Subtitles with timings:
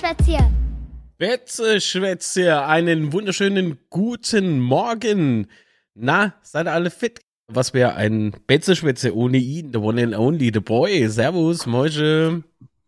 [0.00, 0.52] Betzeschwätz
[1.18, 5.48] Betzeschwätz einen wunderschönen guten Morgen.
[5.94, 7.20] Na, seid ihr alle fit?
[7.48, 11.08] Was wäre ein Betzeschwätze ohne ihn, the one and only, the boy.
[11.08, 12.44] Servus, Moische.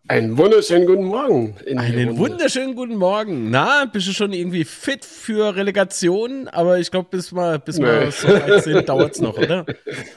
[0.06, 1.56] Einen wunderschönen guten Morgen.
[1.76, 3.50] Einen wunderschönen guten Morgen.
[3.50, 6.46] Na, bist du schon irgendwie fit für Relegation?
[6.46, 9.66] Aber ich glaube, bis wir, bis wir so weit sind, dauert es noch, oder?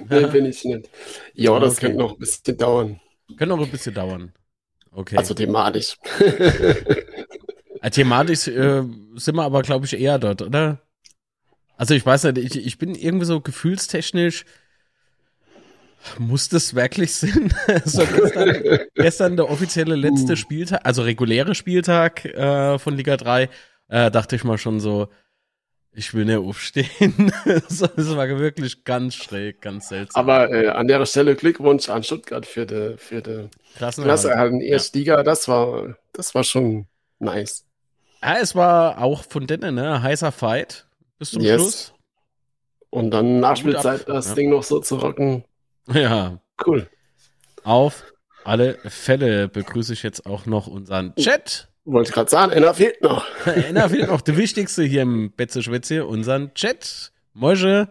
[0.09, 0.91] nee, bin ich nicht.
[1.33, 1.87] Ja, das okay.
[1.87, 2.99] könnte noch ein bisschen dauern.
[3.29, 4.31] Könnte noch ein bisschen dauern.
[4.93, 5.17] Okay.
[5.17, 5.97] Also thematisch.
[7.91, 8.83] thematisch äh,
[9.15, 10.79] sind wir aber, glaube ich, eher dort, oder?
[11.77, 14.45] Also ich weiß nicht, ich, ich bin irgendwie so gefühlstechnisch
[16.19, 17.53] muss das wirklich Sinn?
[17.85, 20.35] so gestern, gestern der offizielle letzte uh.
[20.35, 23.49] Spieltag, also reguläre Spieltag äh, von Liga 3,
[23.87, 25.09] äh, dachte ich mal schon so,
[25.95, 27.31] ich will nicht aufstehen.
[27.45, 27.81] das
[28.15, 30.19] war wirklich ganz schräg, ganz seltsam.
[30.19, 35.17] Aber äh, an der Stelle Glückwunsch an Stuttgart für die, für die Klasse in Erstliga.
[35.17, 35.23] Ja.
[35.23, 36.87] Das war, das war schon
[37.19, 37.65] nice.
[38.21, 40.01] Ja, es war auch von denen, ne?
[40.01, 40.87] Heißer Fight
[41.19, 41.61] bis zum yes.
[41.61, 41.93] Schluss.
[42.89, 44.35] Und dann Nachspielzeit das ja.
[44.35, 45.43] Ding noch so zu rocken.
[45.91, 46.39] Ja.
[46.65, 46.87] Cool.
[47.63, 48.03] Auf
[48.43, 51.69] alle Fälle begrüße ich jetzt auch noch unseren Chat.
[51.85, 53.25] Wollte ich gerade sagen, einer fehlt noch.
[53.45, 54.21] einer fehlt noch.
[54.21, 57.11] Der wichtigste hier im Betze unseren Chat.
[57.33, 57.89] Moische.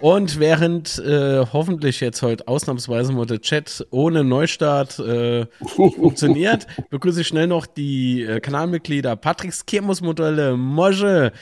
[0.00, 7.20] Und während äh, hoffentlich jetzt heute ausnahmsweise mal der Chat ohne Neustart äh, funktioniert, begrüße
[7.20, 11.32] ich schnell noch die äh, Kanalmitglieder Patricks Kirmus-Modelle, Mosche,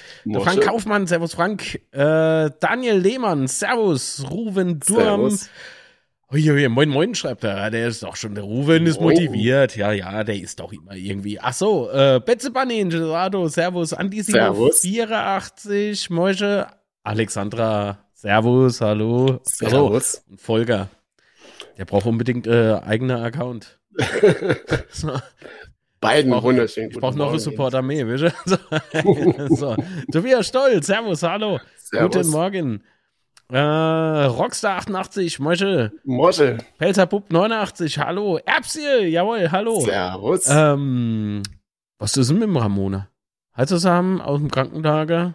[0.41, 5.31] Frank Kaufmann, Servus Frank, äh, Daniel Lehmann, Servus, Ruven Durm.
[5.31, 5.51] Servus.
[6.31, 7.71] Uiui, moin, moin, schreibt er.
[7.71, 9.77] Der ist doch schon, der Ruven ist motiviert.
[9.77, 11.41] Ja, ja, der ist doch immer irgendwie.
[11.41, 16.67] Ach so, äh, Betze Banin, Gerardo, Servus, Andi 84, Moische,
[17.03, 19.41] Alexandra Servus, hallo.
[19.45, 20.23] Servus.
[20.27, 20.91] Also, Volker.
[21.79, 23.79] Der braucht unbedingt äh, eigener Account.
[24.91, 25.13] so.
[26.01, 26.91] Beiden ich wunderschön.
[26.91, 28.35] Ich brauche noch einen Supporter mehr, bitte.
[28.45, 28.57] so.
[29.57, 29.77] so.
[30.13, 31.59] Tobias Stolz, Servus, hallo.
[31.79, 32.17] Servus.
[32.17, 32.85] Guten Morgen.
[33.51, 35.93] Äh, Rockstar 88, Mosche.
[36.05, 36.59] Mosche.
[36.77, 38.39] Pelzerbub 89, hallo.
[38.45, 39.81] Erbsie, jawohl, hallo.
[39.81, 40.47] Servus.
[40.51, 41.43] Ähm,
[41.99, 43.09] was ist denn mit dem Ramona?
[43.55, 45.35] Halt zusammen aus dem Krankenlager?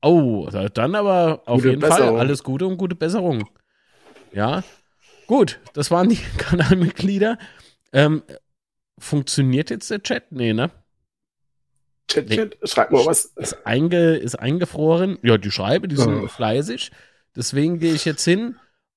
[0.00, 2.16] Oh, dann aber auf gute jeden Besserung.
[2.16, 3.46] Fall alles Gute und gute Besserung.
[4.32, 4.62] Ja,
[5.26, 7.36] gut, das waren die Kanalmitglieder.
[7.92, 8.22] Ähm,
[8.98, 10.32] funktioniert jetzt der Chat?
[10.32, 10.70] Nee, ne?
[12.08, 12.66] Chat, Chat, nee.
[12.66, 13.26] schreib mal was.
[13.36, 15.18] Ist, einge, ist eingefroren.
[15.22, 16.26] Ja, die schreibe, die sind oh.
[16.26, 16.90] fleißig.
[17.38, 18.56] Deswegen gehe ich jetzt hin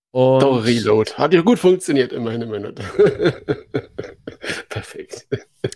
[0.10, 0.42] und.
[0.42, 1.14] Doch, Reload.
[1.14, 2.82] Hat ja gut funktioniert, immerhin im Minute.
[4.70, 5.28] Perfekt.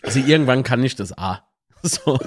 [0.01, 1.47] Also irgendwann kann ich das A.
[1.83, 2.17] So.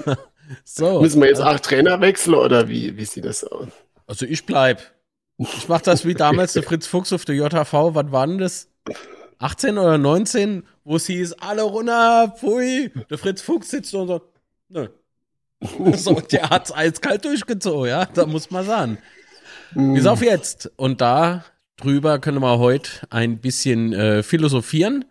[0.63, 1.01] So.
[1.01, 3.67] Müssen wir jetzt auch Trainer wechseln oder wie, wie sieht das aus?
[4.07, 4.81] Also ich bleib.
[5.37, 7.73] Ich mach das wie damals der Fritz Fuchs auf der JHV.
[7.93, 8.69] Was war denn das?
[9.39, 12.89] 18 oder 19, wo es hieß, alle runter, pfui.
[13.09, 14.21] Der Fritz Fuchs sitzt und so,
[14.69, 14.87] nö.
[15.95, 18.97] So, der hat's eiskalt durchgezogen, ja, da muss man sagen.
[19.73, 19.93] Mm.
[19.93, 20.71] Bis auf jetzt.
[20.75, 21.43] Und da
[21.77, 25.05] drüber können wir heute ein bisschen äh, philosophieren.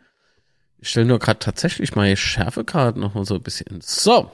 [0.80, 3.80] Ich stelle nur gerade tatsächlich meine Schärfekarte noch mal so ein bisschen.
[3.80, 4.30] So.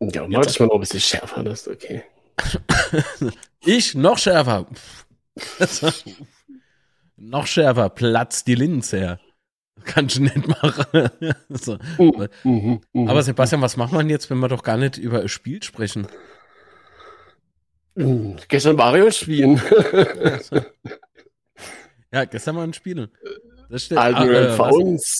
[0.00, 2.02] Ja, mal das mal noch ein bisschen schärfer, das ist okay.
[3.64, 4.66] ich noch schärfer.
[7.16, 9.20] noch schärfer, Platz die Linse her.
[9.84, 11.10] Kann ich nicht machen.
[11.50, 11.78] so.
[11.98, 15.20] uh, uh, uh, Aber Sebastian, was macht man jetzt, wenn wir doch gar nicht über
[15.20, 16.06] ein Spiel sprechen?
[17.96, 19.60] Hm, gestern Mario spielen.
[22.12, 23.08] ja, gestern mal ein Spiel.
[23.68, 24.56] Das steht, also, äh,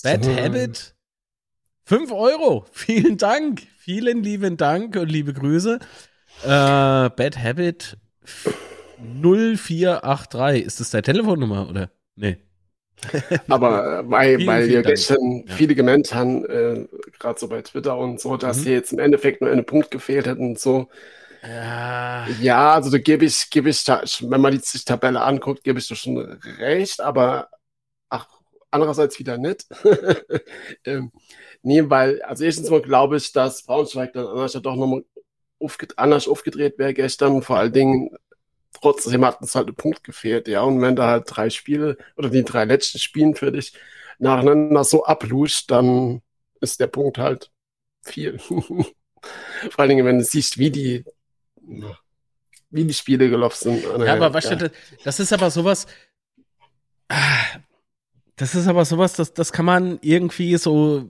[0.03, 0.95] Bad Habit.
[1.85, 2.65] 5 Euro.
[2.71, 3.61] Vielen Dank.
[3.77, 5.79] Vielen lieben Dank und liebe Grüße.
[6.43, 7.97] Äh, Bad Habit
[8.97, 10.65] 0483.
[10.65, 11.91] Ist das deine Telefonnummer oder?
[12.15, 12.37] Nee.
[13.49, 15.53] Aber äh, weil, vielen, weil wir gestern ja.
[15.53, 16.87] viele gemeint haben, äh,
[17.19, 18.63] gerade so bei Twitter und so, dass mhm.
[18.63, 20.87] hier jetzt im Endeffekt nur ein Punkt gefehlt hat und so.
[22.41, 25.95] Ja, also da gebe ich, gebe ich, wenn man die Tabelle anguckt, gebe ich da
[25.95, 27.49] schon recht, aber
[28.09, 28.27] ach,
[28.71, 29.67] andererseits wieder nicht.
[30.85, 31.11] ähm,
[31.63, 35.03] Nee, weil, also erstens mal glaube ich, dass Braunschweig dann anders doch nochmal
[35.59, 37.41] aufge anders aufgedreht wäre gestern.
[37.43, 38.17] Vor allen Dingen,
[38.73, 40.61] trotzdem hat uns halt ein Punkt gefehlt, ja.
[40.63, 43.73] Und wenn da halt drei Spiele oder die drei letzten Spielen für dich
[44.19, 46.21] nacheinander so abluscht, dann
[46.61, 47.51] ist der Punkt halt
[48.03, 48.39] viel.
[49.71, 51.05] Vor allen Dingen, wenn du siehst, wie die,
[52.69, 54.05] wie die Spiele gelaufen sind.
[54.05, 54.71] Ja, aber weißt du,
[55.03, 55.87] das ist aber sowas,
[58.35, 61.09] das ist aber sowas, das, das kann man irgendwie so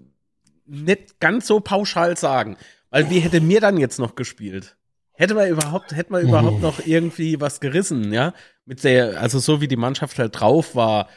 [0.66, 2.58] nicht ganz so pauschal sagen.
[2.90, 4.78] Weil wie hätte mir dann jetzt noch gespielt?
[5.14, 8.34] Hätte man überhaupt, hätte man überhaupt noch irgendwie was gerissen, ja?
[8.66, 11.08] Mit der, also so wie die Mannschaft halt drauf war,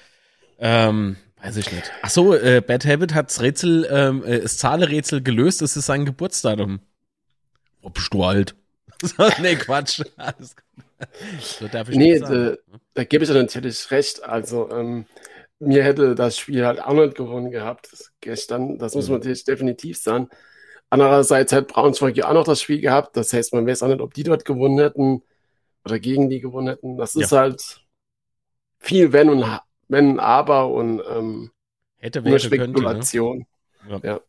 [0.59, 1.93] ähm, Weiß ich nicht.
[2.03, 5.63] Ach so, äh, Bad Habit hat das Rätsel, ähm, äh, das Zahlerätsel gelöst.
[5.63, 6.81] Es ist sein Geburtsdatum.
[7.81, 8.57] Ob du alt?
[9.41, 10.03] nee, Quatsch.
[10.17, 10.55] Alles
[11.41, 12.59] so darf ich nee, da, ne?
[12.95, 14.23] da gebe ich dir natürlich recht.
[14.25, 15.07] Also, ähm,
[15.61, 17.91] mir hätte das Spiel halt auch nicht gewonnen gehabt
[18.21, 18.79] gestern.
[18.79, 19.21] Das muss man mhm.
[19.21, 20.29] natürlich definitiv sagen.
[20.91, 23.17] Andererseits hat Braunschweig ja auch noch das Spiel gehabt.
[23.17, 25.23] Das heißt, man weiß auch nicht, ob die dort gewonnen hätten
[25.85, 26.97] oder gegen die gewonnen hätten.
[26.97, 27.39] Das ist ja.
[27.39, 27.81] halt
[28.79, 29.45] viel Wenn und
[29.89, 31.51] Wenn, Aber und ähm,
[31.99, 33.47] hätte nur Spekulation.
[33.81, 34.01] Könnte, ne?
[34.03, 34.15] ja.
[34.15, 34.21] ja.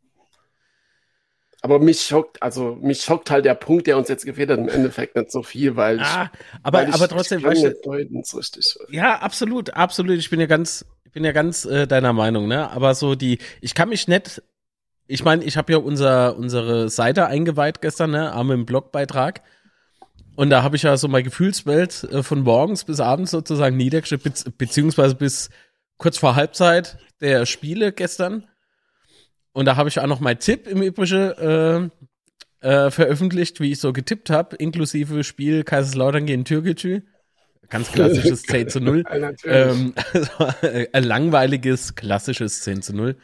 [1.61, 4.69] Aber mich schockt, also mich schockt halt der Punkt, der uns jetzt gefehlt hat, im
[4.69, 7.85] Endeffekt nicht so viel, weil ah, ich, aber, weil ich, aber trotzdem, ich kann nicht
[7.85, 8.77] deuten, so richtig.
[8.89, 10.17] Ja, absolut, absolut.
[10.17, 12.69] Ich bin ja ganz, ich bin ja ganz äh, deiner Meinung, ne?
[12.71, 14.41] Aber so die, ich kann mich nicht,
[15.07, 18.31] ich meine, ich habe ja unser, unsere Seite eingeweiht gestern, ne?
[18.31, 19.41] Am im Blogbeitrag.
[20.35, 24.31] Und da habe ich ja so meine Gefühlswelt äh, von morgens bis abends sozusagen niedergeschrieben,
[24.31, 25.49] be beziehungsweise bis
[25.97, 28.47] kurz vor Halbzeit der Spiele gestern.
[29.51, 31.89] Und da habe ich auch noch meinen Tipp im Übrigen äh,
[32.61, 37.01] äh, veröffentlicht, wie ich so getippt habe, inklusive Spiel Kaiserslautern gegen Türkgücü.
[37.69, 39.03] Ganz klassisches 10 zu 0.
[39.45, 40.31] ähm, also,
[40.93, 43.15] ein langweiliges, klassisches 10 zu 0.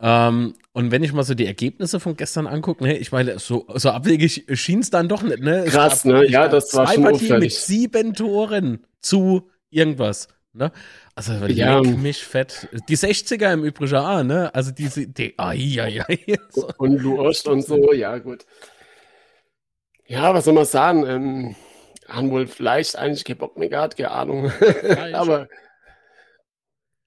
[0.00, 3.66] Ähm, und wenn ich mal so die Ergebnisse von gestern angucke, ne, ich meine, so,
[3.74, 5.64] so abwegig schien es dann doch nicht, ne?
[5.66, 6.26] Krass, gab, ne?
[6.26, 10.72] Ja, das war schon Partien mit sieben Toren zu irgendwas, ne?
[11.16, 11.80] Also ja.
[11.80, 12.68] mich fett.
[12.88, 14.52] Die 60er im Übrigen auch, ne?
[14.52, 16.38] Also diese, die, ai, ai, ai.
[16.50, 16.68] So.
[16.78, 18.44] Und Luost und so, ja, gut.
[20.06, 21.06] Ja, was soll man sagen?
[21.06, 21.56] Ähm,
[22.08, 24.52] haben wohl vielleicht eigentlich keinen Bock mehr gehabt, keine Ahnung.
[25.12, 25.48] Aber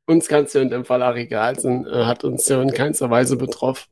[0.06, 3.10] uns kann es ja in dem Fall auch egal sein, hat uns ja in keinster
[3.10, 3.92] Weise betroffen.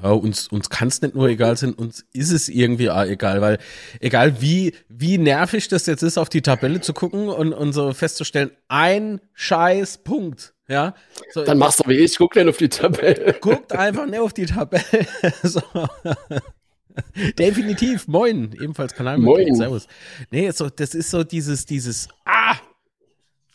[0.00, 3.40] Ja, uns, uns kann es nicht nur egal sein, uns ist es irgendwie auch egal,
[3.40, 3.58] weil
[4.00, 7.92] egal wie, wie nervig das jetzt ist, auf die Tabelle zu gucken und, und so
[7.92, 10.94] festzustellen, ein scheiß Punkt, ja.
[11.32, 13.34] So, Dann machst du wie ich, guck nicht auf die Tabelle.
[13.40, 15.06] Guckt einfach nicht auf die Tabelle.
[15.42, 15.60] so.
[17.38, 19.54] Definitiv, moin, ebenfalls Kanal Moin.
[19.54, 19.86] Servus.
[20.30, 22.56] Nee, so, das ist so dieses, dieses, ah,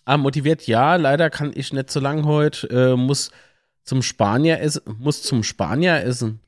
[0.06, 3.32] ah, motiviert, ja, leider kann ich nicht so lang heute, äh, muss
[3.88, 6.42] zum Spanier essen, muss zum Spanier essen.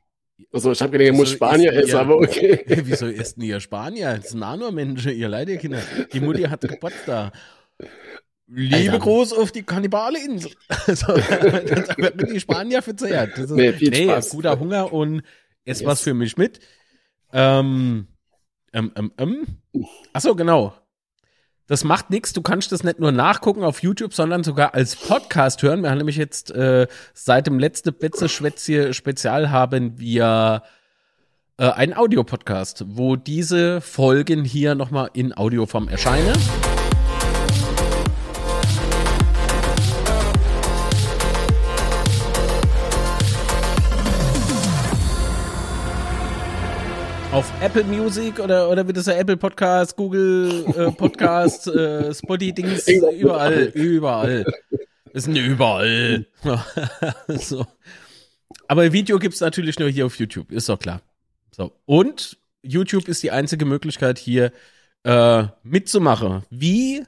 [0.52, 2.64] Also ich habe gedacht, ihr muss Spanier essen, aber okay.
[2.84, 4.18] Wieso isst denn ihr Spanier?
[4.18, 5.82] Das sind auch nur Menschen, ihr leider Kinder.
[6.12, 7.34] Die Mutti hat Geburtstag.
[8.48, 9.00] Liebe Alter.
[9.00, 10.52] Gruß auf die Kannibale-Insel.
[10.88, 13.32] Also, das wird die Spanier verzehrt.
[13.34, 14.30] Das ist, nee, viel nee, Spaß.
[14.32, 15.22] guter Hunger und
[15.66, 15.86] ess yes.
[15.86, 16.60] was für mich mit.
[17.32, 18.08] Ähm,
[18.74, 19.48] ähm, ähm, ähm.
[20.14, 20.74] Achso, genau.
[21.70, 25.62] Das macht nichts, du kannst das nicht nur nachgucken auf YouTube, sondern sogar als Podcast
[25.62, 25.84] hören.
[25.84, 30.64] Wir haben nämlich jetzt äh, seit dem letzten Betze Spezial haben wir
[31.58, 36.34] äh, einen Audiopodcast, wo diese Folgen hier nochmal in Audioform erscheinen.
[47.32, 52.88] Auf Apple Music oder, oder wird das ja Apple Podcast, Google äh, Podcast, äh, Spotify-Dings,
[52.88, 54.46] überall, überall.
[55.12, 56.26] Wir sind überall.
[57.28, 57.66] so.
[58.68, 61.02] Aber Video gibt es natürlich nur hier auf YouTube, ist doch klar.
[61.52, 61.72] So.
[61.86, 64.52] Und YouTube ist die einzige Möglichkeit, hier
[65.04, 66.44] äh, mitzumachen.
[66.50, 67.04] Wie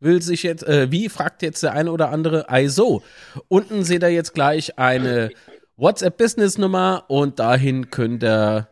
[0.00, 3.02] will sich jetzt, äh, wie fragt jetzt der eine oder andere, also,
[3.48, 5.30] unten seht ihr jetzt gleich eine
[5.76, 8.68] WhatsApp-Business-Nummer und dahin könnt ihr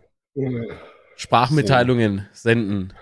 [1.17, 2.93] Sprachmitteilungen senden.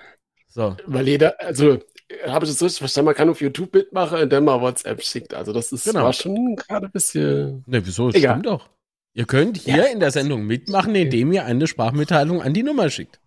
[0.48, 0.76] So.
[0.86, 1.78] Weil jeder, also
[2.26, 5.34] habe ich das richtig verstanden, man kann auf YouTube mitmachen, indem man WhatsApp schickt.
[5.34, 6.04] Also das ist genau.
[6.04, 7.64] war schon gerade ein bisschen.
[7.66, 8.10] Ne, wieso?
[8.10, 8.68] Das stimmt doch.
[9.12, 9.84] Ihr könnt hier ja.
[9.84, 13.18] in der Sendung mitmachen, indem ihr eine Sprachmitteilung an die Nummer schickt.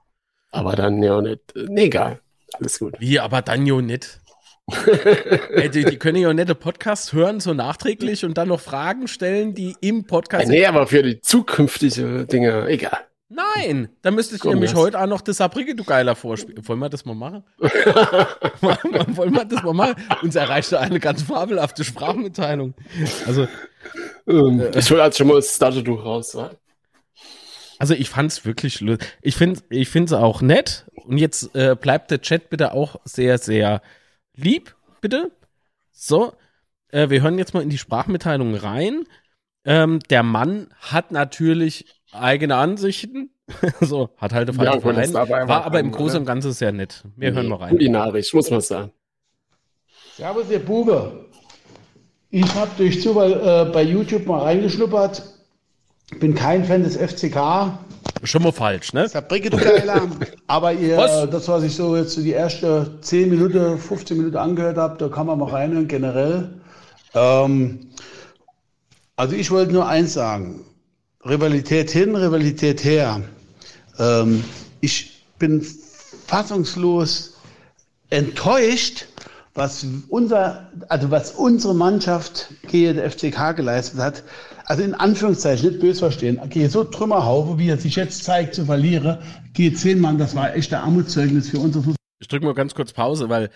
[0.51, 1.41] Aber dann ja nicht.
[1.55, 2.19] Nee, egal.
[2.53, 2.95] Alles gut.
[2.99, 4.19] Wie, aber dann ja nicht.
[5.51, 9.55] Ey, die, die, können ja nette Podcasts hören, so nachträglich und dann noch Fragen stellen,
[9.55, 10.47] die im Podcast.
[10.47, 13.08] Nee, aber für die zukünftige Dinge, egal.
[13.31, 14.79] Nein, da müsste ich Komm, nämlich jetzt.
[14.79, 16.67] heute auch noch das Sabrige, du Geiler, vorspielen.
[16.67, 17.43] Wollen wir das mal machen?
[17.59, 19.95] Wollen wir das mal machen?
[20.24, 22.74] Uns erreichte eine ganz fabelhafte Sprachmitteilung.
[23.27, 23.48] Also,
[24.27, 26.33] ähm, äh, ich hole also schon mal das Startertuch raus.
[26.33, 26.51] Wa?
[27.77, 29.07] Also ich fand's wirklich lustig.
[29.21, 30.86] Ich finde ich find's auch nett.
[30.95, 33.81] Und jetzt äh, bleibt der Chat bitte auch sehr, sehr
[34.36, 35.31] lieb, bitte.
[35.91, 36.33] So,
[36.89, 39.03] äh, wir hören jetzt mal in die Sprachmitteilung rein.
[39.65, 43.31] Ähm, der Mann hat natürlich eigene Ansichten.
[43.81, 45.13] so, hat halt falsche ja, Verein.
[45.13, 47.03] War, war aber im Großen und Ganzen sehr nett.
[47.15, 47.69] Wir nee, hören mal rein.
[47.71, 48.91] Kulinarisch, muss man sagen.
[50.15, 51.25] Servus, ihr Bube.
[52.29, 55.23] Ich habe durch Zufall äh, bei YouTube mal reingeschnuppert.
[56.19, 57.79] Bin kein Fan des FCK.
[58.23, 59.07] Schon mal falsch, ne?
[59.07, 60.07] Sabrike, du Geiler.
[60.47, 61.29] Aber ihr, was?
[61.29, 65.07] das, was ich so jetzt so die erste 10 Minuten, 15 Minuten angehört habe, da
[65.07, 66.49] kann man mal reinhören, generell.
[67.13, 67.91] Ähm,
[69.15, 70.65] also ich wollte nur eins sagen.
[71.29, 73.21] Rivalität hin, Rivalität her.
[73.98, 74.43] Ähm,
[74.81, 75.65] ich bin
[76.27, 77.36] fassungslos
[78.09, 79.05] enttäuscht,
[79.53, 84.24] was unser, also was unsere Mannschaft gegen der FCK geleistet hat.
[84.65, 86.39] Also in Anführungszeichen, nicht böse verstehen.
[86.50, 89.17] Gehe so Trümmerhaufe, wie er sich jetzt zeigt, zu verlieren.
[89.53, 91.95] Gehe zehn Mann, das war echt ein Armutszeugnis für unsere Fußball.
[92.19, 93.50] Ich drücke mal ganz kurz Pause, weil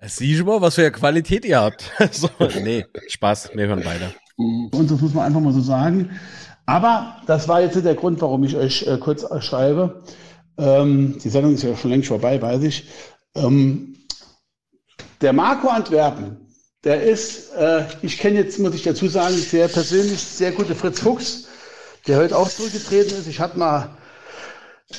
[0.00, 1.90] sieh mal, was für eine Qualität ihr habt.
[2.12, 2.30] so,
[2.62, 4.12] nee, Spaß, wir hören weiter.
[4.36, 6.10] Und das muss man einfach mal so sagen.
[6.68, 10.02] Aber das war jetzt der Grund, warum ich euch äh, kurz schreibe.
[10.58, 12.84] Ähm, die Sendung ist ja schon längst vorbei, weiß ich.
[13.34, 13.96] Ähm,
[15.22, 16.36] der Marco Antwerpen,
[16.84, 21.00] der ist, äh, ich kenne jetzt, muss ich dazu sagen, sehr persönlich sehr gute Fritz
[21.00, 21.46] Fuchs,
[22.06, 23.28] der heute auch zurückgetreten ist.
[23.28, 23.96] Ich hatte mal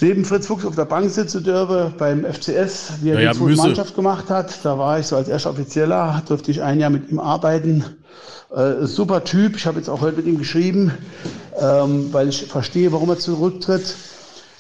[0.01, 3.57] neben Fritz Fuchs auf der Bank sitzen dürfen beim FCS, wie er naja, die zweite
[3.57, 4.63] Mannschaft gemacht hat.
[4.63, 7.83] Da war ich so als erster Offizieller, durfte ich ein Jahr mit ihm arbeiten.
[8.55, 9.55] Äh, super Typ.
[9.55, 10.91] Ich habe jetzt auch heute mit ihm geschrieben,
[11.59, 13.95] ähm, weil ich verstehe, warum er zurücktritt.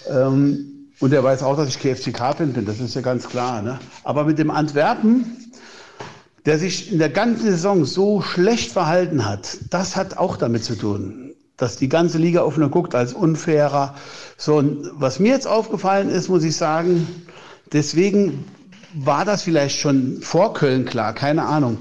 [0.09, 3.61] Ähm, und er weiß auch, dass ich KFC-Captain bin, das ist ja ganz klar.
[3.61, 3.79] Ne?
[4.03, 5.37] Aber mit dem Antwerpen,
[6.45, 10.75] der sich in der ganzen Saison so schlecht verhalten hat, das hat auch damit zu
[10.75, 11.28] tun,
[11.59, 13.95] dass die ganze Liga ihn guckt als unfairer.
[14.37, 17.07] So, und was mir jetzt aufgefallen ist, muss ich sagen,
[17.73, 18.45] deswegen
[18.93, 21.77] war das vielleicht schon vor Köln klar, keine Ahnung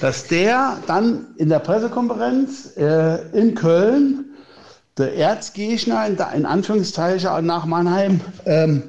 [0.00, 4.24] dass der dann in der Pressekonferenz äh, in Köln,
[4.98, 8.84] der Erzgegner in, in Anführungszeichen nach Mannheim, ähm,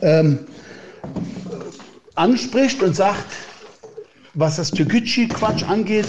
[0.00, 0.40] ähm,
[2.14, 3.24] anspricht und sagt,
[4.34, 6.06] was das Türkgücü-Quatsch angeht,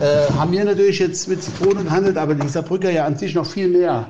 [0.00, 3.46] äh, haben wir natürlich jetzt mit Zitronen gehandelt, aber dieser Brücker ja an sich noch
[3.46, 4.06] viel mehr.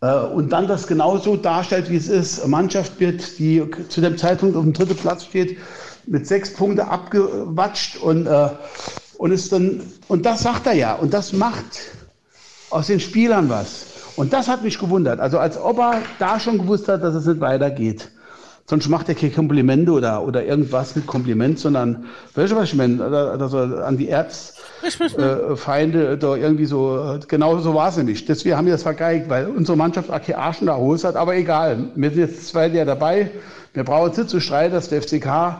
[0.00, 2.46] Äh, und dann das genauso darstellt, wie es ist.
[2.46, 5.58] Mannschaft wird, die zu dem Zeitpunkt auf dem dritten Platz steht,
[6.06, 8.48] mit sechs Punkten abgewatscht und, äh,
[9.18, 11.78] und ist dann, und das sagt er ja, und das macht
[12.70, 13.86] aus den Spielern was.
[14.16, 15.20] Und das hat mich gewundert.
[15.20, 18.10] Also als ob er da schon gewusst hat, dass es nicht weitergeht.
[18.66, 22.74] Sonst macht er keine Komplimente oder, oder irgendwas mit Kompliment, sondern, weißt du, was ich
[22.74, 23.02] meine?
[23.02, 28.24] Also an die Erzfeinde äh, da irgendwie so, genau so war es nämlich.
[28.24, 31.90] Deswegen haben wir das vergeigt, weil unsere Mannschaft Ake Arschen da Hose hat, aber egal.
[31.94, 33.30] Wir sind jetzt zwei Jahre dabei.
[33.72, 35.58] Wir brauchen nicht zu streiten, dass der FCK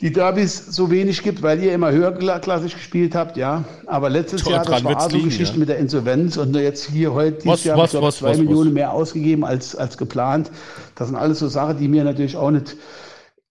[0.00, 3.64] die Derbys so wenig gibt, weil ihr immer höherklassig gespielt habt, ja.
[3.86, 5.60] Aber letztes Jahr, das war also Geschichte ja.
[5.60, 8.38] mit der Insolvenz und jetzt hier heute, dieses was, Jahr was, ich was, zwei was,
[8.38, 10.50] Millionen mehr ausgegeben als, als geplant.
[10.94, 12.76] Das sind alles so Sachen, die mir natürlich auch nicht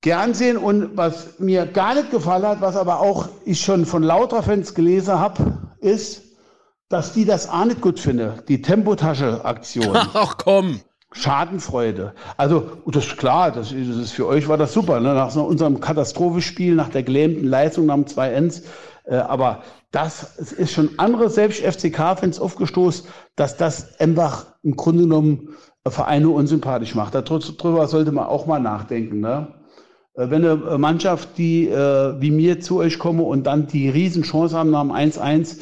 [0.02, 4.04] gern sehen und was mir gar nicht gefallen hat, was aber auch ich schon von
[4.04, 6.22] lauter Fans gelesen habe, ist,
[6.88, 9.96] dass die das auch nicht gut finden, die Tempotasche-Aktion.
[10.14, 10.82] Ach komm.
[11.12, 12.14] Schadenfreude.
[12.38, 15.16] Also, das ist klar, das ist, das ist für euch war das super, ne?
[15.16, 18.62] nach so unserem Katastrophenspiel, nach der gelähmten Leistung, nach dem 2 Ends.
[19.06, 25.56] Äh, aber das ist schon andere, selbst FCK-Fans aufgestoßen, dass das einfach im Grunde genommen
[25.88, 27.16] Vereine unsympathisch macht.
[27.16, 29.20] Darüber sollte man auch mal nachdenken.
[29.20, 29.48] Ne?
[30.20, 34.56] Äh, wenn eine Mannschaft, die äh, wie mir zu euch komme und dann die Riesenchance
[34.56, 35.58] haben nach dem 1-1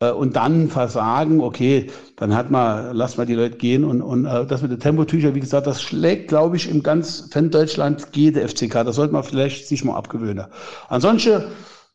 [0.00, 4.26] äh, und dann versagen, okay, dann hat man, lasst mal die Leute gehen und, und
[4.26, 8.46] äh, das mit den Tempotücher, wie gesagt, das schlägt, glaube ich, im ganz Fan-Deutschland jede
[8.46, 8.84] FCK.
[8.84, 10.46] Das sollte man vielleicht sich mal abgewöhnen.
[10.88, 11.44] Ansonsten,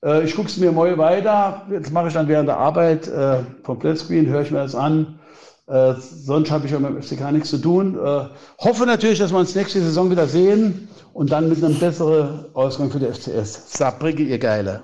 [0.03, 1.61] äh, ich gucke es mir mal weiter.
[1.69, 5.19] Jetzt mache ich dann während der Arbeit äh, vom Playscreen, höre ich mir das an.
[5.67, 7.95] Äh, sonst habe ich ja mit dem FCK nichts zu tun.
[7.95, 8.21] Äh,
[8.59, 12.91] hoffe natürlich, dass wir uns nächste Saison wieder sehen und dann mit einem besseren Ausgang
[12.91, 13.75] für die FCS.
[13.75, 14.83] Saarbrücke, ihr Geile.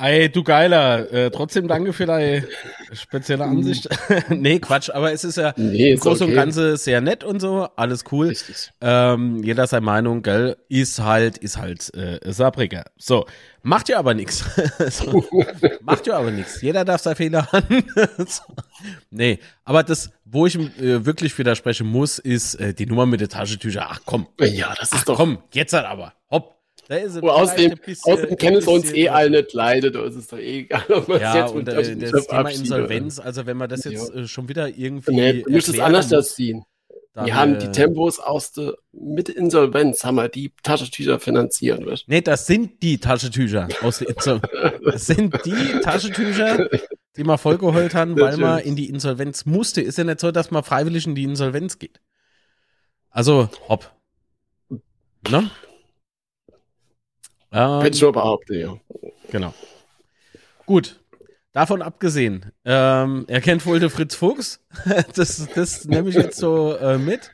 [0.00, 2.46] Ey, du Geiler, äh, trotzdem danke für deine
[2.92, 3.58] spezielle mhm.
[3.58, 3.88] Ansicht.
[4.28, 6.32] nee, Quatsch, aber es ist ja nee, im Großen okay.
[6.32, 8.32] und Ganzen sehr nett und so, alles cool.
[8.80, 12.84] Ähm, jeder seine Meinung, gell, ist halt, ist halt äh, Saarbrücker.
[12.96, 13.26] So,
[13.62, 14.44] macht ja aber nichts.
[14.90, 15.24] so,
[15.82, 16.62] macht ja aber nichts.
[16.62, 17.84] Jeder darf seine Fehler haben.
[18.18, 18.42] so.
[19.10, 23.28] Nee, aber das, wo ich äh, wirklich widersprechen muss, ist äh, die Nummer mit der
[23.28, 23.88] Taschentücher.
[23.90, 24.28] Ach komm.
[24.38, 25.16] Ja, das ist Ach, doch.
[25.16, 26.12] Komm, jetzt halt aber.
[26.88, 26.96] Hopp.
[26.96, 30.28] Da ist oh, außerdem, außerdem kennen wir uns eh alle nicht leide, da ist es
[30.28, 33.68] doch eh egal, ob man ja, jetzt und, äh, das Thema Insolvenz, also wenn man
[33.68, 34.22] das jetzt ja.
[34.22, 35.14] äh, schon wieder irgendwie.
[35.14, 36.64] Nee, du musst es anders das ziehen.
[37.12, 41.84] Dann, wir haben die äh, Tempos aus der mit Insolvenz, haben wir die Taschentücher finanziert.
[41.84, 42.04] Weißt?
[42.06, 44.80] Nee, das sind die Taschentücher aus der Insolvenz.
[44.84, 46.68] das sind die Taschentücher,
[47.16, 49.80] die wir vollgeholt haben, weil man in die Insolvenz musste.
[49.80, 52.00] Ist ja nicht so, dass man freiwillig in die Insolvenz geht.
[53.10, 53.90] Also, hopp.
[55.28, 55.50] Ne?
[57.52, 58.76] Ähm, Hätte ich nur behaupten, ja.
[59.30, 59.54] Genau.
[60.66, 61.00] Gut.
[61.52, 64.60] Davon abgesehen, ähm, er kennt wohl den Fritz Fuchs.
[65.16, 67.32] das, das nehme ich jetzt so äh, mit.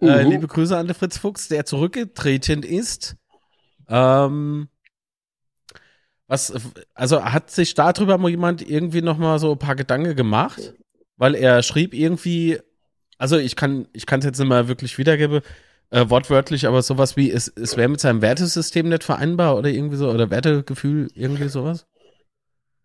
[0.00, 3.16] Äh, uh Liebe Grüße an den Fritz Fuchs, der zurückgetreten ist.
[3.88, 4.68] Ähm,
[6.26, 6.52] was,
[6.94, 10.72] also hat sich darüber mal jemand irgendwie noch mal so ein paar Gedanken gemacht?
[11.18, 12.58] Weil er schrieb irgendwie,
[13.18, 15.42] also ich kann, ich kann es jetzt nicht mal wirklich wiedergeben,
[15.92, 19.96] äh, wortwörtlich, aber sowas wie, es, es wäre mit seinem Wertesystem nicht vereinbar oder irgendwie
[19.96, 21.86] so, oder Wertegefühl, irgendwie sowas?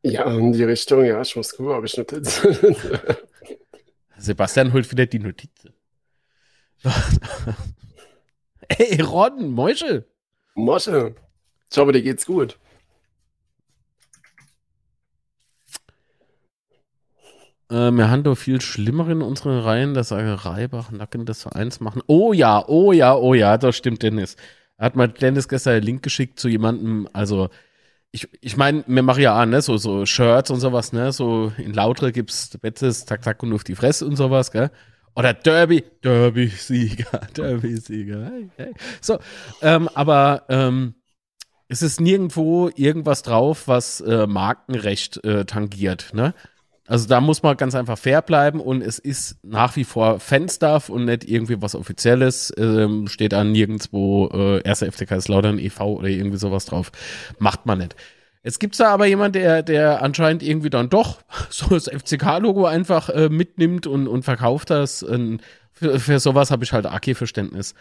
[0.03, 2.41] Ja, in die Richtung, ja, ich muss gucken, ob ich Notiz.
[4.17, 5.51] Sebastian holt wieder die Notiz.
[8.67, 10.05] Ey, Ron, Mäusche.
[10.53, 11.15] Mosche.
[11.71, 12.59] Ich hoffe, dir geht's gut.
[17.69, 21.79] Äh, wir haben doch viel schlimmer in unseren Reihen, dass sage Reibach, Nacken des Vereins
[21.79, 22.01] machen.
[22.07, 24.35] Oh ja, oh ja, oh ja, das stimmt, Dennis.
[24.77, 27.49] Hat mal Dennis gestern einen Link geschickt zu jemandem, also
[28.11, 31.51] ich, ich meine, wir machen ja auch, ne, so, so Shirts und sowas, ne, so
[31.57, 34.71] in Lautre gibt's Bettes, Tack, Tack und auf die Fresse und sowas, gell.
[35.15, 38.31] Oder Derby, Derby-Sieger, Derby-Sieger.
[38.55, 39.17] Hey, So,
[39.61, 40.93] ähm, aber ähm,
[41.67, 46.33] es ist nirgendwo irgendwas drauf, was äh, Markenrecht äh, tangiert, ne?
[46.87, 50.87] Also da muss man ganz einfach fair bleiben und es ist nach wie vor Fanstuff
[50.87, 52.53] und nicht irgendwie was Offizielles.
[52.57, 54.85] Ähm, steht da nirgendwo äh, 1.
[54.85, 55.95] FCK ist Laudern e.V.
[55.95, 56.93] oder irgendwie sowas drauf.
[57.39, 57.95] Macht man nicht.
[58.41, 63.09] Jetzt gibt's da aber jemand, der, der anscheinend irgendwie dann doch so das FCK-Logo einfach
[63.09, 65.03] äh, mitnimmt und, und verkauft das.
[65.03, 65.41] Und
[65.73, 67.75] für, für sowas habe ich halt AK-Verständnis.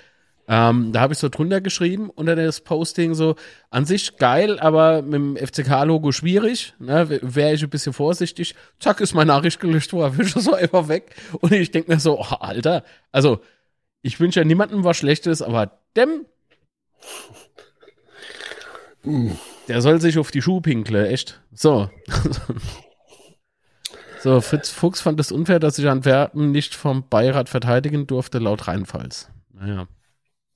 [0.48, 3.34] Ähm, da habe ich so drunter geschrieben unter das Posting so,
[3.70, 6.74] an sich geil, aber mit dem FCK-Logo schwierig.
[6.78, 7.20] Ne?
[7.22, 8.54] Wäre ich ein bisschen vorsichtig.
[8.78, 11.16] Zack, ist meine Nachricht gelöscht worden, wische so einfach weg.
[11.40, 13.40] Und ich denke mir so, oh, Alter, also
[14.02, 16.26] ich wünsche ja niemandem was Schlechtes, aber dem,
[19.68, 21.40] der soll sich auf die Schuhe pinkle, echt.
[21.52, 21.90] So.
[24.22, 28.68] so, Fritz Fuchs fand es unfair, dass sich Antwerpen nicht vom Beirat verteidigen durfte, laut
[28.68, 29.28] Rheinfalls.
[29.52, 29.88] Naja.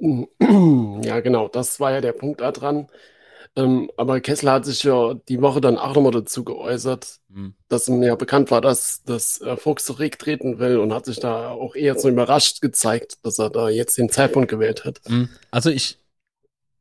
[0.01, 2.89] Ja, genau, das war ja der Punkt da dran.
[3.57, 7.55] Ähm, aber Kessler hat sich ja die Woche dann auch nochmal dazu geäußert, mhm.
[7.69, 11.51] dass ihm ja bekannt war, dass, dass äh, Fuchs zurücktreten will und hat sich da
[11.51, 15.01] auch eher so überrascht gezeigt, dass er da jetzt den Zeitpunkt gewählt hat.
[15.09, 15.29] Mhm.
[15.51, 15.99] Also ich,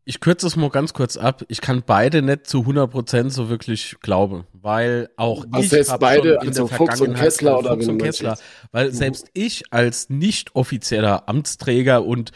[0.05, 1.43] ich kürze es mal ganz kurz ab.
[1.47, 6.39] Ich kann beide nicht zu 100% so wirklich glauben, weil auch Was ich habe beide,
[6.39, 8.37] also Fuchs und Kessler oder Fuchs und Kessler,
[8.71, 8.93] weil mhm.
[8.93, 12.31] selbst ich als nicht offizieller Amtsträger und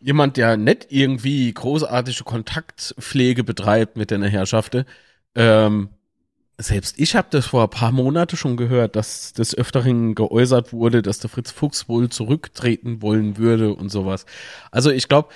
[0.00, 4.84] jemand, der nicht irgendwie großartige Kontaktpflege betreibt mit den Herrschaften,
[5.34, 5.90] ähm,
[6.58, 11.02] selbst ich habe das vor ein paar Monate schon gehört, dass des Öfteren geäußert wurde,
[11.02, 14.24] dass der Fritz Fuchs wohl zurücktreten wollen würde und sowas.
[14.70, 15.28] Also ich glaube,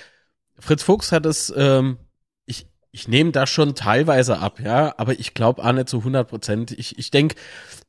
[0.57, 1.97] Fritz Fuchs hat es, ähm,
[2.45, 6.27] ich, ich nehme das schon teilweise ab, ja, aber ich glaube auch nicht zu 100
[6.27, 6.71] Prozent.
[6.71, 7.35] Ich, ich denke,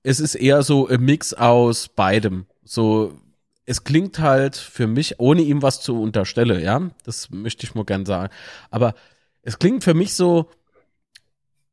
[0.02, 2.46] es ist eher so ein Mix aus beidem.
[2.64, 3.18] So,
[3.64, 7.84] es klingt halt für mich, ohne ihm was zu unterstellen, ja, das möchte ich mal
[7.84, 8.32] gern sagen.
[8.70, 8.94] Aber
[9.42, 10.50] es klingt für mich so,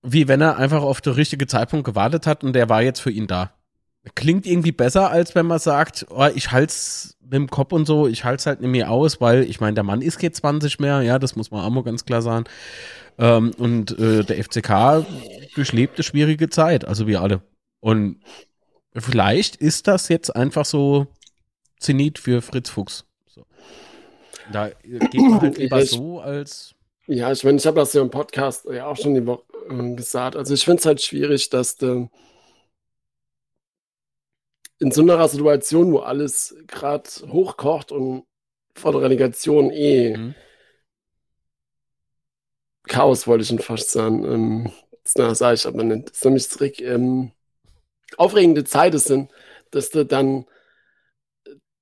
[0.02, 3.12] wie wenn er einfach auf den richtigen Zeitpunkt gewartet hat und der war jetzt für
[3.12, 3.52] ihn da.
[4.16, 8.08] Klingt irgendwie besser, als wenn man sagt, oh, ich halt's mit dem Kopf und so,
[8.08, 10.80] ich halte es halt nicht mehr aus, weil ich meine, der Mann ist jetzt 20
[10.80, 12.46] mehr, ja, das muss man auch mal ganz klar sagen.
[13.18, 15.06] Ähm, und äh, der FCK
[15.54, 17.42] durchlebt eine schwierige Zeit, also wir alle.
[17.82, 18.22] Und
[18.96, 21.08] vielleicht ist das jetzt einfach so
[21.80, 23.06] Zenit für Fritz Fuchs.
[23.28, 23.46] So.
[24.52, 26.76] Da geht man halt lieber ich, so als.
[27.08, 29.96] Ja, ich meine, ich habe das ja im Podcast ja auch schon die Woche äh,
[29.96, 30.36] gesagt.
[30.36, 32.10] Also ich finde es halt schwierig, dass du
[34.80, 38.26] in so einer Situation, wo alles gerade hochkocht und
[38.76, 40.36] vor der Relegation eh mhm.
[42.88, 44.26] Chaos, wollte ich schon fast sagen.
[44.26, 44.72] Ähm,
[45.14, 46.10] das sage ich aber nicht.
[46.10, 47.32] Das ist nämlich zurück, ähm,
[48.18, 49.32] aufregende Zeiten sind,
[49.72, 50.46] dass du dann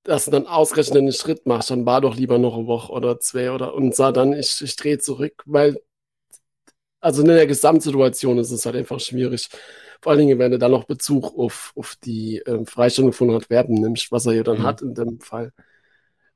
[0.07, 3.19] dass du dann ausgerechnet einen Schritt machst, dann war doch lieber noch eine Woche oder
[3.19, 5.77] zwei oder und sah dann, ich, ich drehe zurück, weil
[6.99, 9.49] also in der Gesamtsituation ist es halt einfach schwierig.
[10.01, 13.75] Vor allen Dingen, wenn du dann noch Bezug auf, auf die ähm, Freistellung von Radwerben
[13.75, 14.63] nimmst, was er ja dann mhm.
[14.63, 15.51] hat in dem Fall,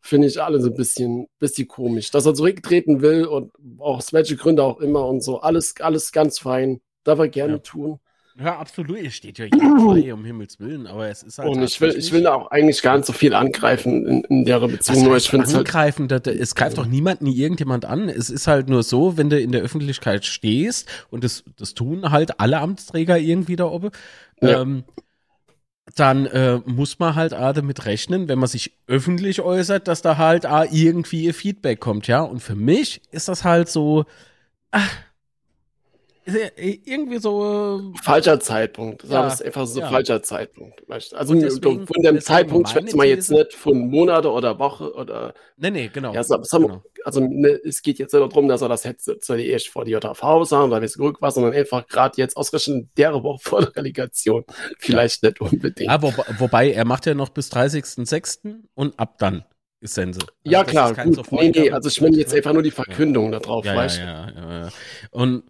[0.01, 2.11] finde ich alles ein bisschen, bisschen komisch.
[2.11, 6.39] Dass er zurücktreten will und aus welche Gründe auch immer und so, alles, alles ganz
[6.39, 6.81] fein.
[7.03, 7.59] Darf er gerne ja.
[7.59, 7.99] tun.
[8.43, 8.97] Ja, absolut.
[8.97, 11.49] Es steht ja frei, um Himmels Willen, aber es ist halt.
[11.49, 14.59] Und ich will, ich will auch eigentlich gar nicht so viel angreifen in, in der
[14.59, 15.03] Beziehung.
[15.03, 18.09] Nur ich finde halt angreifen, halt, das, es greift doch niemanden irgendjemand an.
[18.09, 22.11] Es ist halt nur so, wenn du in der Öffentlichkeit stehst und das, das tun
[22.11, 23.91] halt alle Amtsträger irgendwie da oben.
[24.41, 24.61] Ja.
[24.61, 24.83] Ähm,
[25.95, 30.17] dann äh, muss man halt auch damit rechnen, wenn man sich öffentlich äußert, dass da
[30.17, 32.21] halt auch irgendwie Feedback kommt, ja.
[32.21, 34.05] Und für mich ist das halt so,
[34.71, 34.89] ach,
[36.25, 37.93] irgendwie so.
[38.03, 39.03] Falscher Zeitpunkt.
[39.03, 39.89] Das ja, ist einfach so ja.
[39.89, 40.83] falscher Zeitpunkt.
[40.89, 45.33] Also deswegen, von dem Zeitpunkt schätzt man jetzt nicht von Monate oder Woche oder.
[45.57, 46.13] Nee, nee, genau.
[46.13, 46.83] Ja, so, genau.
[47.03, 50.43] Also ne, es geht jetzt nicht darum, dass er das hätte zuerst vor die JV
[50.43, 53.75] sagen oder wie es zurück war, sondern einfach gerade jetzt ausgerechnet der Woche vor der
[53.75, 54.45] Relegation.
[54.77, 55.29] Vielleicht ja.
[55.29, 55.89] nicht unbedingt.
[55.89, 58.59] Ja, wo, wobei er macht ja noch bis 30.06.
[58.75, 59.43] und ab dann
[59.81, 60.19] ist Sense.
[60.19, 60.93] Also ja, klar.
[60.93, 61.31] Gut.
[61.31, 64.29] Nee, nee, also ich meine jetzt einfach nur die Verkündung da drauf, ja, weißt ja,
[64.29, 64.69] ja, ja,
[65.09, 65.43] Und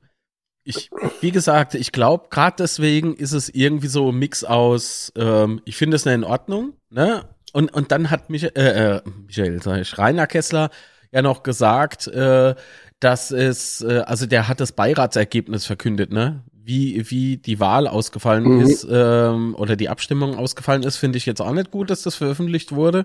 [0.75, 0.89] ich,
[1.21, 5.77] wie gesagt, ich glaube, gerade deswegen ist es irgendwie so ein Mix aus, ähm, ich
[5.77, 7.23] finde es in Ordnung, ne?
[7.53, 10.69] Und, und dann hat Michael, äh, äh, Michael, sag ich, Rainer Kessler
[11.11, 12.55] ja noch gesagt, äh,
[12.99, 16.43] dass es, äh, also der hat das Beiratsergebnis verkündet, ne?
[16.63, 18.61] Wie, wie die Wahl ausgefallen mhm.
[18.61, 22.15] ist ähm, oder die Abstimmung ausgefallen ist, finde ich jetzt auch nicht gut, dass das
[22.15, 23.03] veröffentlicht wurde.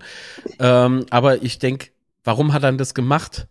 [0.59, 1.88] Ähm, aber ich denke,
[2.22, 3.48] warum hat er das gemacht?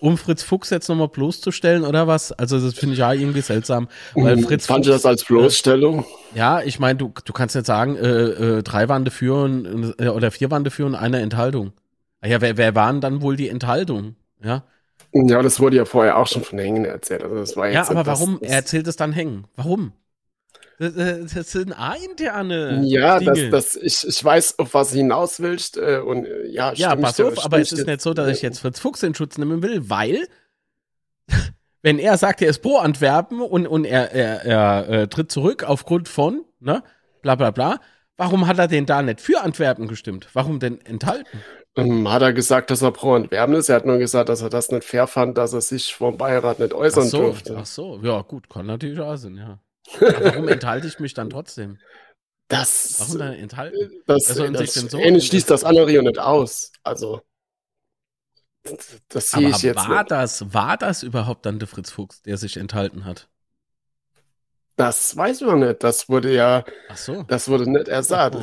[0.00, 2.32] Um Fritz Fuchs jetzt nochmal bloßzustellen oder was?
[2.32, 3.88] Also das finde ich ja irgendwie seltsam.
[4.14, 4.44] Weil mhm.
[4.44, 6.04] Fritz Fand Fuchs, das als Bloßstellung?
[6.34, 9.94] Äh, ja, ich meine, du, du kannst jetzt sagen, äh, äh, drei waren dafür und,
[9.98, 11.72] äh, oder vier waren dafür und eine Enthaltung.
[12.20, 14.16] Ah ja, wer, wer waren dann wohl die Enthaltung?
[14.42, 14.64] Ja.
[15.12, 17.22] Ja, das wurde ja vorher auch schon von Hängen erzählt.
[17.22, 18.38] Also das war jetzt ja, aber warum?
[18.42, 19.46] Er erzählt es dann Hängen.
[19.56, 19.92] Warum?
[20.80, 20.94] Das,
[21.34, 22.80] das sind interne.
[22.84, 23.50] Ja, Dinge.
[23.50, 25.76] das, das, ich, ich weiß, auf was hinaus willst.
[25.76, 28.60] Äh, und äh, ja, ja pass auf, aber es ist nicht so, dass ich jetzt
[28.60, 30.26] Fritz Fuchs in Schutz nehmen will, weil
[31.82, 35.64] wenn er sagt, er ist pro Antwerpen und, und er, er, er äh, tritt zurück
[35.64, 36.82] aufgrund von, ne,
[37.20, 37.78] bla bla bla,
[38.16, 40.28] warum hat er denn da nicht für Antwerpen gestimmt?
[40.32, 41.42] Warum denn enthalten?
[41.76, 43.68] Ähm, hat er gesagt, dass er pro Antwerpen ist?
[43.68, 46.58] Er hat nur gesagt, dass er das nicht fair fand, dass er sich vom Beirat
[46.58, 47.56] nicht äußern ach so, durfte.
[47.58, 49.58] Ach so, ja gut, kann natürlich auch sein, ja.
[50.00, 51.78] Aber warum enthalte ich mich dann trotzdem?
[52.48, 52.96] Das.
[52.98, 54.02] Warum dann enthalten?
[54.06, 56.72] Das, das, das so eine schließt das andere nicht aus.
[56.82, 57.22] Also.
[59.08, 59.88] Das sehe ich jetzt.
[59.88, 60.10] War nicht.
[60.10, 63.28] das, war das überhaupt dann der Fritz Fuchs, der sich enthalten hat?
[64.76, 65.82] Das weiß man nicht.
[65.82, 66.64] Das wurde ja.
[66.88, 67.22] Ach so.
[67.24, 68.36] Das wurde nicht ersagt.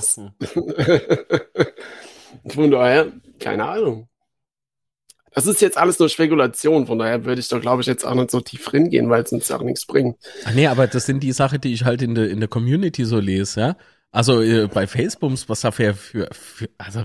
[2.50, 4.07] Von daher, keine Ahnung.
[5.38, 8.16] Das ist jetzt alles nur Spekulation, von daher würde ich da, glaube ich, jetzt auch
[8.16, 10.18] nicht so tief gehen, weil es uns auch nichts bringt.
[10.46, 13.06] Ach nee, aber das sind die Sachen, die ich halt in der, in der Community
[13.06, 13.78] so lese, ja.
[14.12, 17.04] Also äh, bei Facebook, was da für, für, für also,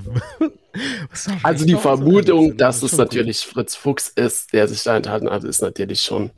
[1.43, 3.53] also die Vermutung, dass das es natürlich gut.
[3.53, 6.31] Fritz Fuchs ist, der sich da enthalten hat, ist natürlich schon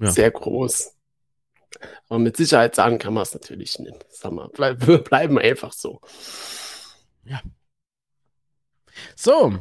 [0.00, 0.10] ja.
[0.10, 0.92] sehr groß.
[2.08, 4.06] Aber mit Sicherheit sagen kann man es natürlich nicht.
[4.10, 6.00] Sag mal, bleib, wir bleiben einfach so.
[7.24, 7.40] Ja.
[9.14, 9.60] So,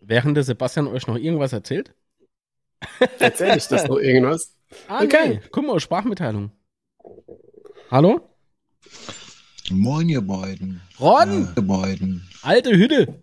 [0.00, 1.94] Während der Sebastian euch noch irgendwas erzählt?
[3.18, 4.54] Erzähl ich das noch irgendwas?
[4.88, 5.28] Ah, okay.
[5.28, 5.40] Nee.
[5.50, 6.52] Guck mal, Sprachmitteilung.
[7.90, 8.20] Hallo?
[9.70, 10.80] Moin, ihr beiden.
[10.98, 11.48] Ron!
[11.48, 12.28] Äh, ihr beiden.
[12.42, 13.22] Alte Hütte.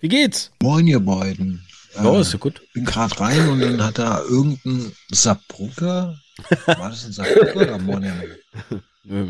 [0.00, 0.50] Wie geht's?
[0.62, 1.64] Moin, ihr beiden.
[2.02, 2.60] Oh, äh, ist ja gut.
[2.72, 6.18] Bin gerade rein und dann hat da irgendein Saarbrücker.
[6.66, 8.22] War das ein Saarbrücker oder Monheim?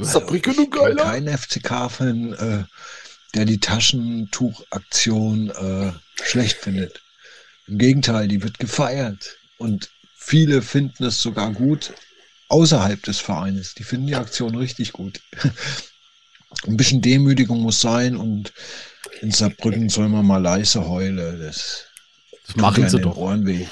[0.00, 1.02] Saarbrücker, du Geiler.
[1.04, 2.32] Kein FCK-Fan.
[2.32, 2.64] Äh,
[3.34, 5.92] der die Taschentuchaktion äh,
[6.22, 7.02] schlecht findet.
[7.66, 11.94] Im Gegenteil, die wird gefeiert und viele finden es sogar gut
[12.48, 13.74] außerhalb des Vereines.
[13.74, 15.20] Die finden die Aktion richtig gut.
[16.66, 18.52] Ein bisschen Demütigung muss sein und
[19.20, 21.40] in Saarbrücken soll man mal leise heulen.
[21.40, 21.86] Das,
[22.46, 23.16] das machen sie doch.
[23.16, 23.66] Ohren weh.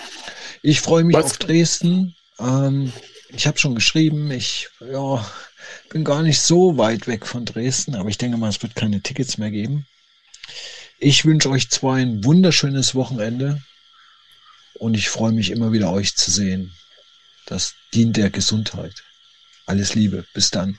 [0.62, 1.24] Ich freue mich Was?
[1.26, 2.16] auf Dresden.
[2.38, 2.92] Ähm,
[3.28, 5.24] ich habe schon geschrieben, ich ja,
[5.88, 9.00] bin gar nicht so weit weg von Dresden, aber ich denke mal, es wird keine
[9.02, 9.86] Tickets mehr geben.
[10.98, 13.62] Ich wünsche euch zwei ein wunderschönes Wochenende
[14.78, 16.72] und ich freue mich immer wieder euch zu sehen.
[17.46, 19.02] Das dient der Gesundheit.
[19.66, 20.78] Alles Liebe, bis dann.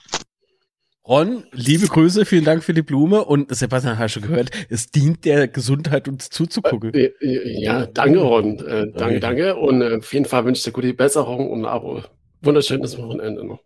[1.05, 5.25] Ron, liebe Grüße, vielen Dank für die Blume und Sebastian hast du gehört, es dient
[5.25, 6.93] der Gesundheit uns zuzugucken.
[6.93, 9.19] Äh, äh, ja, danke Ron, äh, danke, okay.
[9.19, 12.03] danke und äh, auf jeden Fall wünsche ich dir gute Besserung und ein
[12.41, 13.59] wunderschönes Wochenende noch.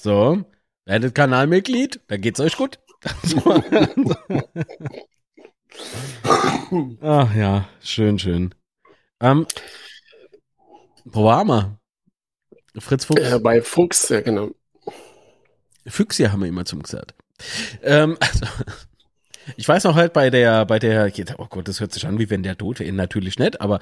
[0.00, 0.44] So,
[0.84, 2.78] werdet Kanalmitglied, dann geht's euch gut.
[7.00, 8.54] Ach ja, schön, schön.
[9.20, 9.46] Ähm,
[11.04, 11.78] wo waren wir?
[12.78, 13.20] Fritz Fuchs?
[13.20, 14.50] Äh, bei Fuchs, ja, genau.
[15.86, 17.14] Füchse haben wir immer zum gesagt.
[17.82, 18.46] Ähm, also,
[19.56, 22.30] ich weiß noch halt bei der, bei der, oh Gott, das hört sich an, wie
[22.30, 23.80] wenn der Tote in natürlich nicht, aber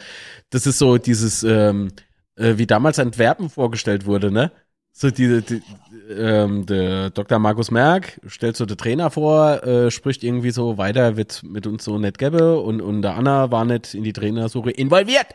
[0.50, 1.92] das ist so dieses, ähm,
[2.36, 4.52] äh, wie damals Antwerpen vorgestellt wurde, ne?
[4.98, 5.62] So die, die
[6.10, 7.38] ähm, der Dr.
[7.38, 11.84] Markus Merck stellt so den Trainer vor, äh, spricht irgendwie so weiter, wird mit uns
[11.84, 15.26] so nett gäbe und, und der Anna war nicht in die Trainersuche involviert.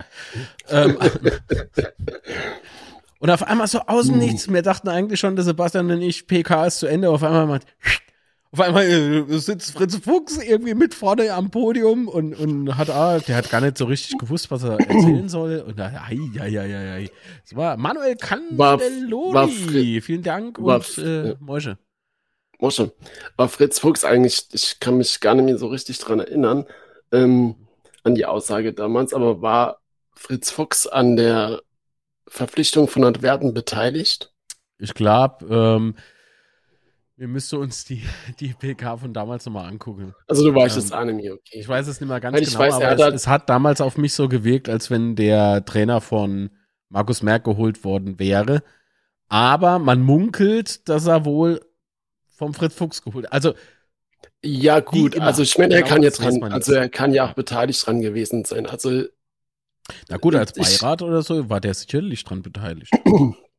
[0.68, 0.98] ähm,
[3.20, 4.52] und auf einmal so außen nichts.
[4.52, 7.12] Wir dachten eigentlich schon, dass Sebastian und ich PK ist zu Ende.
[7.12, 7.60] Auf einmal mal
[8.54, 13.20] auf einmal äh, sitzt Fritz Fuchs irgendwie mit vorne am Podium und, und hat, ah,
[13.20, 15.64] der hat gar nicht so richtig gewusst, was er erzählen soll.
[15.66, 17.10] Und da, ei, ei, ei, ei, ei.
[17.44, 20.02] Das war Manuel Candelori.
[20.02, 21.36] Vielen Dank war, und äh, ja.
[21.40, 21.78] Moische.
[22.60, 22.92] Moische.
[23.38, 26.66] War Fritz Fuchs eigentlich, ich kann mich gar nicht mehr so richtig dran erinnern,
[27.14, 27.56] ähm,
[28.04, 29.80] an die Aussage damals, aber war
[30.14, 31.62] Fritz Fuchs an der
[32.28, 34.34] Verpflichtung von Antwerpen beteiligt?
[34.78, 35.96] Ich glaube, ähm,
[37.22, 38.02] wir müssten uns die,
[38.40, 40.16] die PK von damals nochmal angucken.
[40.28, 41.60] Also du weißt ähm, es Anime, okay.
[41.60, 43.80] Ich weiß es nicht mehr ganz Weil genau, weiß, aber es, hat es, hat damals
[43.80, 46.50] auf mich so gewirkt, als wenn der Trainer von
[46.90, 48.64] Markus Merck geholt worden wäre.
[49.30, 51.62] Aber man munkelt, dass er wohl
[52.28, 53.32] vom Fritz Fuchs geholt.
[53.32, 53.54] Also
[54.44, 57.34] ja gut, also ich meine, er genau, kann jetzt dran, also er kann ja auch
[57.34, 58.66] beteiligt dran gewesen sein.
[58.66, 59.04] Also
[60.10, 62.92] na gut, als Beirat ich, oder so war der sicherlich dran beteiligt.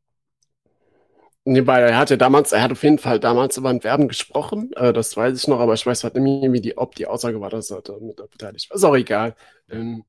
[1.45, 4.73] Nee, weil er hatte damals, er hat auf jeden Fall damals über ein Werben gesprochen,
[4.75, 7.07] äh, das weiß ich noch, aber ich weiß halt nicht mehr, wie die, ob die
[7.07, 8.77] Aussage war, dass er damit beteiligt war.
[8.77, 9.35] Ist auch egal.
[9.69, 10.05] Ähm,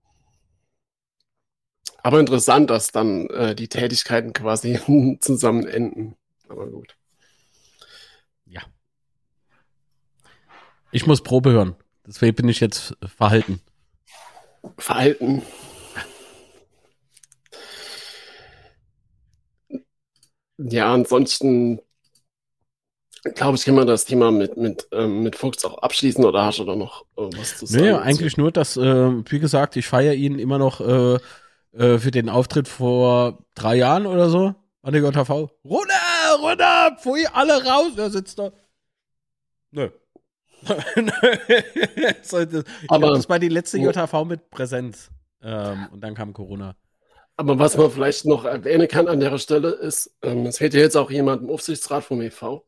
[2.03, 4.77] aber interessant, dass dann äh, die Tätigkeiten quasi
[5.21, 6.15] zusammen enden.
[6.49, 6.95] Aber gut.
[8.45, 8.61] Ja.
[10.91, 11.75] Ich muss Probe hören.
[12.05, 13.61] Deswegen bin ich jetzt verhalten.
[14.77, 15.41] Verhalten.
[20.57, 21.79] Ja, ansonsten
[23.35, 26.59] glaube ich, kann man das Thema mit, mit, ähm, mit Fuchs auch abschließen oder hast
[26.59, 27.85] du da noch äh, was zu sagen?
[27.85, 31.19] Nee, eigentlich nur, dass, äh, wie gesagt, ich feiere ihn immer noch äh,
[31.73, 35.49] äh, für den Auftritt vor drei Jahren oder so an der JV.
[35.63, 38.51] Runter, runter, pfui, alle raus, er sitzt da.
[39.71, 39.89] Nö.
[42.23, 45.09] so, das, Aber das war die letzte JV mit Präsenz.
[45.41, 46.75] Ähm, und dann kam Corona.
[47.35, 50.81] Aber was man vielleicht noch erwähnen kann an der Stelle ist, ähm, es fehlt ja
[50.81, 52.63] jetzt auch jemand im Aufsichtsrat vom EV.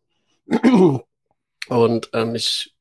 [1.68, 2.76] Und ähm, ich,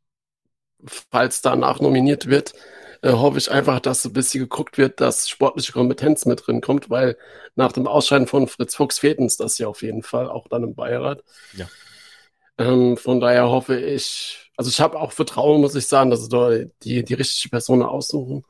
[1.10, 2.54] falls danach nominiert wird,
[3.02, 6.62] äh, hoffe ich einfach, dass so ein bisschen geguckt wird, dass sportliche Kompetenz mit drin
[6.62, 7.18] kommt, weil
[7.54, 10.64] nach dem Ausscheiden von Fritz Fuchs fehlt uns das ja auf jeden Fall, auch dann
[10.64, 11.22] im Beirat.
[11.52, 11.68] Ja.
[12.56, 16.28] Ähm, von daher hoffe ich, also ich habe auch Vertrauen, muss ich sagen, dass sie
[16.30, 16.50] da
[16.82, 18.44] die, die richtige Person aussuchen.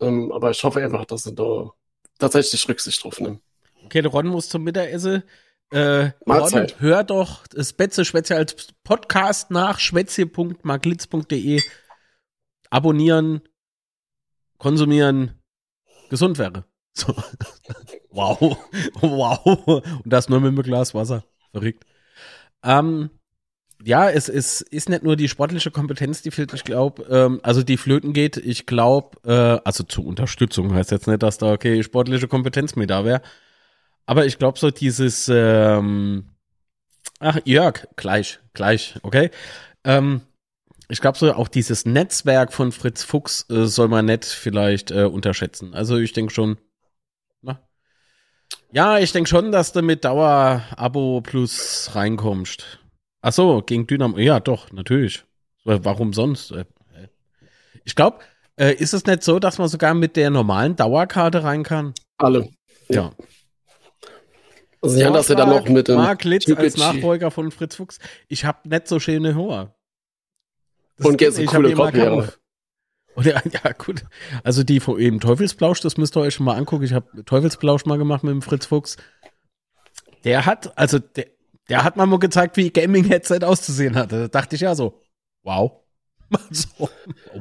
[0.00, 1.72] Ähm, aber ich hoffe einfach, dass sie da
[2.18, 3.40] tatsächlich Rücksicht drauf nehmen.
[3.84, 5.22] Okay, der Ron muss zum Mittagessen.
[5.70, 11.62] Äh, Ron, hör doch das Betze Schwätze als Podcast nach schwätze.maglitz.de.
[12.70, 13.42] Abonnieren,
[14.58, 15.40] konsumieren,
[16.08, 16.64] gesund wäre.
[16.92, 17.14] So.
[18.10, 18.38] wow.
[19.00, 19.46] wow.
[19.46, 21.24] Und das nur mit einem Glas Wasser.
[21.52, 21.84] Verrückt.
[22.62, 23.10] Ähm,
[23.84, 27.62] ja, es, es ist nicht nur die sportliche Kompetenz, die fehlt, ich glaube, ähm, also
[27.62, 31.82] die flöten geht, ich glaube, äh, also zur Unterstützung heißt jetzt nicht, dass da, okay,
[31.82, 33.22] sportliche Kompetenz mehr da wäre.
[34.06, 36.30] Aber ich glaube so dieses, ähm,
[37.20, 39.30] ach, Jörg, gleich, gleich, okay.
[39.84, 40.22] Ähm,
[40.88, 45.04] ich glaube so auch dieses Netzwerk von Fritz Fuchs äh, soll man nicht vielleicht äh,
[45.04, 45.74] unterschätzen.
[45.74, 46.58] Also ich denke schon?
[48.70, 52.78] Ja, ich denke schon, dass du mit Dauer-Abo plus reinkommst.
[53.20, 54.18] Ach so, gegen Dynamo.
[54.18, 55.24] Ja, doch, natürlich.
[55.64, 56.52] Warum sonst?
[56.52, 56.64] Äh,
[57.84, 58.18] ich glaube,
[58.56, 61.94] äh, ist es nicht so, dass man sogar mit der normalen Dauerkarte rein kann?
[62.16, 62.48] Alle.
[62.88, 63.12] Ja.
[64.80, 67.98] Also ja, dass er dann noch mit dem Mark Litz als Nachfolger von Fritz Fuchs.
[68.28, 69.74] Ich habe nicht so schöne Hoher.
[71.02, 72.32] Und jetzt eine coole Kopfhörer.
[73.16, 74.04] Oder, ja, gut.
[74.44, 76.84] Also die von eben Teufelsplausch, das müsst ihr euch schon mal angucken.
[76.84, 78.96] Ich habe Teufelsplausch mal gemacht mit dem Fritz Fuchs.
[80.24, 81.26] Der hat, also der,
[81.68, 84.22] der hat mal mal gezeigt, wie Gaming-Headset auszusehen hatte.
[84.22, 85.02] Da dachte ich ja so,
[85.42, 85.72] wow.
[86.50, 86.88] so,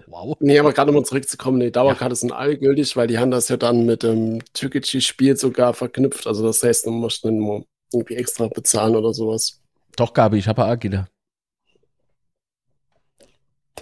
[0.08, 0.38] wow.
[0.40, 2.16] Nee, aber gerade um zurückzukommen, die Dauerkarte ja.
[2.16, 6.28] sind allgültig, weil die haben das ja dann mit dem Türkei-Spiel sogar verknüpft.
[6.28, 9.62] Also das heißt, du musst dann nur irgendwie extra bezahlen oder sowas.
[9.96, 11.08] Doch, Gabi, ich habe Agila.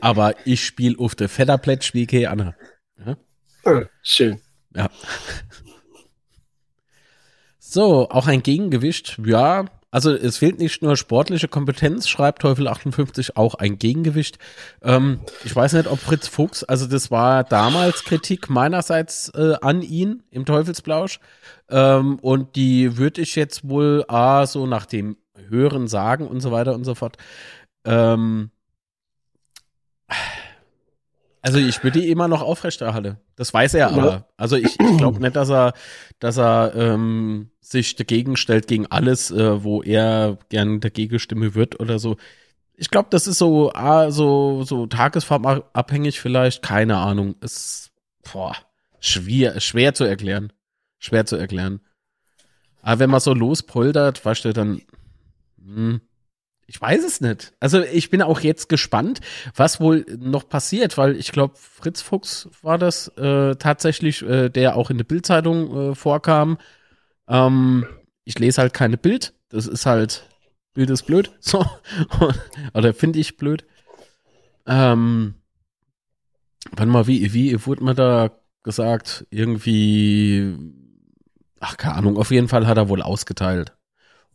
[0.01, 2.55] Aber ich spiele auf der Federplätt, spiele keine andere.
[3.05, 3.17] Ja?
[3.65, 4.41] Ah, schön.
[4.75, 4.89] Ja.
[7.67, 9.19] So, auch ein Gegengewicht.
[9.25, 14.39] Ja, also es fehlt nicht nur sportliche Kompetenz, schreibt Teufel 58 auch ein Gegengewicht.
[14.81, 19.81] Ähm, ich weiß nicht, ob Fritz Fuchs, also das war damals Kritik meinerseits äh, an
[19.81, 21.21] ihn im Teufelsblausch.
[21.69, 25.15] Ähm, und die würde ich jetzt wohl ah, so nach dem
[25.47, 27.15] Hören sagen und so weiter und so fort.
[27.85, 28.51] Ähm,
[31.45, 33.17] also ich würde die immer noch aufrechterhalten.
[33.35, 34.27] Das weiß er aber.
[34.35, 35.73] Also ich, ich glaube nicht, dass er,
[36.17, 41.79] dass er ähm, sich dagegen stellt gegen alles, äh, wo er gern dagegen stimmen wird
[41.79, 42.17] oder so.
[42.73, 46.63] Ich glaube, das ist so, ah, so, so tagesformabhängig vielleicht.
[46.63, 47.35] Keine Ahnung.
[47.41, 47.91] Ist
[48.33, 48.55] boah,
[48.99, 50.51] schwer, schwer zu erklären.
[50.97, 51.79] Schwer zu erklären.
[52.81, 54.81] Aber wenn man so lospoltert, weißt du, dann,
[55.63, 56.01] hm,
[56.67, 57.53] ich weiß es nicht.
[57.59, 59.21] Also ich bin auch jetzt gespannt,
[59.55, 64.75] was wohl noch passiert, weil ich glaube, Fritz Fuchs war das äh, tatsächlich, äh, der
[64.75, 66.57] auch in der Bildzeitung äh, vorkam.
[67.27, 67.85] Ähm,
[68.23, 69.33] ich lese halt keine Bild.
[69.49, 70.27] Das ist halt,
[70.73, 71.31] Bild ist blöd.
[71.39, 71.65] So.
[72.73, 73.65] Oder finde ich blöd.
[74.65, 75.35] Ähm,
[76.71, 78.31] warte mal, wie, wie wurde mir da
[78.63, 79.27] gesagt?
[79.29, 80.57] Irgendwie,
[81.59, 83.74] ach, keine Ahnung, auf jeden Fall hat er wohl ausgeteilt.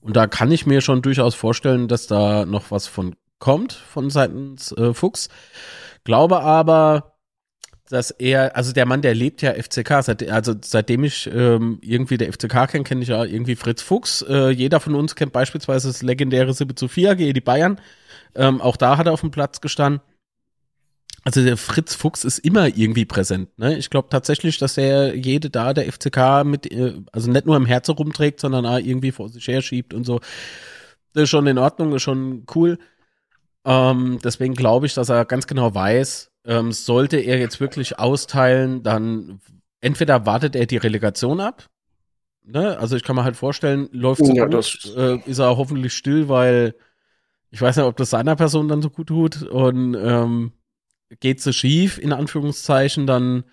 [0.01, 4.11] Und da kann ich mir schon durchaus vorstellen, dass da noch was von kommt von
[4.11, 5.29] seitens äh, Fuchs.
[6.05, 7.17] Glaube aber,
[7.89, 12.19] dass er, also der Mann, der lebt ja FCK, seit, also seitdem ich ähm, irgendwie
[12.19, 14.23] der FCK kenne, kenne ich ja irgendwie Fritz Fuchs.
[14.23, 17.81] Äh, jeder von uns kennt beispielsweise das legendäre 7 zu 4 gegen die Bayern.
[18.37, 20.01] Ähm, auch da hat er auf dem Platz gestanden.
[21.25, 23.59] Also der Fritz Fuchs ist immer irgendwie präsent.
[23.59, 23.77] Ne?
[23.77, 27.67] Ich glaube tatsächlich, dass er jede da der FCK mit, äh, also nicht nur im
[27.67, 30.21] Herzen rumträgt, sondern auch irgendwie vor sich her schiebt und so.
[31.13, 32.79] Das ist schon in Ordnung, ist schon cool.
[33.65, 38.83] Ähm, deswegen glaube ich, dass er ganz genau weiß, ähm, sollte er jetzt wirklich austeilen,
[38.83, 39.41] dann
[39.81, 41.67] entweder wartet er die Relegation ab.
[42.45, 42.79] Ne?
[42.79, 46.75] Also ich kann mir halt vorstellen, läuft ja, gut, äh, ist er hoffentlich still, weil
[47.51, 50.53] ich weiß nicht, ob das seiner Person dann so gut tut und ähm,
[51.19, 53.45] geht so schief, in Anführungszeichen, dann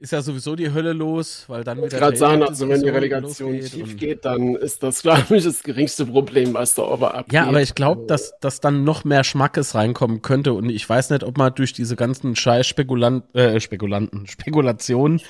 [0.00, 1.98] ist ja sowieso die Hölle los, weil dann wieder.
[1.98, 6.06] gerade sagen, also wenn die Relegation schief geht, dann ist das, glaube ich, das geringste
[6.06, 7.32] Problem, was da aber abgeht.
[7.32, 11.10] Ja, aber ich glaube, dass, dass dann noch mehr Schmackes reinkommen könnte und ich weiß
[11.10, 15.20] nicht, ob man durch diese ganzen scheiß Spekulant, äh, Spekulanten, Spekulationen,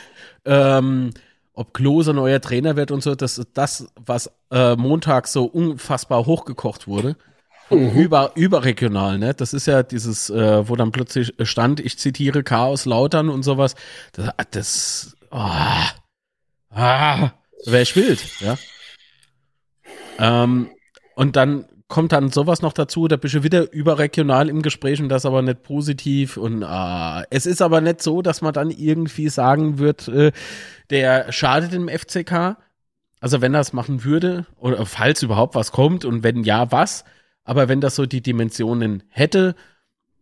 [0.44, 1.12] ähm,
[1.54, 6.26] ob Klose neuer Trainer wird und so, das ist das, was äh, Montag so unfassbar
[6.26, 7.16] hochgekocht wurde.
[7.70, 7.90] Mhm.
[7.90, 9.34] Über, überregional, ne?
[9.34, 13.74] Das ist ja dieses, äh, wo dann plötzlich stand, ich zitiere Chaos Lautern und sowas.
[14.12, 15.36] Das, das oh,
[16.70, 17.30] ah,
[17.64, 18.56] wäre ich wild, ja.
[20.18, 20.70] Ähm,
[21.14, 25.08] und dann kommt dann sowas noch dazu, da bist du wieder überregional im Gespräch und
[25.08, 29.30] das aber nicht positiv und ah, es ist aber nicht so, dass man dann irgendwie
[29.30, 30.32] sagen wird, äh,
[30.90, 32.56] der schadet dem FCK.
[33.20, 37.04] Also wenn er es machen würde oder falls überhaupt was kommt und wenn ja, was,
[37.48, 39.54] aber wenn das so die Dimensionen hätte,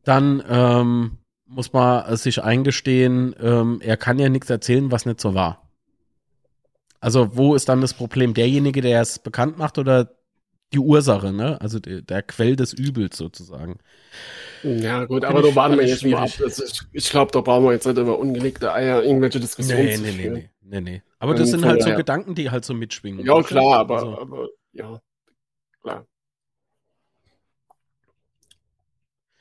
[0.04, 5.34] dann ähm, muss man sich eingestehen, ähm, er kann ja nichts erzählen, was nicht so
[5.34, 5.68] war.
[7.00, 8.32] Also wo ist dann das Problem?
[8.32, 10.14] Derjenige, der es bekannt macht oder
[10.72, 11.60] die Ursache, ne?
[11.60, 13.78] Also der, der Quell des Übels sozusagen.
[14.62, 16.30] Ja, gut, aber da waren wir jetzt mal ab.
[16.40, 19.96] Also ich, ich glaube, da brauchen wir jetzt nicht über ungelegte Eier irgendwelche Diskussionen nee,
[19.96, 21.02] nee, nee, nee, nee, nee.
[21.18, 21.96] Aber das sind halt so ja.
[21.96, 23.26] Gedanken, die halt so mitschwingen.
[23.26, 24.18] Ja, klar, aber, also.
[24.20, 25.00] aber ja,
[25.82, 26.06] klar.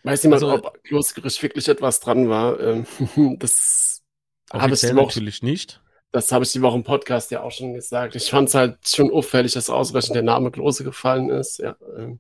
[0.06, 2.60] Weiß niemand, also, ob Kloskirch wirklich etwas dran war.
[2.60, 2.86] Ähm,
[3.40, 4.04] das
[4.52, 5.82] habe ich die Woche, natürlich nicht.
[6.12, 8.16] Das habe ich die Woche im Podcast ja auch schon gesagt.
[8.16, 11.58] Ich fand es halt schon auffällig, dass ausreichend der Name Klose gefallen ist.
[11.58, 12.20] Ja, ähm,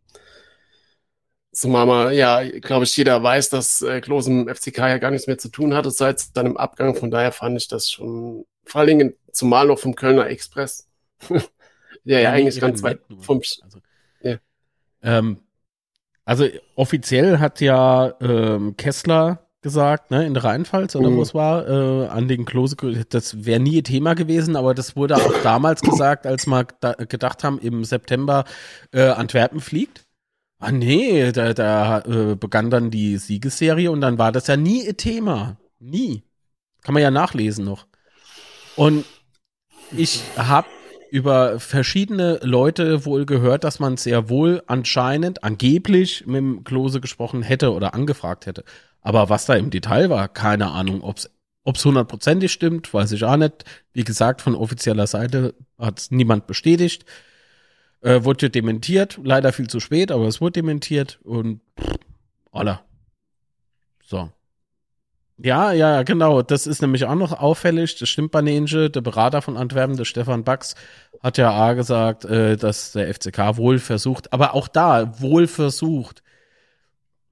[1.56, 5.26] Zumal man, ja, glaube ich, jeder weiß, dass äh, Klose im FCK ja gar nichts
[5.26, 6.96] mehr zu tun hatte seit seinem Abgang.
[6.96, 10.90] Von daher fand ich das schon, vor allen Dingen zumal noch vom Kölner Express,
[11.30, 11.40] der
[12.04, 13.42] ja, ja eigentlich ganz weit vom.
[13.62, 13.80] Also,
[14.22, 14.38] ja.
[15.02, 15.45] ähm,
[16.26, 21.16] also offiziell hat ja ähm, Kessler gesagt, ne, in der Rheinpfalz oder mhm.
[21.18, 22.76] wo es war, äh, an den Klose,
[23.10, 27.44] das wäre nie Thema gewesen, aber das wurde auch damals gesagt, als wir da gedacht
[27.44, 28.46] haben, im September
[28.92, 30.06] äh, Antwerpen fliegt.
[30.60, 34.88] Ah nee, da, da äh, begann dann die Siegesserie und dann war das ja nie
[34.88, 35.58] ein Thema.
[35.80, 36.24] Nie.
[36.84, 37.88] Kann man ja nachlesen noch.
[38.76, 39.04] Und
[39.92, 40.68] ich habe
[41.16, 47.42] über verschiedene Leute wohl gehört, dass man sehr wohl anscheinend, angeblich mit dem Klose gesprochen
[47.42, 48.66] hätte oder angefragt hätte.
[49.00, 51.18] Aber was da im Detail war, keine Ahnung, ob
[51.78, 53.64] es hundertprozentig stimmt, weiß ich auch nicht.
[53.94, 57.06] Wie gesagt, von offizieller Seite hat es niemand bestätigt.
[58.02, 61.96] Äh, wurde dementiert, leider viel zu spät, aber es wurde dementiert und pff,
[62.52, 62.84] aller.
[64.04, 64.30] So.
[65.38, 66.42] Ja, ja, genau.
[66.42, 67.98] Das ist nämlich auch noch auffällig.
[68.00, 68.88] Das stimmt bei Ninja.
[68.88, 70.76] Der Berater von Antwerpen, der Stefan Bax,
[71.22, 76.24] hat ja A gesagt, äh, dass der FCK wohl versucht, aber auch da wohl versucht.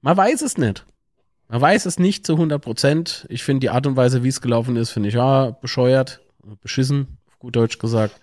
[0.02, 0.84] Man weiß es nicht.
[1.48, 3.26] Man weiß es nicht zu 100 Prozent.
[3.30, 6.20] Ich finde die Art und Weise, wie es gelaufen ist, finde ich ja bescheuert,
[6.62, 8.20] beschissen, auf gut Deutsch gesagt.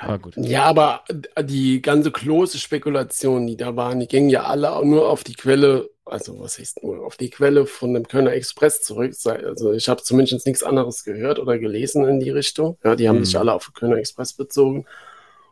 [0.00, 0.34] Aber gut.
[0.36, 1.04] Ja, aber
[1.42, 5.90] die ganze klose Spekulation, die da waren, die gingen ja alle nur auf die Quelle
[6.10, 9.14] also was heißt nur, auf die Quelle von dem Kölner Express zurück.
[9.24, 12.76] Also ich habe zumindest nichts anderes gehört oder gelesen in die Richtung.
[12.84, 13.24] Ja, die haben mhm.
[13.24, 14.86] sich alle auf den Kölner Express bezogen.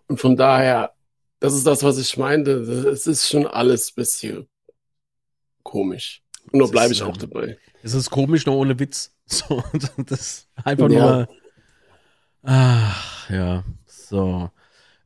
[0.09, 0.93] Und von daher,
[1.41, 2.53] das ist das, was ich meinte.
[2.53, 4.49] Es ist schon alles ein bisschen
[5.63, 6.23] komisch.
[6.51, 7.59] Und da bleibe ich auch ähm, dabei.
[7.83, 9.15] Es ist komisch, nur ohne Witz.
[9.31, 9.63] So,
[9.99, 10.99] das einfach ja.
[10.99, 11.29] nur.
[12.45, 13.63] Ach, ja.
[14.09, 14.51] So.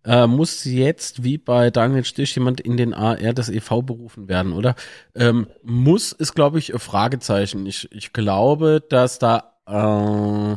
[0.04, 4.52] Äh, muss jetzt, wie bei Daniel Stich, jemand in den AR des EV berufen werden,
[4.52, 4.74] oder?
[5.14, 7.66] Ähm, muss ist, glaube ich, ein Fragezeichen.
[7.66, 10.56] Ich, ich glaube, dass da, äh,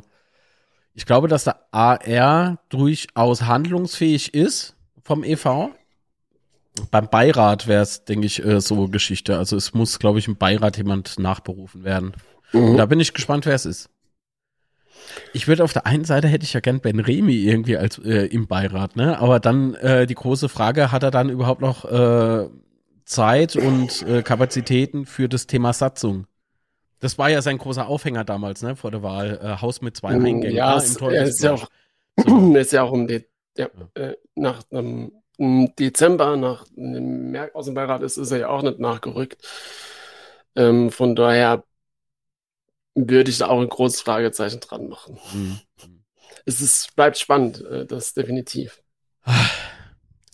[0.96, 5.70] ich glaube, dass der AR durchaus handlungsfähig ist vom EV.
[6.90, 9.38] Beim Beirat wäre es, denke ich, äh, so Geschichte.
[9.38, 12.14] Also es muss, glaube ich, im Beirat jemand nachberufen werden.
[12.52, 12.78] Mhm.
[12.78, 13.90] Da bin ich gespannt, wer es ist.
[15.34, 18.26] Ich würde auf der einen Seite hätte ich ja gern Ben Remy irgendwie als äh,
[18.28, 19.20] im Beirat, ne?
[19.20, 22.48] Aber dann äh, die große Frage, hat er dann überhaupt noch äh,
[23.06, 26.28] Zeit und äh, Kapazitäten für das Thema Satzung?
[27.00, 29.40] Das war ja sein großer Aufhänger damals, ne, vor der Wahl.
[29.42, 30.56] Äh, Haus mit zwei mm, Eingängen.
[30.56, 31.68] Ja, ne, im ist ja auch,
[32.26, 32.54] so.
[32.56, 33.26] ist ja auch um die,
[33.58, 38.50] ja, äh, nach einem Dezember, nach dem Merk aus dem Beirat ist, ist er ja
[38.50, 39.46] auch nicht nachgerückt.
[40.56, 41.64] Ähm, von daher
[42.96, 45.20] würde ich da auch ein großes Fragezeichen dran machen.
[45.34, 45.60] Mhm.
[46.46, 48.82] Es ist, bleibt spannend, äh, das definitiv.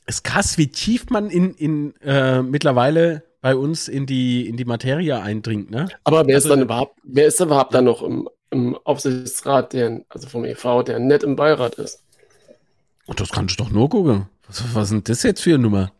[0.06, 4.66] Ist krass, wie tief man in, in äh, mittlerweile bei uns in die, in die
[4.66, 5.88] Materie eindringt, ne?
[6.04, 10.02] Aber wer also, ist dann überhaupt, wer ist überhaupt dann noch im, im Aufsichtsrat, der,
[10.10, 12.04] also vom EV, der nicht im Beirat ist?
[13.08, 14.30] Und das kannst du doch nur gucken.
[14.48, 15.92] Was, was denn das jetzt für eine Nummer?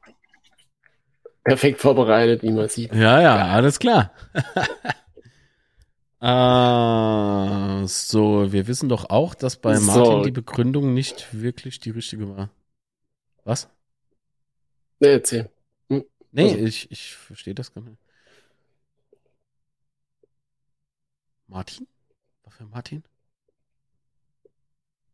[1.44, 2.94] Perfekt vorbereitet, wie man sieht.
[2.94, 4.12] Ja, ja, alles klar.
[6.24, 9.92] Uh, so, wir wissen doch auch, dass bei so.
[9.92, 12.52] Martin die Begründung nicht wirklich die richtige war.
[13.44, 13.68] Was?
[15.00, 15.50] Nee, erzähl.
[15.90, 16.06] Hm.
[16.32, 16.64] Nee, also.
[16.64, 17.98] ich, ich verstehe das gar nicht.
[21.48, 21.88] Martin?
[22.44, 23.04] Was für Martin?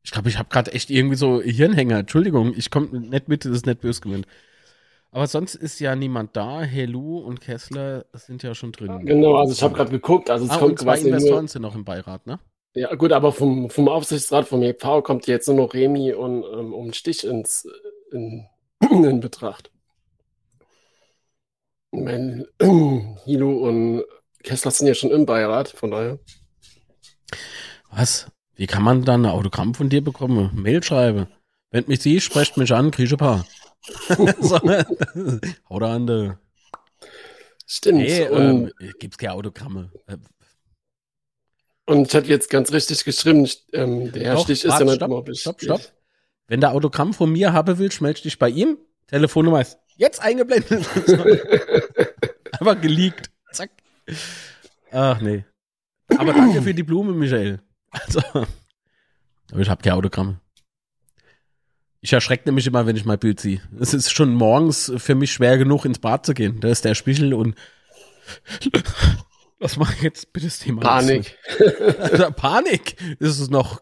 [0.03, 1.99] Ich glaube, ich habe gerade echt irgendwie so Hirnhänger.
[1.99, 4.28] Entschuldigung, ich komme nicht mit, das ist nicht böse gemeint.
[5.12, 6.62] Aber sonst ist ja niemand da.
[6.62, 9.05] Helu und Kessler sind ja schon drin.
[9.05, 10.30] Genau, also ich habe gerade geguckt.
[10.30, 12.39] Also es ah, kommt und zwei Investoren nur, sind noch im Beirat, ne?
[12.74, 16.74] Ja, gut, aber vom, vom Aufsichtsrat vom EV kommt jetzt nur noch Remi und ähm,
[16.74, 17.68] um Stich ins,
[18.12, 18.45] in,
[18.82, 19.72] in Betracht.
[21.91, 22.47] Ich meine,
[23.26, 24.03] Hilo und
[24.43, 26.20] Kessler sind ja schon im Beirat, von daher.
[27.91, 28.28] Was?
[28.55, 30.51] Wie kann man dann ein Autogramm von dir bekommen?
[30.53, 31.28] Mail schreiben.
[31.72, 33.45] Wenn mich sie, sprecht mich an, kriege ein paar.
[34.41, 34.59] so,
[35.69, 36.34] hau da an, de.
[37.65, 38.01] Stimmt.
[38.01, 39.91] Hey, und ähm, gibt's keine Autogramme.
[41.86, 45.36] Und ich hatte jetzt ganz richtig geschrieben, ähm, der Herr Stich ist ja nicht stopp.
[45.36, 45.82] Stopp, stopp.
[46.47, 48.78] Wenn der Autogramm von mir haben will, melde dich bei ihm.
[49.07, 50.86] Telefonnummer ist jetzt eingeblendet.
[52.59, 53.30] Einfach geleakt.
[53.51, 53.71] Zack.
[54.91, 55.45] Ach nee.
[56.17, 57.61] Aber danke für die Blume, Michael.
[57.89, 58.21] Also,
[59.51, 60.39] aber ich habe keine Autogramme.
[62.08, 63.60] Ich erschrecke nämlich immer, wenn ich mein Bild sehe.
[63.82, 66.62] Es ist schon morgens für mich schwer genug, ins Bad zu gehen.
[66.62, 67.53] Da ist der Spiegel und
[69.60, 70.80] was mache ich jetzt bitte das Thema?
[70.80, 71.38] Panik.
[72.38, 72.95] Panik.
[73.20, 73.82] Das ist noch,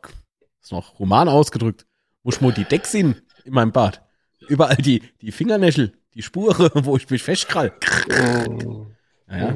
[0.60, 1.86] ist noch human ausgedrückt.
[2.24, 4.02] Muss ich mal die Deck sehen in meinem Bad.
[4.48, 7.74] Überall die, die Fingernägel, die Spuren, wo ich mich festkrall.
[8.10, 8.88] Oh.
[9.28, 9.56] Naja.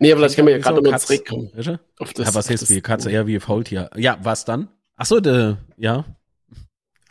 [0.00, 1.50] Nee, aber vielleicht können wir ja gerade nochmal zurückkommen.
[1.98, 2.80] Auf das, ja, was heißt wie?
[2.80, 3.90] Katze eher wie Faultier.
[3.94, 4.70] Ja, was dann?
[4.96, 6.06] Ach so, de, ja.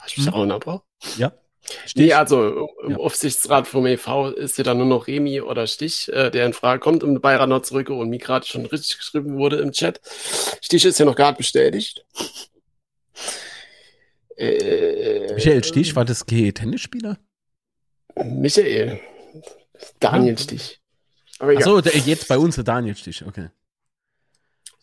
[0.05, 0.33] Hast du mich hm.
[0.35, 0.81] auch unterbrochen?
[1.17, 1.33] Ja.
[1.87, 1.95] Stich.
[1.95, 2.97] Nee, also im ja.
[2.97, 6.79] Aufsichtsrat vom EV ist ja dann nur noch Remi oder Stich, äh, der in Frage
[6.79, 9.99] kommt, um Beirat noch zurück und wie gerade schon richtig geschrieben wurde im Chat.
[10.61, 12.05] Stich ist ja noch nicht bestätigt.
[14.37, 17.17] Äh, Michael Stich, war das Tennisspieler?
[18.15, 18.99] Michael.
[19.99, 20.37] Daniel.
[20.37, 20.79] Stich.
[21.39, 23.49] Achso, jetzt bei uns der Daniel Stich, okay.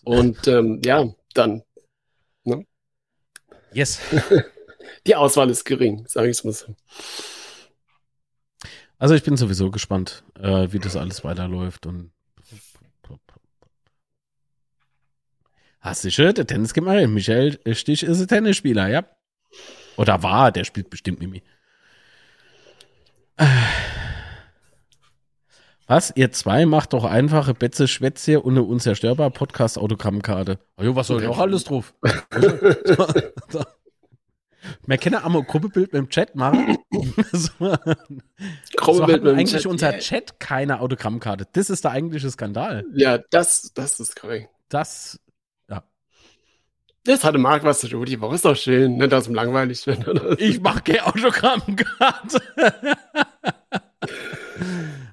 [0.02, 1.62] Und ähm, ja, dann.
[2.42, 2.66] Ne?
[3.72, 4.00] Yes.
[5.07, 6.74] Die Auswahl ist gering, sage ich es mal so.
[8.99, 12.12] Also ich bin sowieso gespannt, äh, wie das alles weiterläuft und
[15.83, 16.33] Hast du schon?
[16.33, 17.09] Der Tennis gemacht.
[17.09, 19.05] Michael Stich ist ein Tennisspieler, ja.
[19.97, 21.43] Oder war, der spielt bestimmt Mimi.
[25.89, 26.12] Was?
[26.14, 30.61] Ihr zwei macht doch einfache Betze Schwätze und eine unzerstörbar Podcast-Autogrammkarte.
[30.76, 31.93] Oh, was soll denn auch alles drauf?
[34.86, 36.78] Wir können auch Gruppebild mit dem Chat machen.
[37.32, 37.50] so,
[38.76, 39.66] Gruppebild so mit dem eigentlich Chat.
[39.66, 41.46] unser Chat keine Autogrammkarte.
[41.52, 42.84] Das ist der eigentliche Skandal.
[42.94, 44.48] Ja, das, das ist korrekt.
[44.68, 45.20] Das,
[45.68, 45.82] ja.
[47.04, 48.06] Das hatte Marc was zu tun.
[48.06, 50.06] Die Woche ist doch schön, nicht dass es langweilig wird.
[50.06, 50.38] Oder?
[50.40, 52.42] Ich mache keine Autogrammkarte.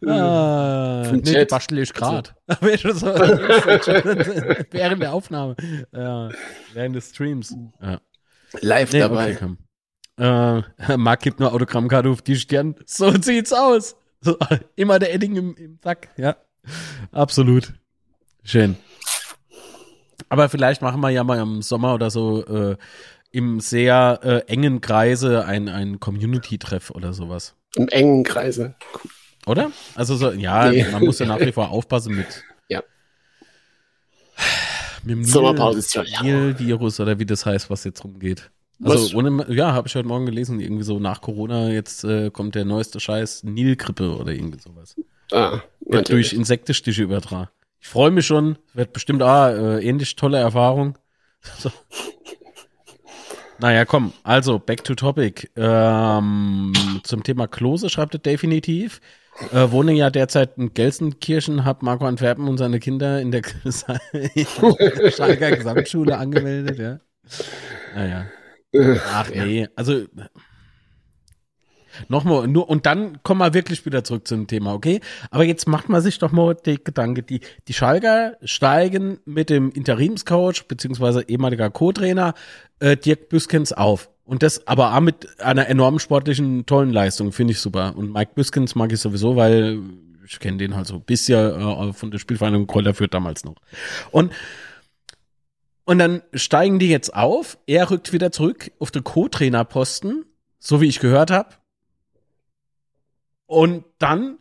[0.05, 1.49] ah, nee, Chat.
[1.49, 2.29] bastel ich gerade.
[2.47, 3.07] Also.
[4.71, 5.55] während der Aufnahme.
[5.91, 6.29] Ja,
[6.73, 7.55] während des Streams.
[7.81, 7.99] Ja.
[8.61, 9.35] Live nee, dabei.
[9.35, 9.55] Okay,
[10.19, 10.61] äh,
[10.97, 12.75] Marc gibt nur Autogrammkarte auf die Stirn.
[12.85, 13.95] So sieht's aus.
[14.21, 14.37] So,
[14.75, 16.09] immer der Edding im, im Sack.
[16.17, 16.35] Ja,
[17.11, 17.73] absolut.
[18.43, 18.75] Schön.
[20.27, 22.77] Aber vielleicht machen wir ja mal im Sommer oder so äh,
[23.31, 27.55] im sehr äh, engen Kreise ein, ein Community-Treff oder sowas.
[27.75, 28.75] Im engen Kreise.
[28.93, 29.11] Cool.
[29.45, 29.71] Oder?
[29.95, 30.85] Also so, ja, nee.
[30.91, 32.43] man muss ja nach wie vor aufpassen mit.
[32.67, 32.83] Ja.
[35.03, 38.51] Mit dem Nil-Virus oder wie das heißt, was jetzt rumgeht.
[38.83, 42.55] Also ohne, ja, habe ich heute Morgen gelesen, irgendwie so nach Corona jetzt äh, kommt
[42.55, 44.95] der neueste Scheiß Nilgrippe oder irgendwie sowas.
[45.31, 47.49] Ah, wird durch Insektenstiche übertragen.
[47.81, 50.97] Ich freue mich schon, wird bestimmt ah, äh, ähnlich tolle Erfahrung.
[51.59, 51.71] So.
[53.59, 55.49] Naja, komm, also back to topic.
[55.55, 56.73] Ähm,
[57.03, 59.01] zum Thema Klose schreibt er definitiv.
[59.53, 63.41] Äh, wohne ja derzeit in Gelsenkirchen, hab Marco Antwerpen und seine Kinder in der,
[65.11, 66.99] Schalker Gesamtschule angemeldet, ja.
[67.95, 68.25] Naja.
[69.11, 70.05] Ach nee, also
[72.07, 75.01] Nochmal, nur, und dann kommen wir wirklich wieder zurück zum Thema, okay?
[75.31, 79.71] Aber jetzt macht man sich doch mal die Gedanke, die, die Schalker steigen mit dem
[79.71, 82.33] Interimscoach, beziehungsweise ehemaliger Co-Trainer,
[82.79, 84.09] äh, Dirk Büskens auf.
[84.29, 87.95] Und das aber auch mit einer enormen sportlichen, tollen Leistung, finde ich super.
[87.95, 89.79] Und Mike Büskens mag ich sowieso, weil
[90.23, 93.55] ich kenne den halt so bisher äh, von der Spielvereinigung Kräuter führt damals noch.
[94.11, 94.31] Und
[95.83, 97.57] und dann steigen die jetzt auf.
[97.65, 100.25] Er rückt wieder zurück auf den Co-Trainerposten,
[100.59, 101.49] so wie ich gehört habe.
[103.47, 104.37] Und dann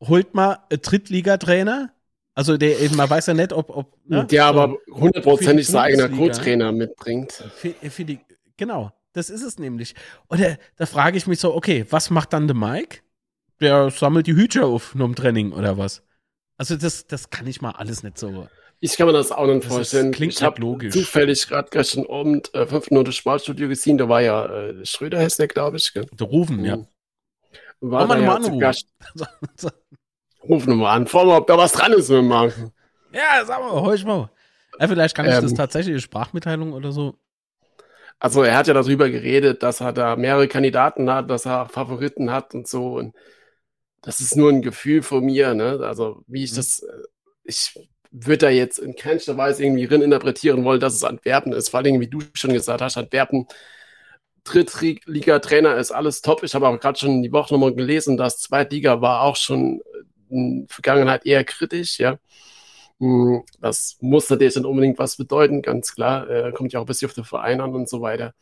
[0.00, 1.92] holt man Drittligatrainer.
[2.34, 4.24] Also der, man weiß ja nicht, ob, ob ne?
[4.24, 7.44] der aber hundertprozentig sein eigener Co-Trainer mitbringt.
[7.54, 8.18] Für, für die,
[8.58, 9.94] genau, das ist es nämlich.
[10.26, 12.98] Und da, da frage ich mich so, okay, was macht dann der Mike?
[13.60, 16.02] Der sammelt die Hüter auf nur im Training oder was?
[16.58, 18.48] Also das, das kann ich mal alles nicht so.
[18.80, 20.10] Ich kann mir das auch nicht das vorstellen.
[20.10, 20.92] Ist, klingt ich habe logisch.
[20.92, 23.98] zufällig gerade gestern Abend äh, fünf Minuten Sportstudio gesehen.
[23.98, 25.92] Da war ja äh, Schröder heißt der, glaube ich.
[25.92, 26.06] Gell?
[26.12, 26.78] Der Rufen, ja.
[27.80, 28.38] War ja
[30.48, 32.72] Ruf nochmal an, vor mal, ob da was dran ist mit Marken.
[33.12, 34.30] Ja, sag mal, hol ich mal.
[34.78, 37.18] Ja, vielleicht kann ich ähm, das tatsächlich Sprachmitteilung oder so.
[38.20, 42.30] Also er hat ja darüber geredet, dass er da mehrere Kandidaten hat, dass er Favoriten
[42.32, 42.96] hat und so.
[42.96, 43.14] Und
[44.02, 45.80] das ist nur ein Gefühl von mir, ne?
[45.82, 46.56] Also wie ich mhm.
[46.56, 46.86] das, äh,
[47.44, 47.78] ich
[48.10, 51.68] würde da jetzt in keinster Weise irgendwie drin interpretieren wollen, dass es Antwerpen ist.
[51.68, 53.46] Vor allem, wie du schon gesagt hast, Antwerpen
[54.44, 56.42] Drittliga-Trainer ist alles top.
[56.42, 59.82] Ich habe aber gerade schon die Woche nochmal gelesen, dass Zweitliga war auch schon
[60.30, 62.18] in der Vergangenheit eher kritisch, ja.
[63.00, 66.28] Hm, das muss natürlich dann unbedingt was bedeuten, ganz klar.
[66.28, 68.34] Äh, kommt ja auch ein bisschen auf den Verein an und so weiter.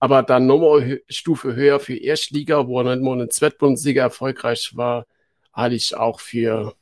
[0.00, 5.06] Aber dann nochmal Stufe höher für Erstliga, wo er dann mal eine Zweitbundesliga erfolgreich war,
[5.52, 6.76] halte ich auch für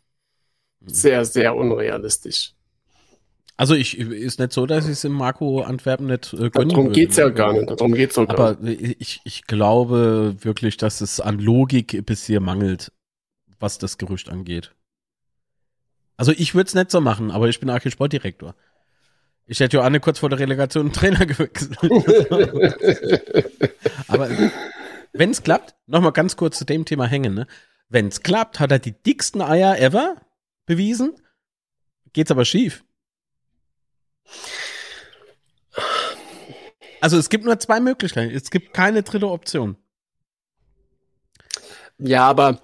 [0.81, 0.89] mhm.
[0.89, 2.53] sehr, sehr unrealistisch.
[3.59, 6.93] Also ich ist nicht so, dass ich es im Marco Antwerpen nicht äh, gönnen Darum
[6.93, 7.71] geht es ja gar nicht.
[7.71, 12.93] Darum geht's auch Aber ich, ich glaube wirklich, dass es an Logik bis hier mangelt,
[13.59, 14.76] was das Gerücht angeht.
[16.17, 18.55] Also ich würde es nicht so machen, aber ich bin Arche Sportdirektor.
[19.47, 21.77] Ich hätte ja Anne kurz vor der Relegation einen Trainer gewechselt.
[24.09, 24.29] aber
[25.13, 27.47] wenn es klappt, nochmal ganz kurz zu dem Thema hängen, ne?
[27.89, 30.17] Wenn es klappt, hat er die dicksten Eier ever
[30.67, 31.15] bewiesen.
[32.13, 32.85] Geht's aber schief.
[37.01, 38.35] Also es gibt nur zwei Möglichkeiten.
[38.35, 39.77] Es gibt keine dritte Option.
[41.99, 42.61] Ja, aber.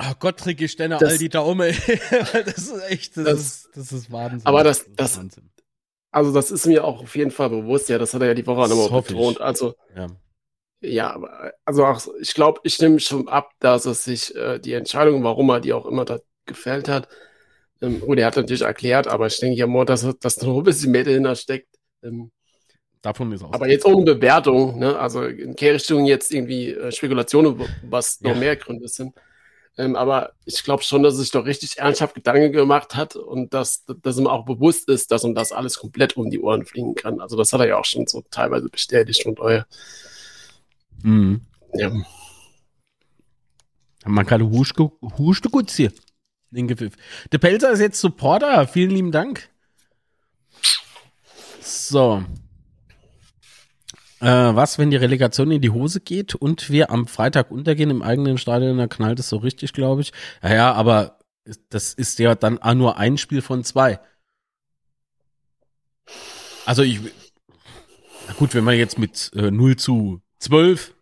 [0.00, 1.74] Oh Gott, Trick, ich stelle all die Daumen.
[2.32, 4.42] das ist echt, das, das, ist, das ist Wahnsinn.
[4.44, 5.40] Aber das, das, das
[6.10, 7.88] also das ist mir auch auf jeden Fall bewusst.
[7.88, 9.40] Ja, das hat er ja die Woche nochmal betont.
[9.40, 10.06] Also, ja.
[10.80, 14.72] ja, aber also auch, ich glaube, ich nehme schon ab, dass es sich äh, die
[14.72, 17.08] Entscheidung, warum er die auch immer da gefällt hat,
[17.80, 20.64] ähm, gut, er hat natürlich erklärt, aber ich denke ja mal, dass, dass noch ein
[20.64, 21.68] bisschen mehr dahinter steckt.
[22.02, 22.30] Ähm,
[23.02, 23.52] Davon ist auch.
[23.52, 24.98] Aber jetzt ohne Bewertung, ne?
[24.98, 28.36] also in Kehrrichtung jetzt irgendwie äh, Spekulationen, was noch ja.
[28.36, 29.14] mehr Gründe sind.
[29.78, 33.54] Ähm, aber ich glaube schon, dass er sich doch richtig ernsthaft Gedanken gemacht hat und
[33.54, 36.96] dass, dass ihm auch bewusst ist, dass ihm das alles komplett um die Ohren fliegen
[36.96, 37.20] kann.
[37.20, 39.66] Also das hat er ja auch schon so teilweise bestätigt und euer.
[41.04, 41.42] Mhm.
[41.74, 41.92] Ja.
[44.04, 45.92] Man kann Huschke, Huschke gut hier.
[46.50, 46.94] Den Gepfiff.
[47.30, 48.66] Der Pelzer ist jetzt Supporter.
[48.66, 49.48] Vielen lieben Dank.
[51.60, 52.24] So.
[54.20, 58.02] Äh, was, wenn die Relegation in die Hose geht und wir am Freitag untergehen im
[58.02, 60.12] eigenen Stadion, dann knallt es so richtig, glaube ich.
[60.42, 61.18] Ja, ja, aber
[61.70, 64.00] das ist ja dann nur ein Spiel von zwei.
[66.66, 67.00] Also ich,
[68.26, 70.94] na gut, wenn man jetzt mit äh, 0 zu 12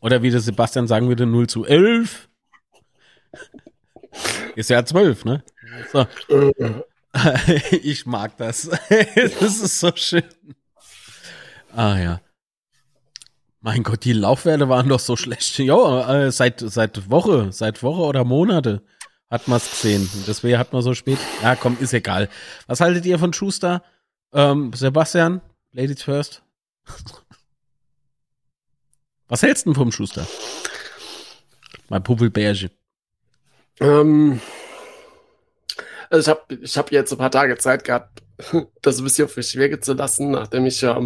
[0.00, 2.28] oder wie der Sebastian sagen würde, 0 zu 11
[4.54, 5.42] ist ja zwölf, ne?
[5.92, 6.06] So.
[7.82, 8.70] ich mag das.
[9.40, 10.24] das ist so schön.
[11.74, 12.20] Ah ja.
[13.60, 15.58] Mein Gott, die Laufwerte waren doch so schlecht.
[15.58, 18.82] Ja, äh, seit, seit Woche, seit Woche oder Monate
[19.30, 20.08] hat man es gesehen.
[20.26, 21.18] Deswegen hat man so spät.
[21.42, 22.28] Ja, komm, ist egal.
[22.66, 23.82] Was haltet ihr von Schuster?
[24.32, 25.40] Ähm, Sebastian,
[25.72, 26.42] Ladies first.
[29.28, 30.26] Was hältst du denn vom Schuster?
[31.88, 32.70] Mein Puppelbärchen.
[33.80, 34.40] Ähm,
[36.10, 38.22] also ich habe ich hab jetzt ein paar Tage Zeit gehabt,
[38.82, 40.96] das ein bisschen auf mich wirken zu lassen, nachdem ich ja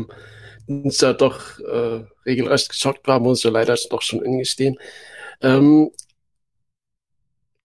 [0.69, 4.79] am Dienstag doch äh, regelrecht geschockt war, muss ich ja leider doch schon ingestehen.
[5.41, 5.91] Ähm,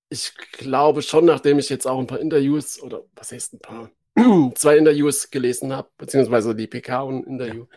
[0.09, 3.91] ich glaube schon, nachdem ich jetzt auch ein paar Interviews oder was heißt ein paar,
[4.55, 7.67] zwei Interviews gelesen habe, beziehungsweise die PK und Interview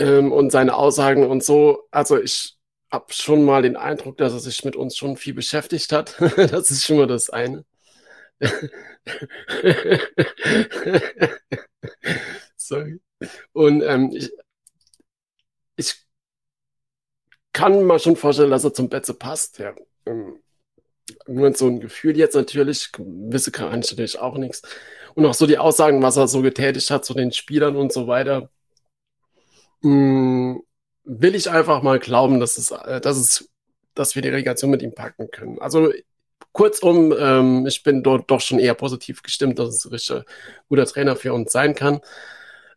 [0.00, 0.18] ja.
[0.18, 2.56] ähm, und seine Aussagen und so, also ich
[2.90, 6.16] habe schon mal den Eindruck, dass er sich mit uns schon viel beschäftigt hat.
[6.36, 7.64] das ist schon mal das eine.
[12.56, 13.00] Sorry.
[13.52, 14.30] Und ähm, ich,
[15.76, 16.06] ich
[17.52, 19.58] kann mal schon vorstellen, dass er zum Betze passt.
[19.58, 19.74] Ja.
[20.06, 20.40] Ähm,
[21.26, 24.62] nur so ein Gefühl jetzt natürlich, wisse kann ich natürlich auch nichts.
[25.14, 28.06] Und auch so die Aussagen, was er so getätigt hat zu den Spielern und so
[28.06, 28.50] weiter,
[29.82, 30.62] mh, hm,
[31.04, 33.50] will ich einfach mal glauben, dass es, äh, dass es,
[33.94, 35.58] dass wir die Relegation mit ihm packen können.
[35.60, 35.92] Also
[36.52, 40.24] kurzum, ähm, ich bin dort doch schon eher positiv gestimmt, dass es ein richtig
[40.68, 42.00] guter Trainer für uns sein kann.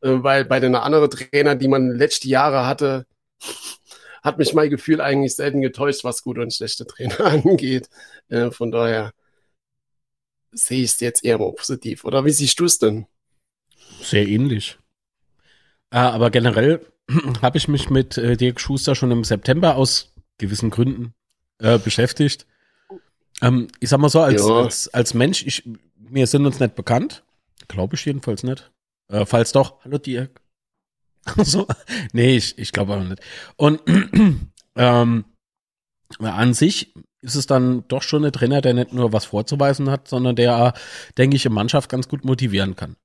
[0.03, 3.07] Äh, weil bei den anderen Trainern, die man letzte Jahre hatte,
[4.21, 7.89] hat mich mein Gefühl eigentlich selten getäuscht, was gute und schlechte Trainer angeht.
[8.29, 9.13] Äh, von daher
[10.51, 12.03] sehe ich es jetzt eher positiv.
[12.03, 13.07] Oder wie siehst du es denn?
[14.01, 14.77] Sehr ähnlich.
[15.89, 16.85] Äh, aber generell
[17.41, 21.13] habe ich mich mit äh, Dirk Schuster schon im September aus gewissen Gründen
[21.59, 22.45] äh, beschäftigt.
[23.41, 24.55] Ähm, ich sag mal so, als, ja.
[24.55, 25.63] als, als Mensch, ich,
[25.95, 27.23] wir sind uns nicht bekannt.
[27.67, 28.72] Glaube ich jedenfalls nicht.
[29.13, 30.41] Äh, falls doch, hallo Dirk.
[31.43, 31.67] so,
[32.11, 33.21] nee, ich, ich glaube auch nicht.
[33.55, 33.81] Und
[34.75, 35.25] ähm,
[36.19, 40.07] an sich ist es dann doch schon ein Trainer, der nicht nur was vorzuweisen hat,
[40.07, 40.73] sondern der,
[41.17, 42.97] denke ich, eine Mannschaft ganz gut motivieren kann.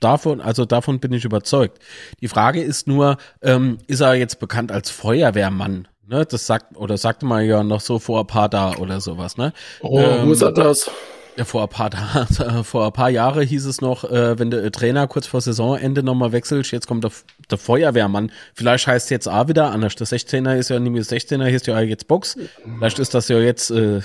[0.00, 1.78] Davon, also davon bin ich überzeugt.
[2.20, 5.88] Die Frage ist nur, ähm, ist er jetzt bekannt als Feuerwehrmann?
[6.06, 9.38] Ne, das sagt, oder sagte man ja noch so vor ein paar da oder sowas,
[9.38, 9.54] ne?
[9.80, 10.90] Oh, ähm, wo ist er das?
[11.36, 12.26] Ja, vor ein paar
[12.64, 16.32] vor ein paar Jahre hieß es noch, äh, wenn der Trainer kurz vor Saisonende nochmal
[16.32, 17.10] wechselt, jetzt kommt der,
[17.50, 18.30] der Feuerwehrmann.
[18.54, 19.96] Vielleicht heißt es jetzt auch wieder anders.
[19.96, 22.38] Der 16er ist ja nicht mehr 16er, ist ja jetzt Box.
[22.78, 24.00] Vielleicht ist das ja jetzt äh,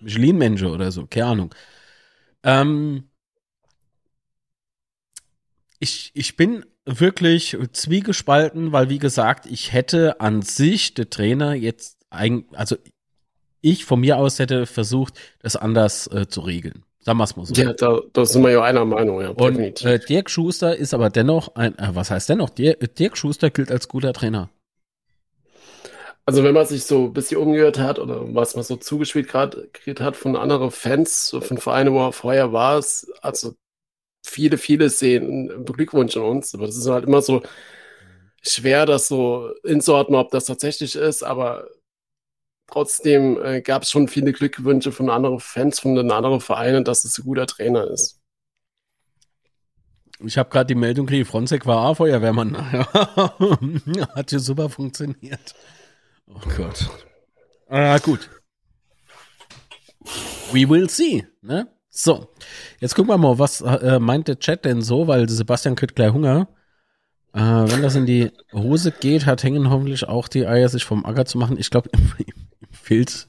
[0.00, 1.54] Michelin-Mensch oder so, keine Ahnung.
[2.44, 3.04] Ähm,
[5.78, 11.98] ich, ich bin wirklich zwiegespalten, weil wie gesagt, ich hätte an sich der Trainer jetzt
[12.10, 12.76] eigentlich, also
[13.62, 16.84] ich von mir aus hätte versucht, das anders äh, zu regeln.
[17.00, 17.54] Sagen wir es mal so.
[17.54, 19.30] Ja, da, da sind wir ja einer Meinung, ja.
[19.30, 22.50] Und äh, Dirk Schuster ist aber dennoch ein, äh, was heißt dennoch?
[22.50, 24.50] Dirk, Dirk Schuster gilt als guter Trainer.
[26.24, 29.68] Also wenn man sich so ein bisschen umgehört hat oder was man so zugespielt gerade
[29.98, 33.54] hat von anderen Fans, von Vereinen, wo er vorher war, es, also
[34.24, 37.42] viele, viele sehen Glückwunsch an uns, aber das ist halt immer so
[38.40, 41.66] schwer, das so inzuordnen, ob das tatsächlich ist, aber
[42.72, 47.04] Trotzdem äh, gab es schon viele Glückwünsche von anderen Fans, von den anderen Vereinen, dass
[47.04, 48.18] es ein guter Trainer ist.
[50.24, 52.56] Ich habe gerade die Meldung gekriegt, Fronzek war auch Feuerwehrmann.
[54.14, 55.54] Hat ja super funktioniert.
[56.26, 56.88] Oh Gott.
[57.68, 58.30] Ah, gut.
[60.52, 61.26] We will see.
[61.42, 61.68] Ne?
[61.90, 62.32] So,
[62.80, 66.14] jetzt gucken wir mal, was äh, meint der Chat denn so, weil Sebastian kriegt gleich
[66.14, 66.48] Hunger.
[67.34, 71.04] Äh, wenn das in die Hose geht, hat Hängen hoffentlich auch die Eier, sich vom
[71.04, 71.58] Acker zu machen.
[71.58, 72.12] Ich glaube, im,
[72.70, 73.28] fehlt,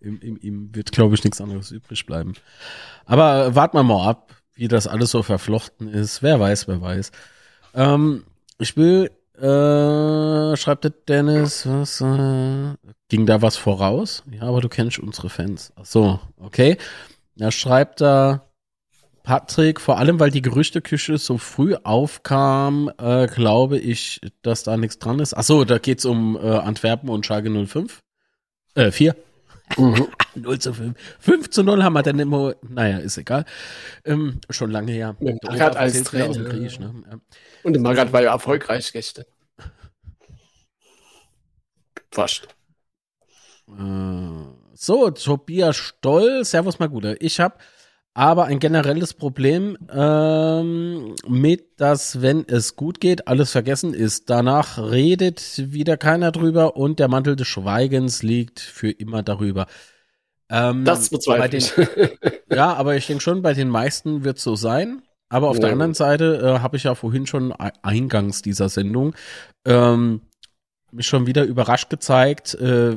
[0.00, 2.34] ihm, ihm, ihm wird, glaube ich, nichts anderes übrig bleiben.
[3.06, 6.22] Aber warten wir mal ab, wie das alles so verflochten ist.
[6.22, 7.12] Wer weiß, wer weiß.
[7.74, 8.24] Ähm,
[8.58, 12.74] ich will, äh, schreibt der Dennis, was, äh,
[13.08, 14.24] ging da was voraus?
[14.32, 15.72] Ja, aber du kennst unsere Fans.
[15.76, 16.76] Ach so, okay.
[17.38, 18.47] Er schreibt da,
[19.28, 24.98] Patrick, vor allem weil die Gerüchteküche so früh aufkam, äh, glaube ich, dass da nichts
[25.00, 25.34] dran ist.
[25.34, 28.00] Ach so, da geht's um äh, Antwerpen und Schalke 05.
[28.74, 29.14] Äh, vier.
[29.76, 30.08] Mhm.
[30.34, 30.98] 0 zu 5.
[31.20, 33.44] 5 zu 0 haben wir dann immer, naja, ist egal.
[34.06, 35.14] Ähm, schon lange her.
[35.20, 36.48] Mit Magath als Trainer.
[36.48, 36.94] Krieg, ne?
[37.10, 37.18] ja.
[37.64, 39.26] Und der Magath war ja erfolgreich gestern.
[42.10, 42.48] Fast.
[43.68, 43.82] Äh,
[44.72, 47.20] so, Tobias Stoll, Servus mal Guter.
[47.20, 47.58] Ich habe
[48.18, 54.28] aber ein generelles Problem ähm, mit, dass wenn es gut geht, alles vergessen ist.
[54.28, 59.68] Danach redet wieder keiner drüber und der Mantel des Schweigens liegt für immer darüber.
[60.50, 61.72] Ähm, das bezweifle ich.
[62.50, 65.02] ja, aber ich denke schon, bei den meisten wird es so sein.
[65.28, 65.60] Aber auf ja.
[65.60, 69.14] der anderen Seite äh, habe ich ja vorhin schon eingangs dieser Sendung
[69.64, 70.22] ähm,
[70.90, 72.96] mich schon wieder überrascht gezeigt, äh,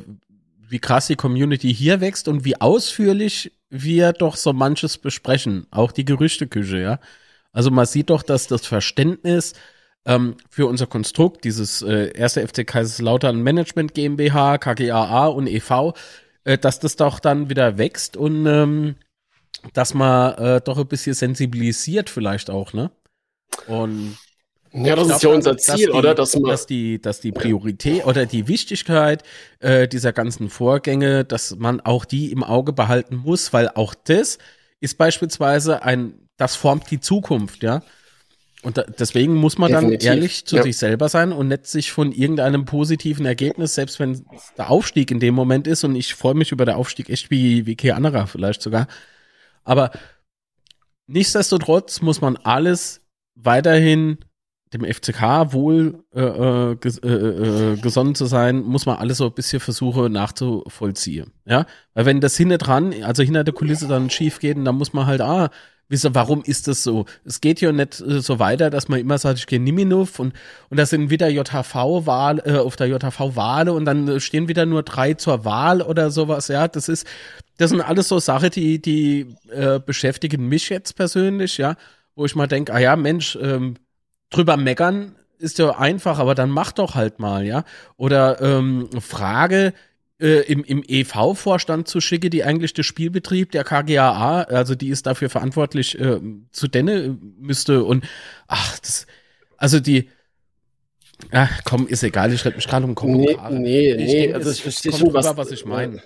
[0.72, 5.68] wie krass die Community hier wächst und wie ausführlich wir doch so manches besprechen.
[5.70, 7.00] Auch die Gerüchteküche, ja.
[7.52, 9.54] Also man sieht doch, dass das Verständnis
[10.06, 15.94] ähm, für unser Konstrukt, dieses äh, erste FC Kaiserslautern Management GmbH, KGAA und e.V.,
[16.46, 18.96] äh, dass das doch dann wieder wächst und ähm,
[19.74, 22.92] dass man äh, doch ein bisschen sensibilisiert vielleicht auch, ne?
[23.68, 24.18] Und
[24.74, 26.16] ja, das glaub, ist ja unser Ziel, dass oder?
[26.16, 29.24] Dass, dass, die, dass die Priorität oder die Wichtigkeit
[29.60, 34.38] äh, dieser ganzen Vorgänge, dass man auch die im Auge behalten muss, weil auch das
[34.80, 37.84] ist beispielsweise ein, das formt die Zukunft, ja.
[38.64, 40.00] Und da, deswegen muss man Definitiv.
[40.00, 40.64] dann ehrlich zu ja.
[40.64, 44.24] sich selber sein und nicht sich von irgendeinem positiven Ergebnis, selbst wenn
[44.58, 47.66] der Aufstieg in dem Moment ist, und ich freue mich über den Aufstieg echt wie,
[47.66, 48.88] wie kein anderer vielleicht sogar.
[49.64, 49.92] Aber
[51.08, 53.02] nichtsdestotrotz muss man alles
[53.36, 54.20] weiterhin
[54.74, 59.26] dem FCK wohl äh, äh, ges äh, äh, gesonnen zu sein, muss man alles so
[59.26, 61.32] ein bisschen versuchen nachzuvollziehen.
[61.46, 64.94] Ja, weil wenn das hinter dran, also hinter der Kulisse dann schief geht, dann muss
[64.94, 65.50] man halt ah,
[65.90, 67.06] wissen, warum ist das so?
[67.26, 70.34] Es geht ja nicht äh, so weiter, dass man immer sagt, ich gehe Niminov und
[70.70, 75.16] und da sind wieder JHV-Wahl äh, auf der JHV-Wale und dann stehen wieder nur drei
[75.16, 76.48] zur Wahl oder sowas.
[76.48, 77.06] Ja, das ist
[77.58, 81.76] das sind alles so Sachen, die die äh, beschäftigen mich jetzt persönlich, ja,
[82.16, 83.38] wo ich mal denke, ah ja, Mensch.
[83.42, 83.76] Ähm,
[84.32, 87.64] drüber meckern ist ja einfach, aber dann mach doch halt mal, ja.
[87.98, 89.74] Oder ähm, Frage
[90.20, 95.08] äh, im, im EV-Vorstand zu schicke, die eigentlich der Spielbetrieb der KGAA, also die ist
[95.08, 96.20] dafür verantwortlich, äh,
[96.52, 97.84] zu denne müsste.
[97.84, 98.06] Und
[98.48, 99.08] ach, das,
[99.58, 100.10] also die,
[101.32, 103.54] Ach, komm, ist egal, ich rede mich gerade um Kommentare.
[103.54, 106.02] Nee, nee, nee, also ich verstehe schon, was, was ich meine.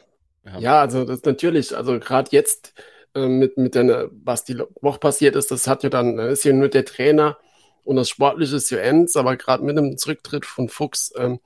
[0.45, 0.59] Ja.
[0.59, 0.81] ja.
[0.81, 2.73] also das natürlich, also gerade jetzt
[3.15, 6.53] äh, mit, mit der, was die Woche passiert ist, das hat ja dann, ist ja
[6.53, 7.37] nur der Trainer
[7.85, 11.39] und das Sportliche ist ja ends, aber gerade mit dem Zurücktritt von Fuchs, ähm,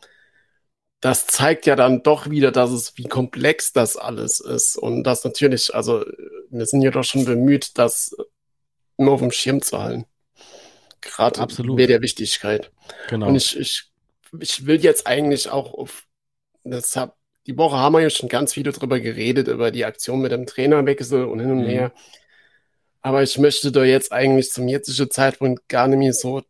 [1.02, 4.76] das zeigt ja dann doch wieder, dass es, wie komplex das alles ist.
[4.76, 6.04] Und das natürlich, also
[6.50, 8.16] wir sind ja doch schon bemüht, das
[8.98, 10.06] nur auf dem Schirm zu halten.
[11.02, 12.72] Gerade mit der Wichtigkeit.
[13.10, 13.28] Genau.
[13.28, 13.84] Und ich, ich,
[14.40, 16.06] ich will jetzt eigentlich auch auf,
[16.64, 17.18] das hab,
[17.48, 20.46] die Woche haben wir ja schon ganz viel darüber geredet, über die Aktion mit dem
[20.46, 21.92] Trainerwechsel und hin und mhm.
[23.02, 26.42] Aber ich möchte da jetzt eigentlich zum jetzigen Zeitpunkt gar nicht mehr so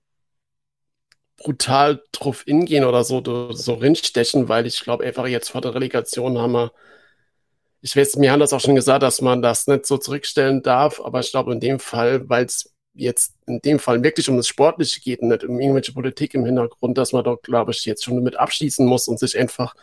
[1.38, 3.24] brutal drauf hingehen oder so,
[3.54, 6.72] so rinstechen, weil ich glaube einfach jetzt vor der Relegation haben wir,
[7.82, 11.00] ich weiß, mir haben das auch schon gesagt, dass man das nicht so zurückstellen darf,
[11.00, 14.48] aber ich glaube in dem Fall, weil es jetzt in dem Fall wirklich um das
[14.48, 18.04] Sportliche geht und nicht um irgendwelche Politik im Hintergrund, dass man doch, glaube ich, jetzt
[18.04, 19.76] schon damit abschließen muss und sich einfach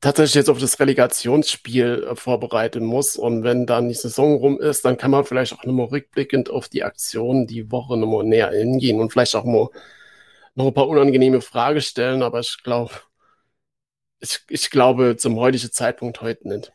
[0.00, 3.16] tatsächlich jetzt auf das Relegationsspiel äh, vorbereiten muss.
[3.16, 6.68] Und wenn dann die Saison rum ist, dann kann man vielleicht auch nochmal rückblickend auf
[6.68, 9.68] die Aktion die Woche nochmal näher hingehen und vielleicht auch mal
[10.54, 12.22] noch ein paar unangenehme Fragen stellen.
[12.22, 12.92] Aber ich glaube,
[14.20, 16.72] ich, ich glaube zum heutigen Zeitpunkt heute nicht.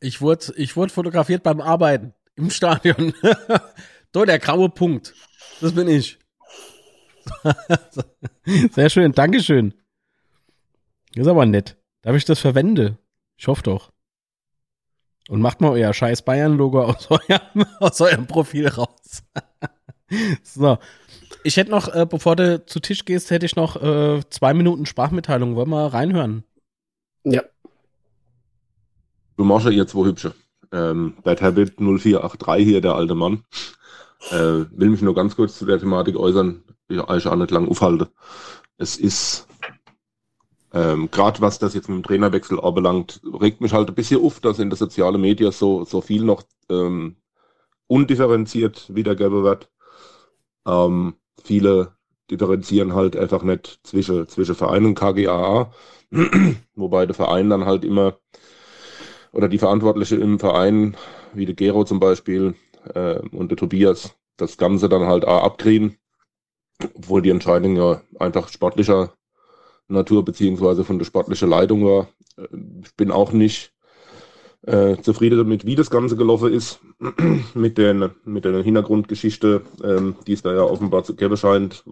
[0.00, 3.14] Ich wurde, ich wurde fotografiert beim Arbeiten im Stadion.
[4.12, 5.14] Dort der graue Punkt.
[5.60, 6.18] Das bin ich.
[8.74, 9.74] Sehr schön, Dankeschön.
[11.14, 11.76] ist aber nett.
[12.04, 12.98] Darf ich das verwende?
[13.36, 13.90] Ich hoffe doch.
[15.30, 19.22] Und macht mal euer scheiß Bayern-Logo aus, eurem, aus eurem Profil raus.
[20.42, 20.78] so.
[21.44, 24.84] Ich hätte noch, äh, bevor du zu Tisch gehst, hätte ich noch äh, zwei Minuten
[24.84, 25.56] Sprachmitteilung.
[25.56, 26.44] Wollen wir reinhören?
[27.24, 27.42] Ja.
[29.38, 30.34] Du machst ja jetzt wo hübsche.
[30.72, 33.44] Ähm, bei Tablet 0483 hier, der alte Mann.
[34.30, 37.50] Äh, will mich nur ganz kurz zu der Thematik äußern, die ich eigentlich auch nicht
[37.50, 38.10] lang aufhalte.
[38.76, 39.48] Es ist
[40.74, 44.40] ähm, Gerade was das jetzt mit dem Trainerwechsel anbelangt, regt mich halt ein bisschen auf,
[44.40, 47.16] dass in der sozialen Medien so, so viel noch ähm,
[47.86, 49.70] undifferenziert wiedergegeben wird.
[50.66, 51.92] Ähm, viele
[52.30, 55.72] differenzieren halt einfach nicht zwischen, zwischen Verein und KGAA,
[56.74, 58.18] wobei der Verein dann halt immer
[59.32, 60.96] oder die Verantwortliche im Verein,
[61.34, 62.54] wie der Gero zum Beispiel
[62.94, 65.98] äh, und der Tobias, das Ganze dann halt auch abkriegen,
[66.94, 69.12] obwohl die Entscheidung ja einfach sportlicher
[69.88, 72.08] Natur beziehungsweise von der sportlichen Leitung war.
[72.82, 73.72] Ich bin auch nicht
[74.62, 76.80] äh, zufrieden damit, wie das Ganze gelaufen ist,
[77.54, 81.84] mit, den, mit der Hintergrundgeschichte, ähm, die es da ja offenbar zu geben scheint,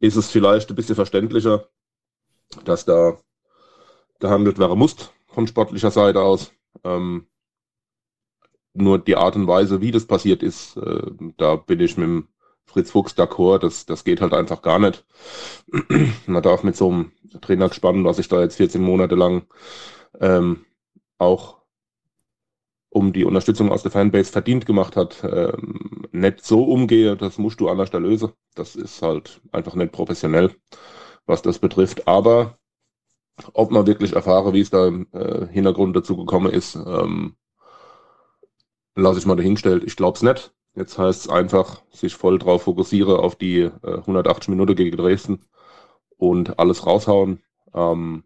[0.00, 1.68] ist es vielleicht ein bisschen verständlicher,
[2.64, 3.18] dass da
[4.18, 4.96] gehandelt werden muss
[5.28, 6.52] von sportlicher Seite aus.
[6.84, 7.26] Ähm,
[8.72, 11.02] nur die Art und Weise, wie das passiert ist, äh,
[11.36, 12.28] da bin ich mit dem
[12.70, 15.04] Fritz Fuchs d'accord, das, das geht halt einfach gar nicht.
[16.26, 19.42] Man darf mit so einem Trainer gespannt, was ich da jetzt 14 Monate lang
[20.20, 20.64] ähm,
[21.18, 21.60] auch
[22.90, 27.60] um die Unterstützung aus der Fanbase verdient gemacht hat, ähm, nicht so umgehe, das musst
[27.60, 28.32] du anders lösen.
[28.54, 30.54] Das ist halt einfach nicht professionell,
[31.26, 32.08] was das betrifft.
[32.08, 32.58] Aber
[33.52, 37.36] ob man wirklich erfahre, wie es da im äh, Hintergrund dazu gekommen ist, ähm,
[38.96, 39.84] lasse ich mal dahingestellt.
[39.84, 40.52] Ich glaube es nicht.
[40.80, 45.44] Jetzt heißt es einfach, sich voll drauf fokussiere auf die äh, 180 Minuten gegen Dresden
[46.16, 47.42] und alles raushauen.
[47.74, 48.24] Ähm,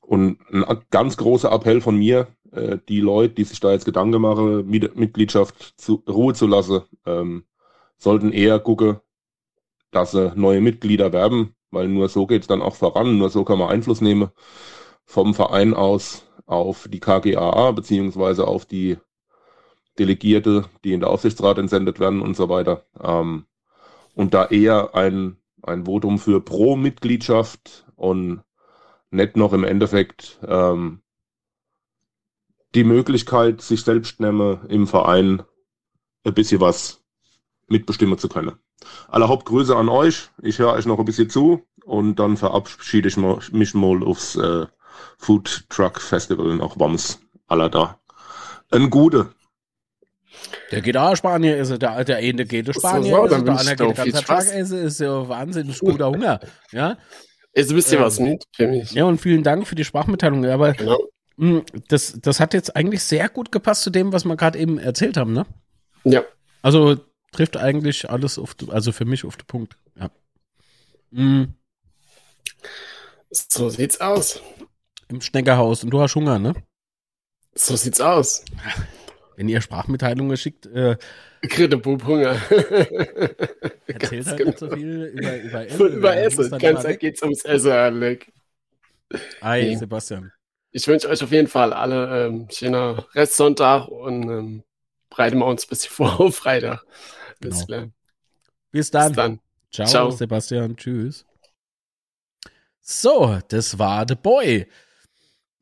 [0.00, 4.22] und ein ganz großer Appell von mir, äh, die Leute, die sich da jetzt Gedanken
[4.22, 7.42] machen, Mitgliedschaft zu Ruhe zu lassen, ähm,
[7.96, 9.00] sollten eher gucken,
[9.90, 13.42] dass sie neue Mitglieder werben, weil nur so geht es dann auch voran, nur so
[13.42, 14.30] kann man Einfluss nehmen
[15.04, 18.98] vom Verein aus auf die KGAA beziehungsweise auf die
[19.98, 22.84] Delegierte, die in der Aufsichtsrat entsendet werden und so weiter.
[23.00, 23.46] Ähm,
[24.14, 28.42] und da eher ein, ein Votum für Pro-Mitgliedschaft und
[29.10, 31.02] nicht noch im Endeffekt ähm,
[32.74, 35.42] die Möglichkeit, sich selbst nehme, im Verein
[36.24, 37.02] ein bisschen was
[37.68, 38.58] mitbestimmen zu können.
[39.08, 40.30] Alle Hauptgrüße an euch.
[40.42, 44.66] Ich höre euch noch ein bisschen zu und dann verabschiede ich mich mal aufs äh,
[45.16, 47.20] Food Truck Festival nach Worms.
[47.46, 47.98] Aller da.
[48.70, 49.34] Ein Gute.
[50.70, 53.76] Der geht auch Spanier ist der alte eine geht in Spanier so, so, der andere
[53.76, 56.40] geht ganz Tag essen ist ja wahnsinnig guter Hunger
[56.72, 56.98] ja?
[57.52, 58.92] Ist ein bisschen ähm, was mit für mich.
[58.92, 60.98] ja und vielen Dank für die Sprachmitteilung aber genau.
[61.36, 64.58] mh, hm, das das hat jetzt eigentlich sehr gut gepasst zu dem was wir gerade
[64.58, 65.46] eben erzählt haben ne?
[66.04, 66.22] Ja.
[66.62, 66.96] Also
[67.32, 70.10] trifft eigentlich alles auf also für mich auf den Punkt ja.
[71.10, 71.54] Mhm.
[73.30, 74.42] so sieht's aus.
[75.08, 75.84] Im Schneckerhaus.
[75.84, 76.52] Und du hast Hunger ne?
[77.54, 78.44] So sieht's aus
[79.38, 80.66] wenn ihr Sprachmitteilungen schickt.
[80.66, 80.96] Äh,
[81.42, 82.30] Kritte Bub Hunger.
[83.86, 84.50] erzählt halt genau.
[84.50, 85.86] nicht so viel über, über Essen.
[85.86, 86.58] Über Essen.
[86.58, 88.32] Ganz Zeit geht's ums Essen, Alec.
[89.40, 89.76] Ei, nee.
[89.76, 90.32] Sebastian.
[90.72, 94.64] Ich wünsche euch auf jeden Fall alle ähm, schöner Restsonntag und ähm,
[95.08, 96.84] bereiten wir uns bis vor auf Freitag.
[97.38, 97.86] Bis, genau.
[98.72, 99.08] bis dann.
[99.10, 99.40] Bis dann.
[99.70, 100.76] Ciao, Ciao, Sebastian.
[100.76, 101.24] Tschüss.
[102.80, 104.66] So, das war The Boy.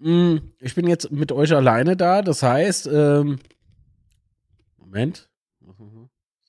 [0.01, 3.39] Hm, ich bin jetzt mit euch alleine da, das heißt, ähm,
[4.97, 5.29] Moment.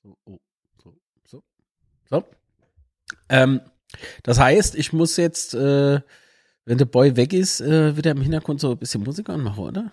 [0.02, 0.40] So, oh,
[0.82, 0.96] so,
[1.26, 1.44] so,
[2.08, 2.24] so.
[3.28, 3.60] Ähm,
[4.22, 6.00] das heißt, ich muss jetzt, äh,
[6.64, 9.92] wenn der Boy weg ist, äh, wieder im Hintergrund so ein bisschen Musik anmachen, oder?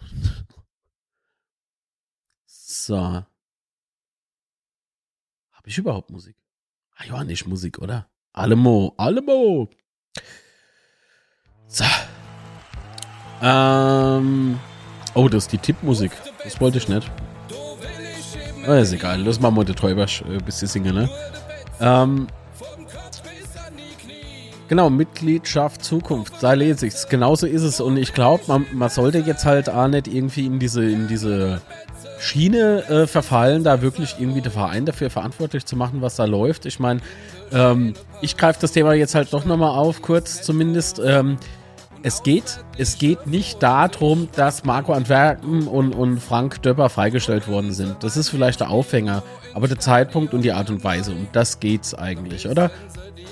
[2.45, 2.95] So.
[2.95, 3.27] Habe
[5.65, 6.37] ich überhaupt Musik?
[6.95, 8.09] Ah ja, nicht Musik, oder?
[8.31, 9.69] Allemo, Allemo.
[11.67, 11.83] So.
[13.41, 14.57] Ähm.
[15.13, 16.13] Oh, das ist die Tippmusik.
[16.41, 17.11] Das wollte ich nicht.
[18.67, 19.21] Oh, ist egal.
[19.21, 21.09] Lass mal mal den Täubersch ein bisschen singen, ne?
[21.79, 22.27] Ähm.
[24.67, 27.07] Genau, Mitgliedschaft Zukunft, da lese ich's.
[27.07, 27.79] Genauso ist es.
[27.79, 31.61] Und ich glaube, man, man, sollte jetzt halt auch nicht irgendwie in diese, in diese
[32.19, 36.65] Schiene äh, verfallen, da wirklich irgendwie der Verein dafür verantwortlich zu machen, was da läuft.
[36.65, 37.01] Ich meine,
[37.51, 40.99] ähm, ich greife das Thema jetzt halt doch nochmal auf, kurz zumindest.
[41.03, 41.37] Ähm,
[42.05, 47.73] es geht, es geht nicht darum, dass Marco Antwerpen und, und Frank Döpper freigestellt worden
[47.73, 47.95] sind.
[48.01, 49.23] Das ist vielleicht der Aufhänger,
[49.55, 52.69] aber der Zeitpunkt und die Art und Weise, um das geht's eigentlich, oder?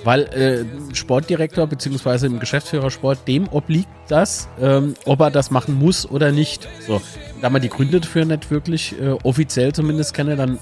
[0.03, 2.25] Weil äh, Sportdirektor bzw.
[2.25, 6.67] im Geschäftsführersport, dem obliegt das, ähm, ob er das machen muss oder nicht.
[6.87, 6.99] So,
[7.43, 10.57] da man die Gründe dafür nicht wirklich äh, offiziell zumindest kenne, dann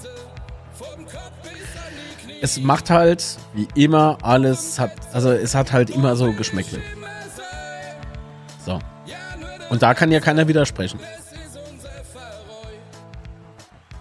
[2.42, 6.80] es macht halt wie immer alles hat, also es hat halt immer so Geschmäckle.
[8.64, 8.78] So.
[9.70, 11.00] Und da kann ja keiner widersprechen.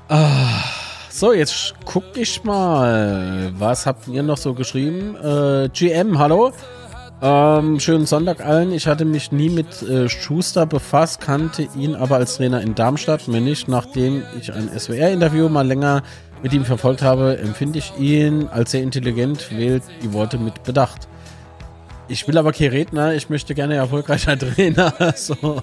[0.09, 0.63] Ah,
[1.09, 3.51] so, jetzt guck ich mal.
[3.57, 5.15] Was habt ihr noch so geschrieben?
[5.15, 6.51] Äh, GM, hallo.
[7.21, 8.71] Ähm, schönen Sonntag allen.
[8.73, 13.27] Ich hatte mich nie mit äh, Schuster befasst, kannte ihn aber als Trainer in Darmstadt.
[13.27, 16.01] Mir nicht, nachdem ich ein SWR-Interview mal länger
[16.41, 21.07] mit ihm verfolgt habe, empfinde ich ihn als sehr intelligent, wählt die Worte mit Bedacht.
[22.11, 24.93] Ich will aber kein Redner, ich möchte gerne erfolgreicher Trainer.
[25.15, 25.61] so.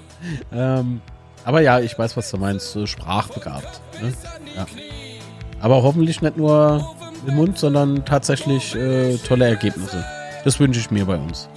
[0.50, 1.02] Ähm,
[1.44, 2.88] aber ja, ich weiß, was du meinst.
[2.88, 3.82] Sprachbegabt.
[4.00, 4.14] Ne?
[4.56, 4.66] Ja.
[5.60, 6.96] Aber hoffentlich nicht nur
[7.26, 10.02] im Mund, sondern tatsächlich äh, tolle Ergebnisse.
[10.44, 11.50] Das wünsche ich mir bei uns.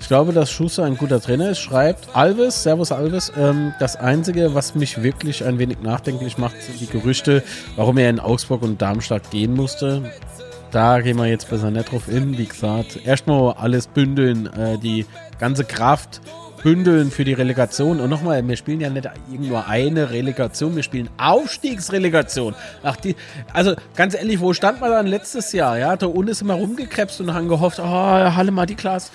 [0.00, 1.60] Ich glaube, dass Schuster ein guter Trainer ist.
[1.60, 3.30] Schreibt Alves, Servus Alves.
[3.36, 7.42] Ähm, das Einzige, was mich wirklich ein wenig nachdenklich macht, sind die Gerüchte,
[7.76, 10.10] warum er in Augsburg und Darmstadt gehen musste.
[10.72, 12.38] Da gehen wir jetzt besser nicht drauf in.
[12.38, 15.04] Wie gesagt, erstmal alles bündeln, äh, die
[15.38, 16.22] ganze Kraft
[16.62, 18.00] bündeln für die Relegation.
[18.00, 22.54] Und nochmal, wir spielen ja nicht nur eine Relegation, wir spielen Aufstiegsrelegation.
[22.82, 23.16] Ach, die,
[23.52, 25.76] also ganz ehrlich, wo stand man dann letztes Jahr?
[25.76, 29.10] Ja, da unten ist immer rumgekrebst und haben gehofft, oh, Halle mal die Klasse.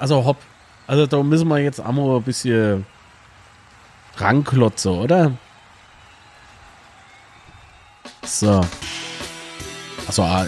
[0.00, 0.38] Also hopp.
[0.88, 2.86] Also da müssen wir jetzt einmal ein bisschen
[4.16, 5.32] ranklotzen, oder?
[8.24, 8.62] So.
[10.08, 10.46] Achso, ah,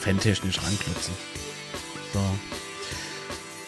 [0.00, 1.14] fantechnisch ranklotzen.
[2.12, 2.20] So.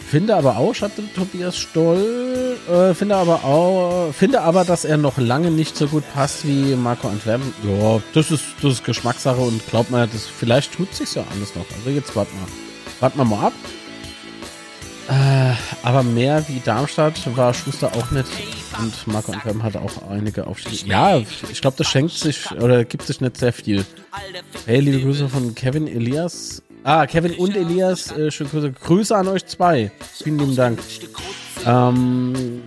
[0.08, 5.18] finde aber auch, schreibt Tobias Stoll, äh, finde aber auch, finde aber, dass er noch
[5.18, 7.52] lange nicht so gut passt wie Marco Antwerpen.
[7.62, 11.54] Ja, das ist, das ist Geschmackssache und glaubt mir, das, vielleicht tut sich ja alles
[11.54, 11.66] noch.
[11.76, 13.52] Also jetzt warten wir, warten wir mal ab.
[15.08, 18.26] Äh, aber mehr wie Darmstadt war Schuster auch nicht.
[18.78, 20.90] Und Marco Antwerpen hatte auch einige Aufstiege.
[20.90, 21.18] Ja,
[21.50, 23.84] ich glaube, das schenkt sich oder gibt sich nicht sehr viel.
[24.66, 26.62] Hey, liebe Grüße von Kevin Elias.
[26.84, 28.72] Ah, Kevin und Elias, äh, schöne Grüße.
[28.72, 29.92] Grüße an euch zwei.
[30.22, 30.78] Vielen lieben Dank.
[31.64, 32.62] Ähm,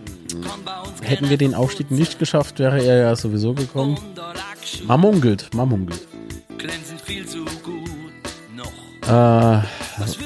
[1.02, 3.98] hätten wir den Aufstieg nicht geschafft, wäre er ja sowieso gekommen.
[4.86, 6.02] Man munkelt, man munkelt.
[9.08, 9.12] Äh,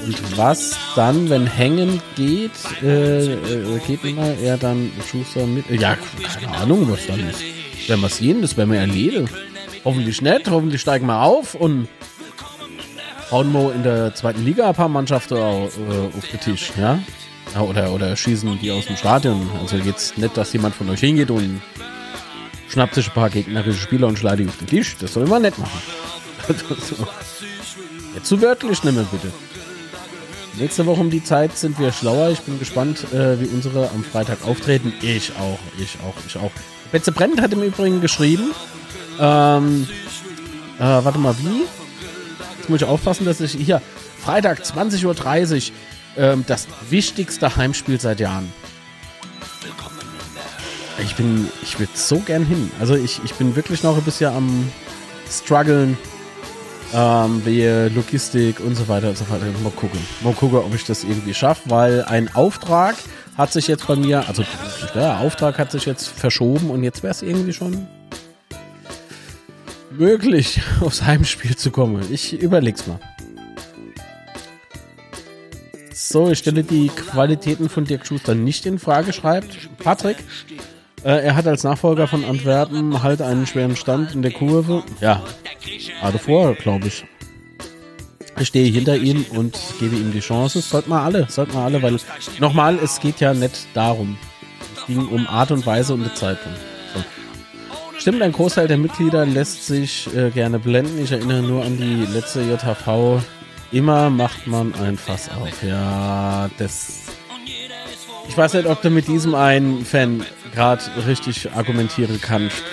[0.05, 2.51] und was dann, wenn hängen geht,
[2.81, 5.69] äh, äh, geht immer er dann Schuster mit.
[5.69, 5.97] ja,
[6.39, 7.41] keine Ahnung, was dann ist.
[7.87, 9.29] Werden wir sehen, das werden wir erleben.
[9.83, 11.87] Hoffentlich nicht, hoffentlich steigen wir auf und
[13.31, 16.99] hauen wir in der zweiten Liga ein paar Mannschaften auf, äh, auf den Tisch, ja?
[17.59, 19.49] Oder, oder schießen die aus dem Stadion.
[19.59, 21.61] Also jetzt nicht, dass jemand von euch hingeht und
[22.69, 24.95] schnappt sich ein paar gegnerische Spieler und schlägt die auf den Tisch.
[24.99, 25.81] Das soll man nicht machen.
[28.19, 29.31] Jetzt zu wörtlich nehmen, bitte.
[30.57, 32.31] Nächste Woche um die Zeit sind wir schlauer.
[32.31, 34.91] Ich bin gespannt, äh, wie unsere am Freitag auftreten.
[35.01, 36.51] Ich auch, ich auch, ich auch.
[36.91, 38.51] Betze Brent hat im Übrigen geschrieben.
[39.21, 39.87] Ähm,
[40.79, 41.63] äh, warte mal, wie?
[42.67, 43.81] muss ich aufpassen, dass ich hier
[44.21, 45.75] Freitag 20.30 Uhr
[46.17, 48.51] ähm, das wichtigste Heimspiel seit Jahren.
[51.01, 52.69] Ich bin, ich würde so gern hin.
[52.81, 54.69] Also ich, ich bin wirklich noch ein bisschen am
[55.29, 55.97] struggeln,
[56.93, 59.45] ähm, wie Logistik und so weiter und so weiter.
[59.63, 59.99] Mal gucken.
[60.23, 62.95] Mal gucken, ob ich das irgendwie schaffe, weil ein Auftrag
[63.37, 64.43] hat sich jetzt bei mir, also
[64.93, 67.87] der Auftrag hat sich jetzt verschoben und jetzt wäre es irgendwie schon
[69.91, 72.03] möglich, aufs Heimspiel zu kommen.
[72.11, 72.99] Ich überleg's mal.
[75.93, 80.17] So, ich stelle die Qualitäten von Dirk Schuster nicht in Frage, schreibt Patrick.
[81.03, 84.83] Äh, er hat als Nachfolger von Antwerpen halt einen schweren Stand in der Kurve.
[85.01, 85.21] Ja,
[86.01, 87.05] gerade vor, glaube ich.
[88.39, 90.61] Ich stehe hinter ihm und gebe ihm die Chance.
[90.61, 91.97] Sollten wir alle, sollten wir alle, weil
[92.39, 94.17] nochmal, es geht ja nicht darum.
[94.77, 96.57] Es ging um Art und Weise und die Zeitpunkt.
[97.99, 101.03] Stimmt, ein Großteil der Mitglieder lässt sich äh, gerne blenden.
[101.03, 103.21] Ich erinnere nur an die letzte JHV.
[103.73, 105.61] Immer macht man ein Fass auf.
[105.61, 107.07] Ja, das.
[108.29, 110.23] Ich weiß nicht, ob du mit diesem einen Fan
[110.53, 112.63] gerade richtig argumentieren kannst.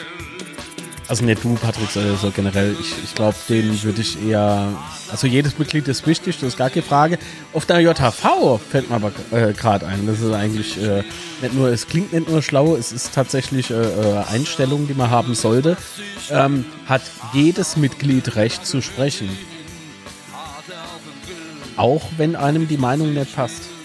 [1.08, 2.76] Also nicht du, Patrick, sondern so generell.
[2.80, 4.72] Ich, ich glaube, den würde ich eher.
[5.08, 7.18] Also jedes Mitglied ist wichtig, das ist gar keine Frage.
[7.52, 10.04] Auf der JHV fällt mir aber äh, gerade ein.
[10.06, 11.04] Das ist eigentlich äh,
[11.42, 15.08] nicht nur, es klingt nicht nur schlau, es ist tatsächlich äh, äh Einstellung, die man
[15.08, 15.76] haben sollte.
[16.28, 17.02] Ähm, hat
[17.32, 19.28] jedes Mitglied Recht zu sprechen.
[21.76, 23.75] Auch wenn einem die Meinung nicht passt.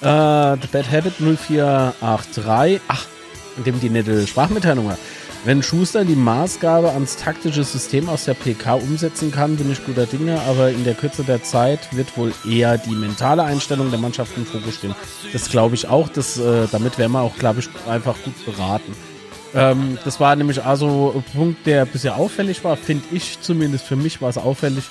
[0.00, 2.80] Äh, The Bad Habit 0483.
[2.88, 3.06] Ach,
[3.56, 4.98] in dem die nette Sprachmitteilung hat.
[5.44, 10.06] Wenn Schuster die Maßgabe ans taktische System aus der PK umsetzen kann, bin ich guter
[10.06, 14.36] Dinge, aber in der Kürze der Zeit wird wohl eher die mentale Einstellung der Mannschaft
[14.36, 14.94] im Fokus stehen.
[15.32, 16.08] Das glaube ich auch.
[16.08, 18.94] Das, äh, damit wären wir auch, glaube ich, einfach gut beraten.
[19.54, 23.84] Ähm, das war nämlich also ein Punkt, der bisher auffällig war, finde ich zumindest.
[23.86, 24.84] Für mich war es auffällig,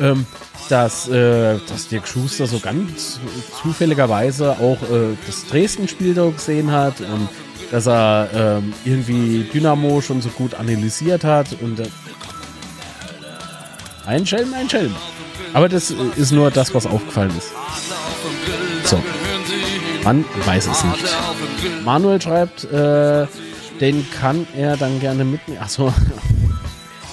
[0.00, 0.26] ähm,
[0.68, 3.20] dass, äh, dass Dirk Schuster so ganz
[3.62, 7.28] zufälligerweise auch äh, das Dresden-Spiel da gesehen hat und
[7.70, 11.88] dass er ähm, irgendwie Dynamo schon so gut analysiert hat und äh,
[14.06, 14.94] ein Schelm, ein Schelm.
[15.52, 17.52] Aber das ist nur das, was aufgefallen ist.
[18.84, 19.02] So.
[20.04, 21.16] Man weiß es nicht.
[21.84, 23.26] Manuel schreibt, äh,
[23.80, 25.60] den kann er dann gerne mitnehmen.
[25.60, 25.92] Achso.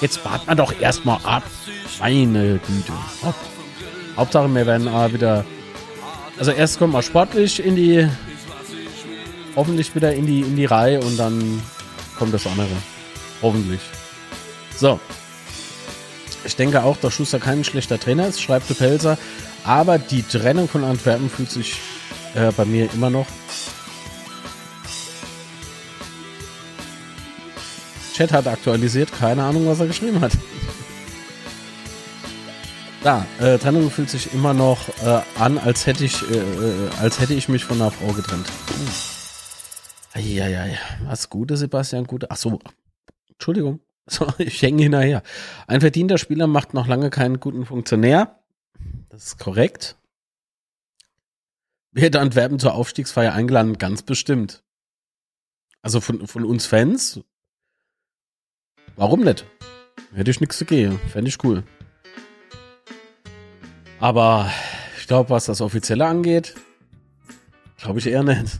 [0.02, 1.44] Jetzt warten wir doch erstmal ab.
[2.00, 2.94] Meine Güte.
[4.18, 5.46] Hauptsache, wir werden äh, wieder.
[6.38, 8.10] Also erst kommen wir sportlich in die
[9.56, 11.62] hoffentlich wieder in die, in die Reihe und dann
[12.18, 12.68] kommt das andere.
[13.42, 13.80] Hoffentlich.
[14.78, 15.00] So.
[16.44, 19.18] Ich denke auch, dass Schuster kein schlechter Trainer ist, schreibt der Pelzer.
[19.64, 21.78] Aber die Trennung von Antwerpen fühlt sich
[22.36, 23.26] äh, bei mir immer noch.
[28.16, 30.32] Chat hat aktualisiert, keine Ahnung, was er geschrieben hat.
[33.04, 37.20] Da, äh, Trennung fühlt sich immer noch äh, an, als hätte ich, äh, äh als
[37.20, 38.48] hätte ich mich von einer Frau getrennt.
[40.16, 40.78] Ja, ja, ja.
[41.04, 42.32] Was Gute, Sebastian, Gute.
[42.32, 42.60] Ach so.
[43.30, 43.82] Entschuldigung.
[44.08, 45.24] So, ich hänge hinterher.
[45.66, 48.40] Ein verdienter Spieler macht noch lange keinen guten Funktionär.
[49.10, 49.98] Das ist korrekt.
[51.92, 53.80] Wird Antwerpen zur Aufstiegsfeier eingeladen?
[53.80, 54.64] Ganz bestimmt.
[55.82, 57.20] Also von, von uns Fans?
[58.96, 59.46] Warum nicht?
[60.14, 61.00] Hätte ich nichts zu gehen.
[61.12, 61.64] Fände ich cool.
[64.00, 64.50] Aber
[64.98, 66.56] ich glaube, was das Offizielle angeht,
[67.78, 68.60] glaube ich eher nicht.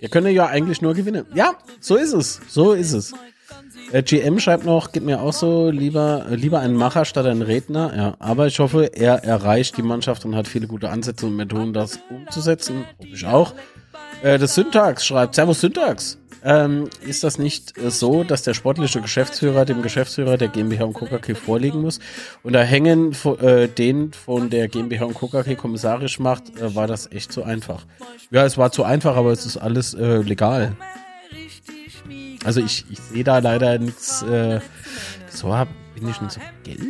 [0.00, 1.26] Wir können ja eigentlich nur gewinnen.
[1.34, 2.40] Ja, so ist es.
[2.48, 3.14] So ist es.
[3.92, 7.94] GM schreibt noch, gibt mir auch so, lieber, lieber ein Macher statt ein Redner.
[7.94, 11.72] Ja, aber ich hoffe, er erreicht die Mannschaft und hat viele gute Ansätze und Methoden,
[11.72, 12.84] das umzusetzen.
[12.98, 13.54] Hoffe ich auch.
[14.22, 16.18] Äh, das Syntax schreibt, Servus Syntax.
[16.44, 21.34] Ähm, ist das nicht so, dass der sportliche Geschäftsführer dem Geschäftsführer der GmbH und KKK
[21.34, 22.00] vorlegen muss?
[22.42, 27.10] Und da hängen äh, den von der GmbH und KKK kommissarisch macht, äh, war das
[27.12, 27.86] echt zu einfach.
[28.30, 30.76] Ja, es war zu einfach, aber es ist alles äh, legal.
[32.44, 34.22] Also ich, ich sehe da leider nichts.
[34.22, 34.60] Äh,
[35.28, 35.48] so
[35.94, 36.80] bin ich nicht so gelb.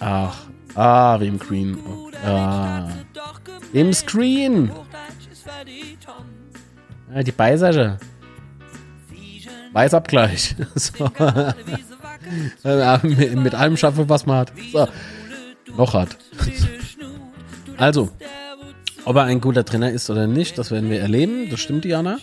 [0.00, 1.78] Ach, ah, im Green.
[2.24, 2.88] Ah,
[3.72, 4.70] im Screen.
[7.14, 7.98] Ja, die Beisage.
[9.72, 10.54] Weißabgleich.
[10.74, 11.10] so.
[13.02, 14.52] mit, mit allem schaffen, was man hat.
[14.72, 14.88] So.
[15.76, 16.16] Noch hat.
[17.76, 18.10] also,
[19.04, 21.48] ob er ein guter Trainer ist oder nicht, das werden wir erleben.
[21.50, 22.18] Das stimmt, Diana.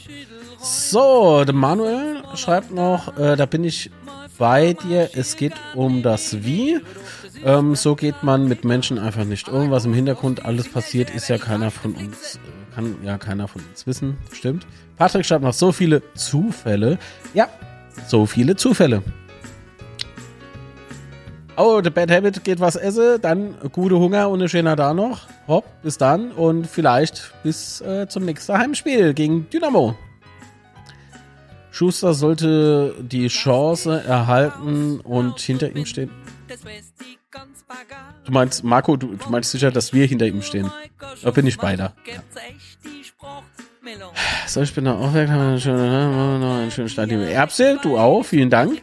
[0.62, 3.90] So, der Manuel schreibt noch, äh, da bin ich
[4.38, 5.10] bei dir.
[5.14, 6.80] Es geht um das Wie.
[7.44, 9.72] Ähm, so geht man mit Menschen einfach nicht um.
[9.72, 12.40] Was im Hintergrund alles passiert, ist ja keiner von uns,
[12.80, 14.18] kann ja keiner von uns wissen.
[14.32, 14.66] Stimmt.
[14.98, 16.98] Patrick schreibt noch so viele Zufälle.
[17.34, 17.50] Ja,
[18.08, 19.04] so viele Zufälle.
[21.58, 25.28] Oh, The Bad Habit geht was essen, dann gute Hunger und eine schöne da noch.
[25.46, 29.98] Hopp, bis dann und vielleicht bis äh, zum nächsten Heimspiel gegen Dynamo.
[31.72, 36.12] Schuster sollte die Chance erhalten und hinter ihm stehen.
[38.26, 40.72] Du meinst, Marco, du, du meinst sicher, dass wir hinter ihm stehen.
[41.22, 41.96] Da bin ich beider.
[42.06, 42.24] Ja.
[44.48, 45.30] So, ich bin da auch weg.
[45.30, 47.12] Einen schönen, einen schönen Start.
[47.12, 48.24] Erbse, du auch.
[48.24, 48.82] Vielen Dank.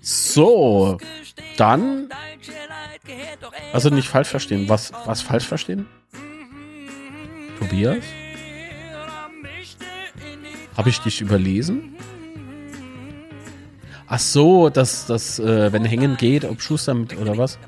[0.00, 0.98] So,
[1.56, 2.08] dann.
[3.72, 4.68] Also nicht falsch verstehen.
[4.68, 5.86] Was, was falsch verstehen?
[7.58, 8.04] Tobias?
[10.76, 11.97] Habe ich dich überlesen?
[14.08, 17.58] Ach so, dass das, äh, wenn hängen geht, ob Schuster mit oder was?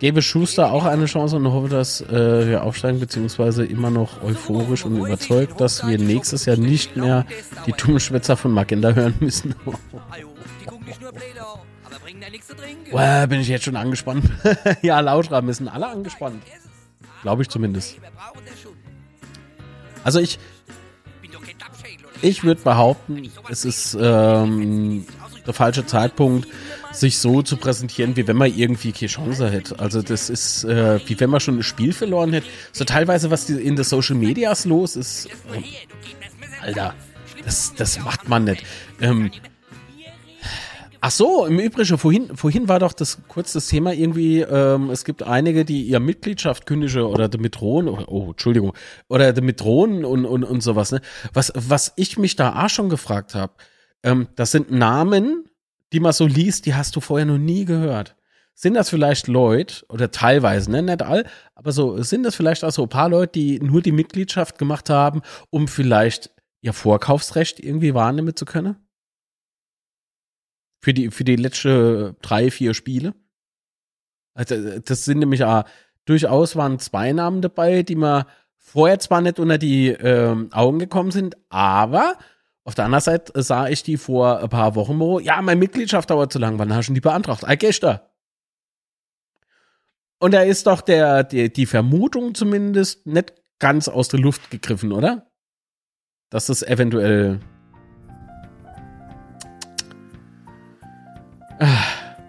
[0.00, 4.84] Gebe Schuster auch eine Chance und hoffe, dass äh, wir aufsteigen, beziehungsweise immer noch euphorisch
[4.84, 7.26] und überzeugt, dass wir nächstes Jahr nicht mehr
[7.66, 9.54] die Tummelschwätzer von Magenta hören müssen.
[12.90, 14.24] Wow, bin ich jetzt schon angespannt.
[14.82, 16.42] ja, Lauschra müssen alle angespannt.
[17.22, 17.96] Glaube ich zumindest.
[20.04, 20.38] Also ich,
[22.22, 25.06] ich würde behaupten, es ist ähm,
[25.50, 26.48] der falsche Zeitpunkt,
[26.92, 29.78] sich so zu präsentieren, wie wenn man irgendwie keine Chance hätte.
[29.78, 32.46] Also das ist, äh, wie wenn man schon ein Spiel verloren hätte.
[32.72, 35.26] So teilweise, was in den Social Medias los ist.
[35.26, 35.30] Äh,
[36.62, 36.94] Alter,
[37.44, 38.64] das, das macht man nicht.
[39.00, 39.30] Ähm,
[41.02, 45.06] Ach so, im Übrigen, vorhin, vorhin war doch das kurz das Thema irgendwie, ähm, es
[45.06, 48.74] gibt einige, die ihre Mitgliedschaft kündigen oder damit drohen, oh, Entschuldigung,
[49.08, 51.00] oder damit drohen und, und, und sowas, ne?
[51.32, 53.54] Was, was ich mich da auch schon gefragt habe,
[54.02, 55.44] ähm, das sind Namen,
[55.92, 58.16] die man so liest, die hast du vorher noch nie gehört.
[58.54, 62.72] Sind das vielleicht Leute, oder teilweise, ne, nicht all, aber so, sind das vielleicht auch
[62.72, 66.30] so ein paar Leute, die nur die Mitgliedschaft gemacht haben, um vielleicht
[66.60, 68.76] ihr Vorkaufsrecht irgendwie wahrnehmen zu können?
[70.82, 73.14] Für die, für die letzten drei, vier Spiele.
[74.34, 75.64] Also, das sind nämlich auch,
[76.04, 78.26] durchaus waren zwei Namen dabei, die mir
[78.56, 82.16] vorher zwar nicht unter die ähm, Augen gekommen sind, aber
[82.64, 86.10] auf der anderen Seite sah ich die vor ein paar Wochen, wo, ja, meine Mitgliedschaft
[86.10, 87.44] dauert zu lang, wann hast du die beantragt?
[87.46, 88.00] Ah, gestern.
[90.18, 94.92] Und da ist doch der, die, die Vermutung zumindest nicht ganz aus der Luft gegriffen,
[94.92, 95.30] oder?
[96.28, 97.40] Dass das eventuell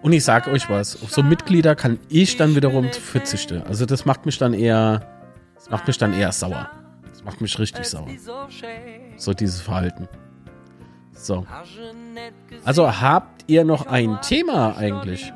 [0.02, 3.62] Und ich sage euch was, auf so Mitglieder kann ich dann wiederum verzichten.
[3.62, 5.06] Also das macht mich dann eher,
[5.54, 6.68] das macht mich dann eher sauer.
[7.08, 8.08] Das macht mich richtig sauer.
[9.22, 10.08] So dieses Verhalten.
[11.12, 11.46] So.
[12.64, 15.32] Also habt ihr noch ein Thema eigentlich?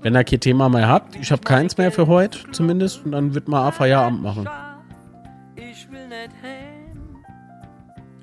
[0.00, 3.34] Wenn ihr kein Thema mehr habt, ich habe keins mehr für heute zumindest, und dann
[3.34, 4.48] wird mal Feierabend machen.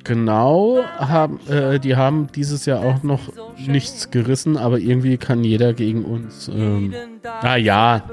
[0.06, 3.20] Genau, haben, äh, die haben dieses Jahr auch noch
[3.58, 6.48] nichts gerissen, aber irgendwie kann jeder gegen uns.
[6.48, 6.94] Ähm,
[7.42, 8.04] ah ja.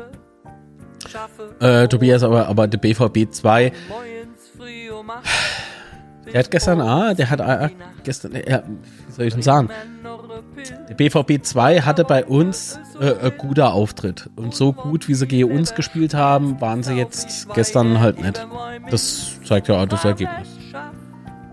[1.60, 3.72] Äh, Tobias, aber, aber der BVB 2.
[6.32, 7.70] Der hat gestern, ah, der hat ah,
[8.02, 8.62] gestern, äh,
[9.06, 9.68] wie soll ich denn sagen?
[10.88, 14.30] Der BVB 2 hatte bei uns äh, ein guter Auftritt.
[14.36, 18.44] Und so gut, wie sie gegen uns gespielt haben, waren sie jetzt gestern halt nicht.
[18.90, 20.48] Das zeigt ja auch das Ergebnis.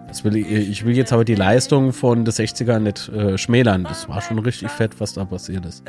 [0.08, 3.84] Das will ich, ich will jetzt aber die Leistung von der 60er nicht äh, schmälern.
[3.84, 5.84] Das war schon richtig fett, was da passiert ist.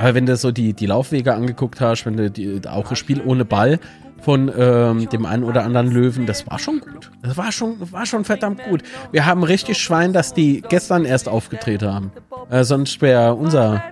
[0.00, 3.20] Aber wenn du so die, die Laufwege angeguckt hast, wenn du die, auch das Spiel
[3.22, 3.78] ohne Ball
[4.22, 7.10] von ähm, dem einen oder anderen Löwen, das war schon gut.
[7.22, 8.82] Das war schon, war schon verdammt gut.
[9.12, 12.12] Wir haben richtig Schwein, dass die gestern erst aufgetreten haben.
[12.48, 13.82] Äh, sonst wäre unser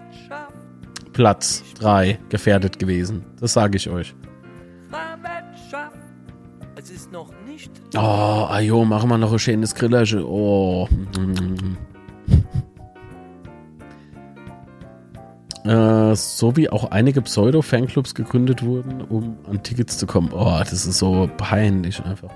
[1.13, 3.27] Platz 3 gefährdet gewesen.
[3.39, 4.15] Das sage ich euch.
[7.95, 10.23] Oh, ajo, machen wir noch ein schönes Grillerchen.
[10.25, 10.89] Oh.
[15.69, 20.31] Äh, so wie auch einige Pseudo-Fanclubs gegründet wurden, um an Tickets zu kommen.
[20.33, 22.31] Oh, das ist so peinlich einfach.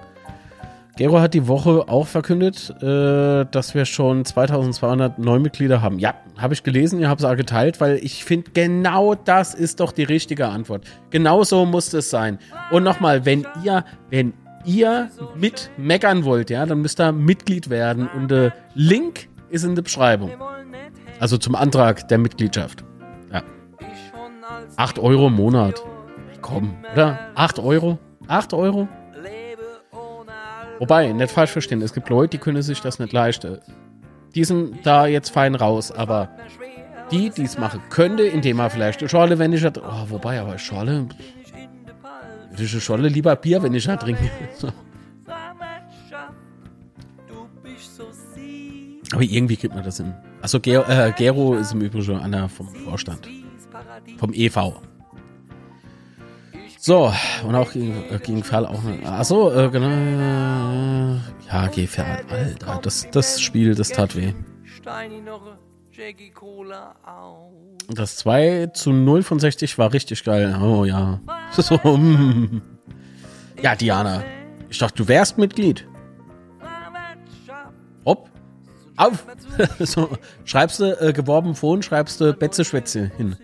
[0.98, 5.98] Gero hat die Woche auch verkündet, äh, dass wir schon 2200 Neumitglieder haben.
[5.98, 9.80] Ja, habe ich gelesen, ihr habt es auch geteilt, weil ich finde, genau das ist
[9.80, 10.84] doch die richtige Antwort.
[11.08, 12.38] Genau so muss es sein.
[12.70, 14.34] Und nochmal, wenn ihr, wenn
[14.66, 19.74] ihr mit meckern wollt, ja, dann müsst ihr Mitglied werden und der Link ist in
[19.74, 20.32] der Beschreibung.
[21.18, 22.84] Also zum Antrag der Mitgliedschaft.
[24.76, 24.84] Ja.
[24.84, 25.82] 8 Euro im Monat.
[26.40, 27.18] Komm, oder?
[27.34, 27.98] 8 Euro?
[28.28, 28.88] 8 Euro?
[30.78, 33.58] Wobei, nicht falsch verstehen, es gibt Leute, die können sich das nicht leisten.
[34.34, 36.30] Die sind da jetzt fein raus, aber
[37.10, 40.40] die, die es machen könnte, indem man vielleicht eine Schorle, wenn ich hat, oh, wobei,
[40.40, 41.06] aber Schorle,
[42.50, 44.30] würde ich eine Schorle lieber Bier, wenn ich da trinke.
[49.12, 50.14] Aber irgendwie kriegt man das hin.
[50.40, 53.28] Achso, Gero, äh, Gero ist im Übrigen einer vom Vorstand.
[54.18, 54.80] Vom EV.
[56.78, 57.12] So,
[57.46, 58.82] und auch gegen, äh, Fall auch.
[59.04, 61.20] Achso, äh, genau.
[61.46, 62.80] Ja, Gefährl, Alter.
[62.82, 64.32] Das, das Spiel, das tat weh.
[67.88, 70.58] Das 2 zu 0 von 60 war richtig geil.
[70.60, 71.20] Oh ja.
[71.52, 72.62] So, mm.
[73.62, 74.24] Ja, Diana.
[74.68, 75.86] Ich dachte, du wärst Mitglied.
[78.04, 78.30] Hopp.
[78.96, 79.24] Auf.
[79.78, 80.08] so,
[80.44, 83.36] schreibst du äh, geworben Phone, schreibst du Betze Schwätze hin.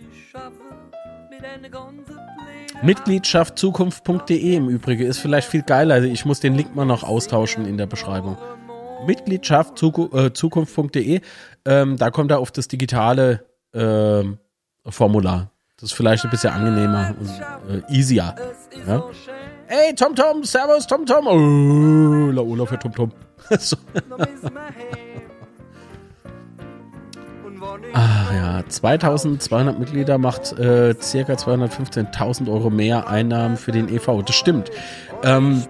[2.83, 5.97] Mitgliedschaft zukunft.de im Übrigen ist vielleicht viel geiler.
[5.97, 8.37] Also ich muss den Link mal noch austauschen in der Beschreibung.
[9.07, 11.21] Mitgliedschaft äh,
[11.65, 14.23] ähm, da kommt er auf das digitale äh,
[14.89, 15.51] Formular.
[15.77, 18.35] Das ist vielleicht ein bisschen angenehmer und äh, easier.
[18.87, 19.05] Ja?
[19.67, 21.27] Hey, Tom Tom, Servus, Tom Tom.
[21.27, 23.13] Oh, La Ola für Tom Tom.
[23.59, 23.77] so.
[27.93, 34.23] Ach ja, 2200 Mitglieder macht äh, circa 215.000 Euro mehr Einnahmen für den EV.
[34.25, 34.71] Das stimmt.
[35.23, 35.65] Ähm,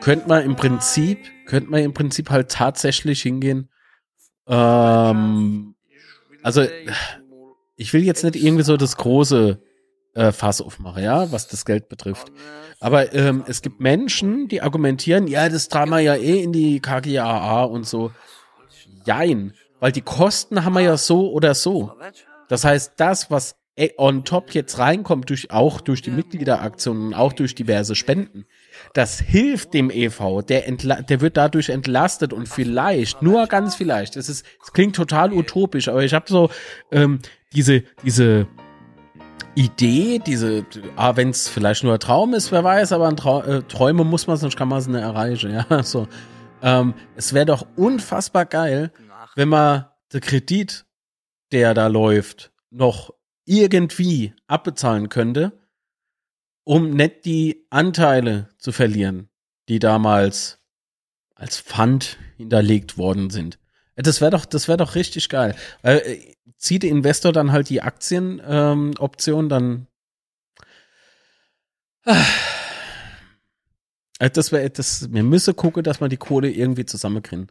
[0.00, 3.70] könnte man im Prinzip, könnte man im Prinzip halt tatsächlich hingehen.
[4.46, 5.74] Ähm,
[6.42, 6.66] also,
[7.76, 9.62] ich will jetzt nicht irgendwie so das große
[10.14, 12.32] äh, Fass aufmachen, ja, was das Geld betrifft.
[12.80, 16.80] Aber ähm, es gibt Menschen, die argumentieren, ja, das tragen wir ja eh in die
[16.80, 18.10] KGAA und so.
[19.06, 19.54] Jein.
[19.80, 21.92] Weil die Kosten haben wir ja so oder so.
[22.48, 23.56] Das heißt, das, was
[23.98, 28.46] on top jetzt reinkommt, durch, auch durch die Mitgliederaktionen, auch durch diverse Spenden,
[28.92, 30.42] das hilft dem EV.
[30.42, 35.32] Der, der wird dadurch entlastet und vielleicht, nur ganz vielleicht, es ist, es klingt total
[35.32, 36.50] utopisch, aber ich habe so
[36.92, 37.18] ähm,
[37.52, 38.46] diese, diese
[39.56, 40.64] Idee, diese,
[40.96, 44.04] ah, wenn es vielleicht nur ein Traum ist, wer weiß, aber ein Trau äh, Träume
[44.04, 45.52] muss man, sonst kann man es nicht erreichen.
[45.52, 46.06] Ja, so.
[46.62, 48.90] Ähm, es wäre doch unfassbar geil,
[49.34, 50.86] wenn man der Kredit,
[51.52, 53.12] der da läuft, noch
[53.44, 55.52] irgendwie abbezahlen könnte,
[56.64, 59.28] um nicht die Anteile zu verlieren,
[59.68, 60.58] die damals
[61.34, 63.58] als Pfand hinterlegt worden sind.
[63.96, 65.54] Das wäre doch, das wäre doch richtig geil.
[65.82, 66.18] Äh,
[66.56, 69.86] zieht der Investor dann halt die Aktienoption, ähm, dann
[72.04, 72.14] äh,
[74.30, 77.48] das wäre, das, wir müssen gucken, dass wir die Kohle irgendwie zusammenkriegen.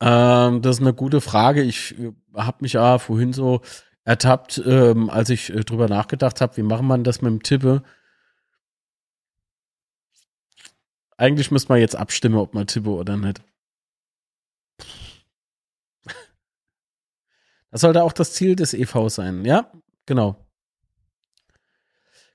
[0.00, 1.62] Ähm, das ist eine gute Frage.
[1.62, 3.60] Ich äh, habe mich ja vorhin so
[4.04, 7.82] ertappt, ähm, als ich äh, drüber nachgedacht habe, wie machen man das mit dem Tippe.
[11.16, 13.42] Eigentlich müsste man jetzt abstimmen, ob man tippe oder nicht.
[17.70, 19.70] Das sollte auch das Ziel des EV sein, ja?
[20.06, 20.48] Genau.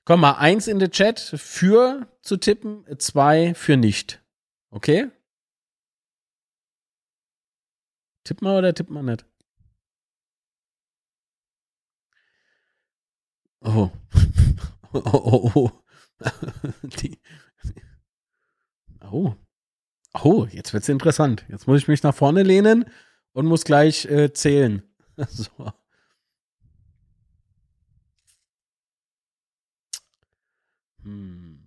[0.04, 4.22] Komm mal, eins in den Chat für zu tippen, zwei für nicht.
[4.70, 5.08] Okay?
[8.24, 9.26] Tipp mal oder tipp mal nicht?
[13.60, 13.90] Oh.
[14.92, 15.70] oh, oh, oh.
[17.00, 17.18] Die.
[19.02, 19.34] Oh.
[20.22, 21.44] Oh, jetzt wird's interessant.
[21.48, 22.84] Jetzt muss ich mich nach vorne lehnen
[23.32, 24.82] und muss gleich äh, zählen.
[25.28, 25.72] so.
[31.02, 31.60] Hm.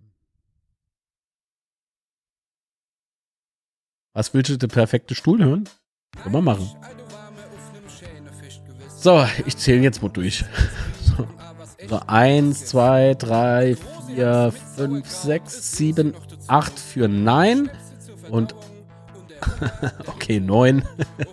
[4.12, 5.68] Was willst du, der perfekte Stuhl hören?
[6.22, 6.70] Können wir machen.
[8.96, 10.44] So, ich zähle jetzt mal durch.
[11.16, 11.26] So.
[11.88, 13.76] so, eins, zwei, drei,
[14.06, 16.14] vier, fünf, sechs, sieben,
[16.46, 17.70] acht für Nein.
[18.30, 18.54] Und
[20.06, 20.84] okay, neun.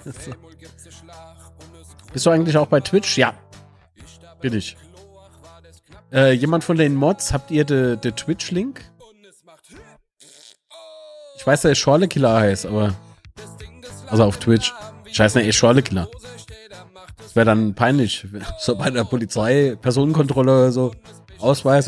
[0.04, 0.32] so.
[2.14, 3.18] Bist du eigentlich auch bei Twitch?
[3.18, 3.34] Ja.
[4.40, 4.78] Bin ich.
[6.14, 8.82] Äh, jemand von den Mods, habt ihr den Twitch-Link?
[11.38, 12.96] Ich weiß, dass er Schorle Killer heißt, aber.
[14.08, 14.74] Also auf Twitch.
[15.12, 16.08] Scheiße, er ist Schorle Killer.
[17.18, 18.26] Das wäre dann peinlich.
[18.60, 20.92] So bei der Polizei, Personenkontrolle oder so.
[21.40, 21.88] Ausweis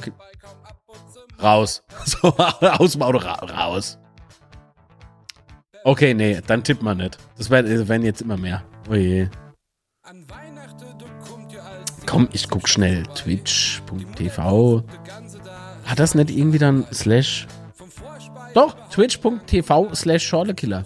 [0.00, 0.18] Killer.
[1.42, 1.82] Raus.
[2.04, 3.98] So, aus dem Auto ra raus.
[5.84, 7.18] Okay, nee, dann tippt man nicht.
[7.36, 8.62] Das werden jetzt immer mehr.
[8.88, 9.28] Oh je.
[12.06, 13.02] Komm, ich guck schnell.
[13.14, 14.84] Twitch.tv.
[15.84, 17.46] Hat das nicht irgendwie dann Slash?
[18.54, 20.84] Doch, twitch.tv slash Schorlekiller.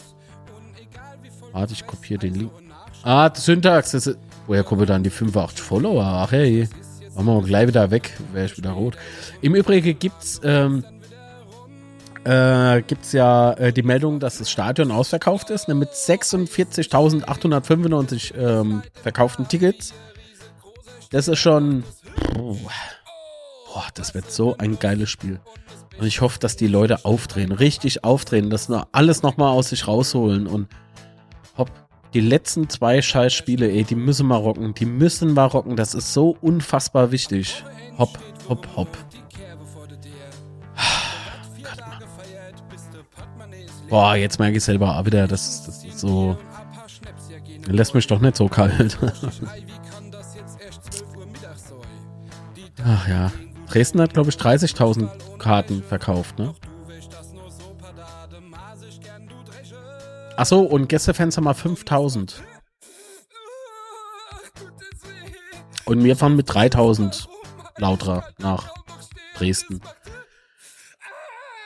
[1.53, 2.51] Warte, ich kopiere den Link.
[3.03, 3.91] Ah, Syntax.
[3.93, 6.05] Das ist, woher kommen dann die 85 Follower?
[6.05, 6.69] Ach hey.
[7.15, 8.17] Machen wir gleich wieder weg.
[8.33, 8.97] Wäre ich wieder rot.
[9.41, 10.85] Im Übrigen gibt's, ähm,
[12.25, 18.83] äh, gibt's ja äh, die Meldung, dass das Stadion ausverkauft ist, ne, mit 46.895 ähm,
[19.03, 19.93] verkauften Tickets.
[21.11, 21.83] Das ist schon.
[22.35, 22.61] Boah,
[23.95, 25.41] das wird so ein geiles Spiel.
[25.99, 29.89] Und ich hoffe, dass die Leute aufdrehen, richtig aufdrehen, dass nur alles nochmal aus sich
[29.89, 30.69] rausholen und.
[32.15, 34.73] Die letzten zwei Scheißspiele, ey, die müssen mal rocken.
[34.75, 35.77] Die müssen mal rocken.
[35.77, 37.65] Das ist so unfassbar wichtig.
[37.99, 38.19] Hopp,
[38.49, 38.99] hopp, hopp.
[43.89, 46.37] Boah, jetzt merke ich selber auch wieder, das, das ist so.
[47.67, 48.99] Lässt mich doch nicht so kalt.
[52.85, 53.33] Ach ja.
[53.69, 56.55] Dresden hat, glaube ich, 30.000 Karten verkauft, ne?
[60.39, 62.35] Achso, und Gästefans haben mal 5.000.
[65.85, 67.27] Und wir fahren mit 3.000
[67.79, 68.73] Lautra nach
[69.37, 69.81] Dresden.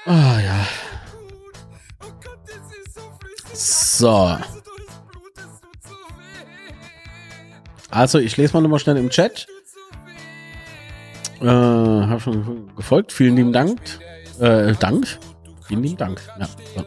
[0.06, 0.66] Ah ja.
[3.52, 4.38] So.
[7.90, 9.46] Also, ich lese mal nochmal schnell im Chat.
[11.42, 13.12] Äh, hab schon gefolgt.
[13.12, 13.78] Vielen lieben Dank.
[14.40, 15.18] Äh, Dank.
[15.68, 16.22] Vielen lieben Dank.
[16.38, 16.84] Ja, so.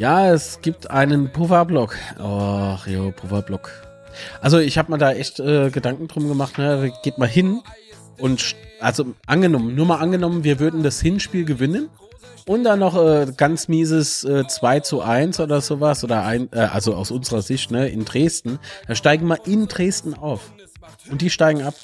[0.00, 1.96] Ja es gibt einen Pufferblock.
[2.18, 3.70] Ach, jo, Pufferblock.
[4.40, 6.58] Also ich habe mir da echt äh, Gedanken drum gemacht.
[6.58, 6.92] Ne?
[7.04, 7.60] Geht mal hin
[8.18, 11.90] und also angenommen, nur mal angenommen, wir würden das Hinspiel gewinnen
[12.46, 16.60] und dann noch äh, ganz mieses äh, 2 zu 1 oder sowas oder ein, äh,
[16.60, 18.58] also aus unserer Sicht, ne, in Dresden.
[18.88, 20.50] Da steigen wir in Dresden auf.
[21.10, 21.74] Und die steigen ab.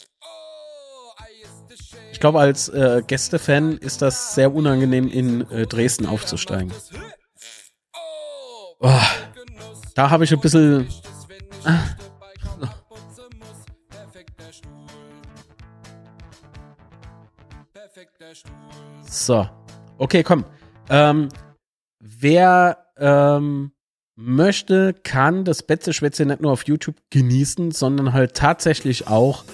[2.12, 6.72] Ich glaube, als äh, Gästefan ist das sehr unangenehm, in äh, Dresden aufzusteigen.
[8.80, 8.90] Oh,
[9.94, 10.86] da habe ich ein bisschen.
[11.64, 11.82] Ah.
[19.08, 19.48] So.
[19.98, 20.44] Okay, komm.
[20.90, 21.28] Ähm,
[22.00, 23.72] wer ähm,
[24.14, 29.44] möchte, kann das Betze-Schwätze nicht nur auf YouTube genießen, sondern halt tatsächlich auch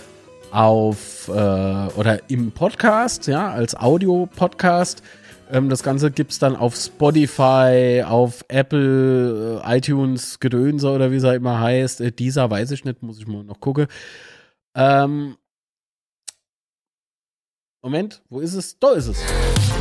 [0.50, 5.02] auf äh, oder im Podcast, ja, als Audio-Podcast.
[5.52, 11.16] Ähm, das Ganze gibt es dann auf Spotify, auf Apple, äh, iTunes, Gedönse oder wie
[11.16, 12.00] es halt immer heißt.
[12.00, 13.86] Äh, dieser weiß ich nicht, muss ich mal noch gucken.
[14.74, 15.36] Ähm,
[17.82, 18.78] Moment, wo ist es?
[18.78, 19.71] Da ist es.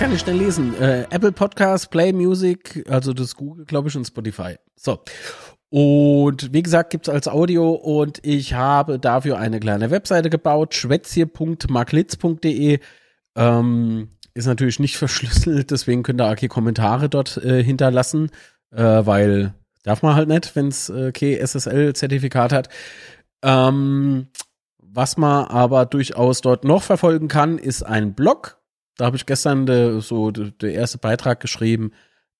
[0.00, 0.74] Kann ich schnell lesen.
[0.80, 4.56] Äh, Apple Podcast, Play Music, also das Google, glaube ich, und Spotify.
[4.74, 5.00] So.
[5.68, 12.78] Und wie gesagt, gibt's als Audio und ich habe dafür eine kleine Webseite gebaut, schwätzier.maglitz.de.
[13.36, 18.30] Ähm, ist natürlich nicht verschlüsselt, deswegen könnt ihr auch Kommentare dort äh, hinterlassen,
[18.70, 19.52] äh, weil
[19.82, 22.70] darf man halt nicht, wenn es äh, SSL-Zertifikat hat.
[23.42, 24.28] Ähm,
[24.78, 28.59] was man aber durchaus dort noch verfolgen kann, ist ein Blog
[29.00, 31.92] da habe ich gestern de, so der de erste Beitrag geschrieben.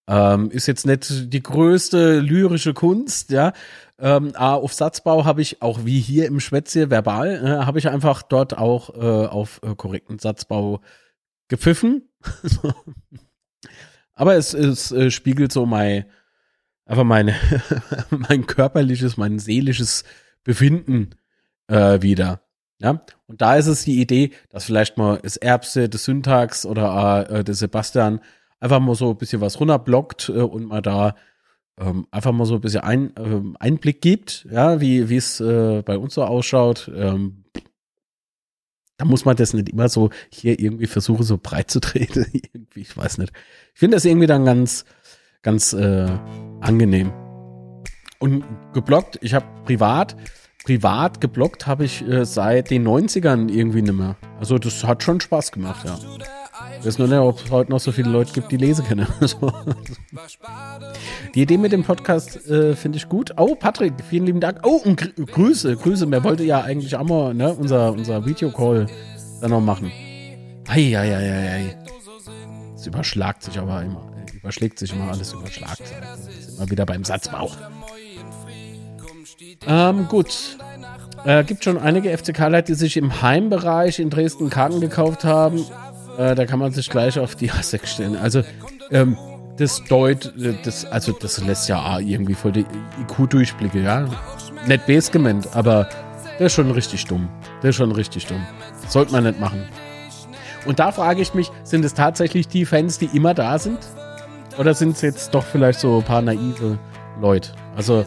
[0.06, 3.52] Ähm, ist jetzt nicht die größte lyrische Kunst, ja.
[3.98, 8.22] Ähm, auf Satzbau habe ich auch wie hier im Schwätze verbal, äh, habe ich einfach
[8.22, 10.80] dort auch äh, auf äh, korrekten Satzbau
[11.48, 12.08] gepfiffen.
[14.14, 16.06] Aber es, es äh, spiegelt so mein,
[16.84, 17.34] einfach meine,
[18.10, 20.04] mein körperliches, mein seelisches
[20.44, 21.10] Befinden
[21.68, 22.42] äh, wieder.
[22.80, 27.28] Ja, und da ist es die Idee, dass vielleicht mal das Erbse, das Syntax oder
[27.30, 28.20] äh, der Sebastian
[28.58, 31.14] einfach mal so ein bisschen was runterblockt äh, und mal da
[31.78, 35.82] ähm, einfach mal so ein bisschen ein, äh, Einblick gibt, ja, wie wie es äh,
[35.82, 36.90] bei uns so ausschaut.
[36.94, 37.44] Ähm,
[38.96, 42.26] da muss man das nicht immer so hier irgendwie versuchen, so breit zu treten.
[42.32, 43.32] irgendwie, ich weiß nicht.
[43.74, 44.84] Ich finde das irgendwie dann ganz,
[45.42, 46.08] ganz äh,
[46.60, 47.12] angenehm.
[48.18, 48.44] Und
[48.74, 50.16] geblockt, ich habe privat,
[50.64, 54.16] privat geblockt habe ich äh, seit den 90ern irgendwie nicht mehr.
[54.38, 55.98] Also das hat schon Spaß gemacht, ja.
[56.78, 59.06] Ich weiß nur nicht, ob es heute noch so viele Leute gibt, die lesen können.
[61.34, 63.32] die Idee mit dem Podcast äh, finde ich gut.
[63.36, 64.60] Oh, Patrick, vielen lieben Dank.
[64.62, 66.06] Oh, und Gr Grüße, Grüße.
[66.06, 68.86] Mir wollte ja eigentlich auch mal ne, unser, unser Videocall
[69.40, 69.90] dann noch machen.
[70.68, 71.76] Eieieiei.
[72.74, 74.10] Es überschlagt sich aber immer.
[74.32, 75.82] Überschlägt sich immer alles, überschlagt.
[76.56, 77.50] Immer wieder beim Satzbau.
[79.66, 80.56] Ähm, gut.
[81.24, 85.64] Äh, gibt schon einige FCK-Leute, die sich im Heimbereich in Dresden Karten gekauft haben.
[86.16, 88.16] Äh, da kann man sich gleich auf die Hasek stellen.
[88.16, 88.42] Also,
[88.90, 89.16] ähm,
[89.58, 90.32] das deut,
[90.64, 92.64] das, also das lässt ja irgendwie voll die
[93.02, 94.08] IQ-Durchblicke, ja.
[94.66, 95.88] Nicht bes gemeint, aber
[96.38, 97.28] der ist schon richtig dumm.
[97.62, 98.44] Der ist schon richtig dumm.
[98.88, 99.68] Sollte man nicht machen.
[100.64, 103.78] Und da frage ich mich, sind es tatsächlich die Fans, die immer da sind?
[104.58, 106.78] Oder sind es jetzt doch vielleicht so ein paar naive
[107.20, 107.50] Leute?
[107.76, 108.04] Also,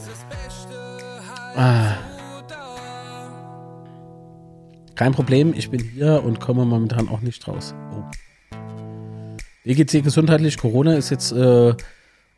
[1.55, 1.95] ah.
[4.95, 7.73] Kein Problem, ich bin hier und komme momentan auch nicht raus.
[7.91, 8.03] Oh.
[9.65, 10.57] Dir gesundheitlich?
[10.57, 11.73] Corona ist jetzt äh,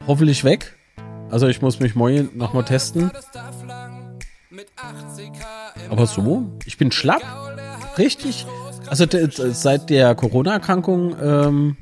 [0.07, 0.75] hoffentlich weg.
[1.29, 3.11] Also ich muss mich morgen nochmal testen.
[5.89, 7.23] Aber so, ich bin schlapp.
[7.97, 8.45] Richtig.
[8.87, 9.05] Also
[9.51, 11.77] seit der Corona-Erkrankung ähm,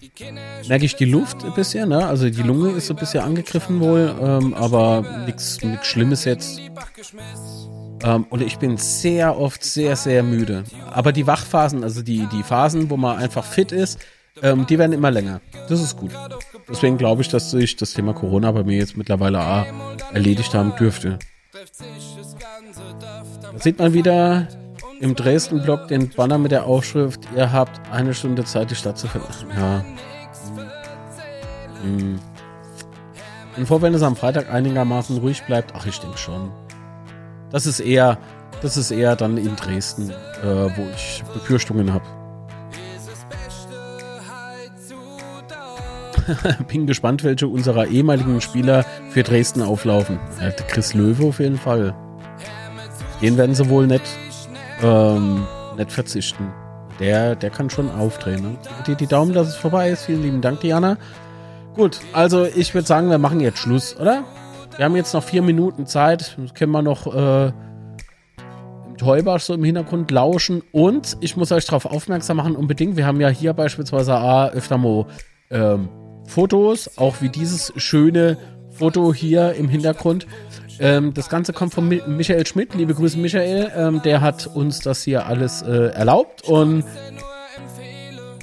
[0.67, 2.05] merke ich die Luft ein bisschen, ne?
[2.07, 6.59] Also die Lunge ist ein bisschen angegriffen wohl, ähm, aber nichts Schlimmes jetzt.
[8.03, 10.63] Ähm, und ich bin sehr oft sehr, sehr müde.
[10.91, 13.99] Aber die Wachphasen, also die, die Phasen, wo man einfach fit ist,
[14.41, 15.41] ähm, die werden immer länger.
[15.69, 16.11] Das ist gut.
[16.69, 19.65] Deswegen glaube ich, dass sich das Thema Corona bei mir jetzt mittlerweile A,
[20.13, 21.19] erledigt haben dürfte.
[23.53, 24.47] Da sieht man wieder
[25.03, 29.09] im Dresden-Blog den Banner mit der Aufschrift, ihr habt eine Stunde Zeit, die Stadt zu
[29.09, 29.49] verlassen.
[29.53, 29.83] Ja.
[31.83, 32.19] Hm.
[33.57, 36.51] Und vor, wenn es am Freitag einigermaßen ruhig bleibt, ach, ich denke schon.
[37.51, 38.17] Das ist eher,
[38.61, 42.05] das ist eher dann in Dresden, äh, wo ich Befürchtungen habe.
[46.69, 50.17] Bin gespannt, welche unserer ehemaligen Spieler für Dresden auflaufen.
[50.39, 51.93] Ja, Chris Löwe auf jeden Fall.
[53.21, 54.03] Den werden sie wohl nicht,
[54.83, 55.45] ähm,
[55.77, 56.51] nicht verzichten.
[56.99, 58.41] Der, der kann schon aufdrehen.
[58.41, 58.55] Ne?
[58.85, 60.05] Die, die Daumen, dass es vorbei ist.
[60.05, 60.97] Vielen lieben Dank, Diana.
[61.75, 64.23] Gut, also ich würde sagen, wir machen jetzt Schluss, oder?
[64.75, 66.37] Wir haben jetzt noch vier Minuten Zeit.
[66.37, 70.61] Das können wir noch äh, im Täubach so im Hintergrund lauschen.
[70.71, 72.95] Und ich muss euch darauf aufmerksam machen, unbedingt.
[72.95, 75.07] Wir haben ja hier beispielsweise A, öfter mal
[75.49, 75.89] ähm,
[76.27, 78.37] Fotos, auch wie dieses schöne
[78.69, 80.27] Foto hier im Hintergrund.
[80.79, 82.73] Ähm, das Ganze kommt von Michael Schmidt.
[82.75, 83.71] Liebe Grüße, Michael.
[83.75, 86.47] Ähm, der hat uns das hier alles äh, erlaubt.
[86.47, 86.83] Und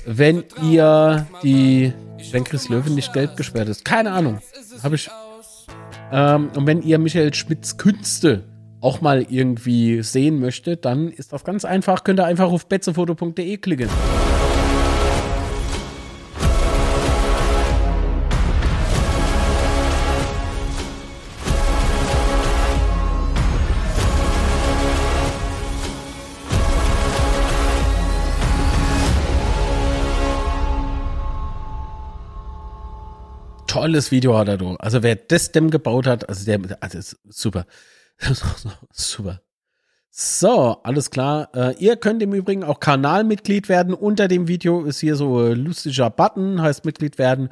[0.07, 1.93] wenn ihr die,
[2.32, 4.40] wenn Chris Löwen nicht gelb gesperrt ist, keine Ahnung,
[4.82, 5.11] habe ich
[6.12, 8.44] ähm, und wenn ihr Michael Schmidts Künste
[8.81, 12.05] auch mal irgendwie sehen möchtet, dann ist das ganz einfach.
[12.05, 13.89] Könnt ihr einfach auf betzefoto.de klicken.
[33.81, 34.77] Tolles Video hat er da.
[34.77, 37.66] Also wer das dem gebaut hat, also der, also super.
[38.93, 39.40] super.
[40.11, 41.48] So, alles klar.
[41.55, 43.94] Äh, ihr könnt im Übrigen auch Kanalmitglied werden.
[43.94, 47.48] Unter dem Video ist hier so ein lustiger Button, heißt Mitglied werden.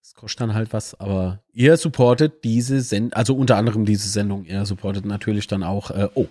[0.00, 4.44] Das kostet dann halt was, aber ihr supportet diese Sendung, also unter anderem diese Sendung.
[4.44, 6.26] Ihr supportet natürlich dann auch, äh, oh,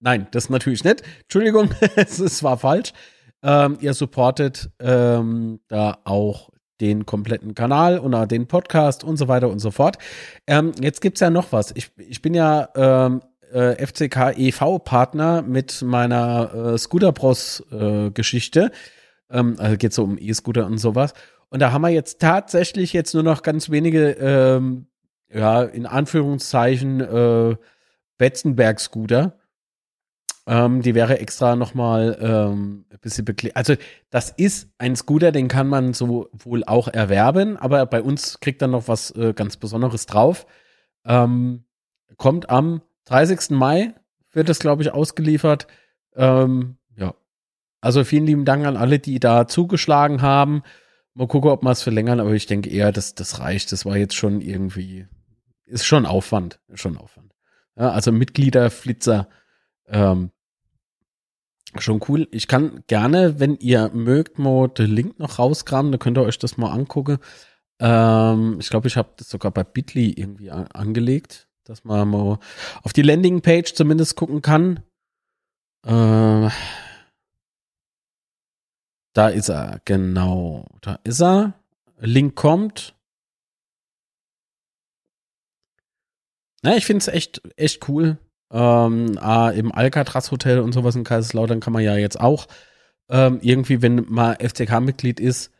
[0.00, 1.02] nein, das natürlich nicht.
[1.22, 2.92] Entschuldigung, es war falsch.
[3.42, 9.48] Ähm, ihr supportet ähm, da auch den kompletten Kanal und den Podcast und so weiter
[9.48, 9.98] und so fort.
[10.46, 11.72] Ähm, jetzt gibt es ja noch was.
[11.74, 13.22] Ich, ich bin ja ähm,
[13.52, 18.70] äh, FCK e.V.-Partner mit meiner äh, Scooter Bros-Geschichte.
[19.30, 21.14] Äh, ähm, also geht so um E-Scooter und sowas.
[21.48, 24.86] Und da haben wir jetzt tatsächlich jetzt nur noch ganz wenige, ähm,
[25.32, 27.56] ja, in Anführungszeichen, äh,
[28.18, 29.38] Betzenberg-Scooter.
[30.46, 33.56] Ähm, die wäre extra nochmal ähm, ein bisschen beklebt.
[33.56, 33.74] Also,
[34.10, 38.60] das ist ein Scooter, den kann man so wohl auch erwerben, aber bei uns kriegt
[38.60, 40.46] dann noch was äh, ganz Besonderes drauf.
[41.06, 41.64] Ähm,
[42.18, 43.50] kommt am 30.
[43.50, 43.94] Mai,
[44.32, 45.66] wird das, glaube ich, ausgeliefert.
[46.14, 47.14] Ähm, ja.
[47.80, 50.62] Also, vielen lieben Dank an alle, die da zugeschlagen haben.
[51.14, 53.72] Mal gucken, ob wir es verlängern, aber ich denke eher, dass das reicht.
[53.72, 55.06] Das war jetzt schon irgendwie
[55.66, 57.32] ist schon Aufwand, schon Aufwand.
[57.76, 59.28] Ja, also Mitgliederflitzer,
[59.88, 60.30] ähm,
[61.80, 62.28] schon cool.
[62.30, 66.38] Ich kann gerne, wenn ihr mögt, mal den Link noch rauskramen, dann könnt ihr euch
[66.38, 67.18] das mal angucken.
[67.80, 72.38] Ähm, ich glaube, ich habe das sogar bei Bitly irgendwie an angelegt, dass man mal
[72.82, 74.80] auf die Landingpage zumindest gucken kann.
[75.84, 76.50] Äh,
[79.12, 80.66] da ist er, genau.
[80.80, 81.54] Da ist er.
[81.98, 82.94] Link kommt.
[86.62, 88.18] Na, ich finde es echt, echt cool.
[88.50, 92.46] Ähm, ah, Im Alcatraz Hotel und sowas in Kaiserslautern kann man ja jetzt auch
[93.08, 95.50] ähm, irgendwie, wenn man FCK-Mitglied ist,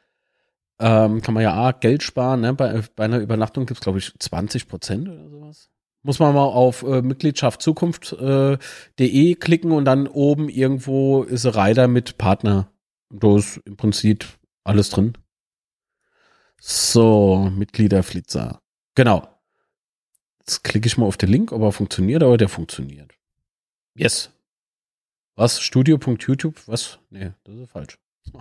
[0.78, 2.40] ähm, kann man ja A, Geld sparen.
[2.40, 2.54] Ne?
[2.54, 5.70] Bei, bei einer Übernachtung gibt es, glaube ich, 20 Prozent oder sowas.
[6.02, 8.58] Muss man mal auf äh, Mitgliedschaft Zukunft.de
[8.98, 12.68] äh, klicken und dann oben irgendwo ist Reiter mit Partner.
[13.10, 14.26] Da ist im Prinzip
[14.64, 15.14] alles drin.
[16.60, 18.60] So, Mitgliederflitzer.
[18.94, 19.33] Genau.
[20.46, 23.12] Jetzt klicke ich mal auf den Link, ob er funktioniert, aber der funktioniert.
[23.94, 24.30] Yes.
[25.36, 25.60] Was?
[25.60, 26.60] Studio.youtube?
[26.66, 26.98] Was?
[27.10, 27.98] Nee, das ist falsch.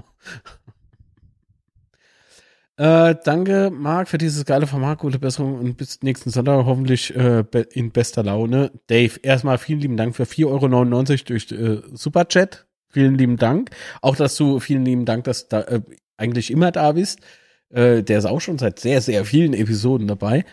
[2.78, 5.00] äh, danke, Marc, für dieses geile Format.
[5.00, 8.72] Gute Besserung und bis nächsten Sonntag hoffentlich äh, in bester Laune.
[8.88, 12.68] Dave, erstmal vielen lieben Dank für 4,99 Euro durch äh, Superchat.
[12.90, 13.70] Vielen lieben Dank.
[14.02, 15.82] Auch, dass du, vielen lieben Dank, dass du da äh,
[16.18, 17.22] eigentlich immer da bist.
[17.70, 20.46] Äh, der ist auch schon seit sehr, sehr vielen Episoden dabei.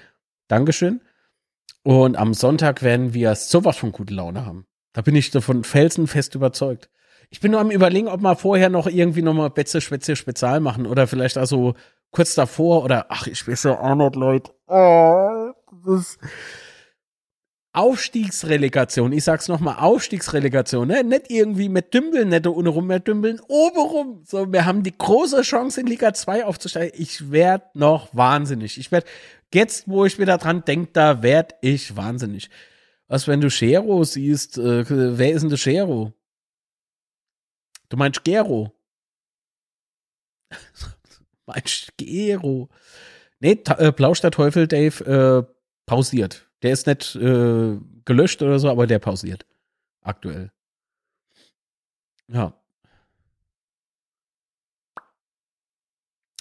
[0.49, 1.01] Dankeschön.
[1.83, 4.67] Und am Sonntag werden wir sowas von gute Laune haben.
[4.93, 6.91] Da bin ich davon felsenfest überzeugt.
[7.31, 10.87] Ich bin nur am überlegen, ob wir vorher noch irgendwie nochmal Betze Spezial Spezial machen
[10.87, 11.75] oder vielleicht also
[12.11, 14.53] kurz davor oder ach, ich weiß ja auch nicht, Leute.
[14.67, 15.53] Oh,
[15.87, 16.19] das
[17.73, 21.05] Aufstiegsrelegation, ich sag's nochmal, Aufstiegsrelegation, ne?
[21.05, 24.25] Nicht irgendwie mit Dümbeln, nicht ohne rum mit Dümbeln, obenrum.
[24.27, 27.01] So, wir haben die große Chance in Liga 2 aufzusteigen.
[27.01, 28.77] Ich werd noch wahnsinnig.
[28.77, 29.07] Ich werd
[29.53, 32.51] Jetzt, wo ich wieder dran denke, da werd ich wahnsinnig.
[33.09, 36.13] Was, wenn du Shero siehst, äh, wer ist denn der Shero?
[37.89, 38.73] Du meinst Gero?
[41.47, 42.69] meinst Gero?
[43.41, 45.05] Nee, äh, Plausch der Teufel, Dave,
[45.49, 45.53] äh,
[45.87, 46.49] pausiert.
[46.63, 49.47] Der ist nicht äh, gelöscht oder so, aber der pausiert.
[50.03, 50.51] Aktuell.
[52.29, 52.55] Ja.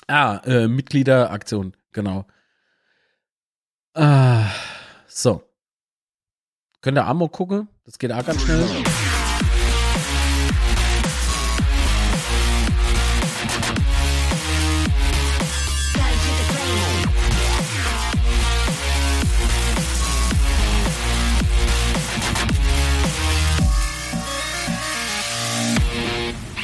[0.08, 2.26] Ah, äh, Mitgliederaktion, genau.
[3.94, 4.50] Ah,
[5.08, 5.44] so.
[6.82, 7.68] Könnt ihr Ammo gucken?
[7.86, 8.66] Das geht auch ganz schnell.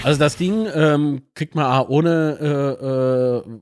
[0.05, 3.61] Also das Ding ähm, kriegt man auch ohne äh, äh,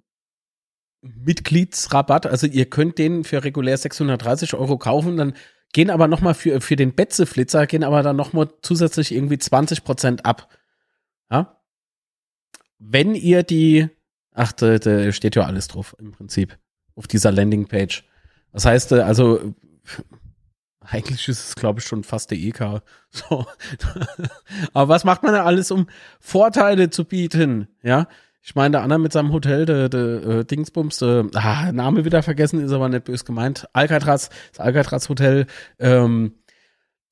[1.02, 2.28] Mitgliedsrabatt.
[2.28, 5.36] Also ihr könnt den für regulär 630 Euro kaufen, dann
[5.72, 9.38] gehen aber noch mal für, für den Betze-Flitzer, gehen aber dann noch mal zusätzlich irgendwie
[9.38, 10.50] 20 Prozent ab.
[11.32, 11.62] Ja?
[12.78, 13.88] Wenn ihr die,
[14.34, 16.60] ach, da, da steht ja alles drauf im Prinzip
[16.96, 18.04] auf dieser Landingpage.
[18.52, 19.56] Das heißt, äh, also
[20.90, 22.82] eigentlich ist es, glaube ich, schon fast der EK.
[23.16, 23.46] So.
[24.74, 25.86] aber was macht man da alles, um
[26.20, 27.68] Vorteile zu bieten?
[27.84, 28.08] Ja,
[28.42, 32.24] ich meine, der andere mit seinem Hotel, der, der äh, Dingsbums, der, ah, Name wieder
[32.24, 33.68] vergessen, ist aber nicht böse gemeint.
[33.72, 35.46] Alcatraz, das Alcatraz Hotel,
[35.78, 36.34] ähm,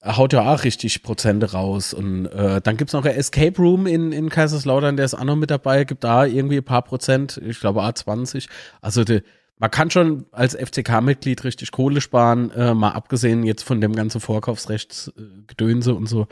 [0.04, 1.94] haut ja auch richtig Prozente raus.
[1.94, 5.36] Und äh, dann gibt's noch ein Escape Room in, in Kaiserslautern, der ist auch noch
[5.36, 8.48] mit dabei, gibt da irgendwie ein paar Prozent, ich glaube A20.
[8.82, 9.22] Also de,
[9.62, 14.20] man kann schon als FCK-Mitglied richtig Kohle sparen, äh, mal abgesehen jetzt von dem ganzen
[14.20, 16.28] Vorkaufsrechtsgedönse und so.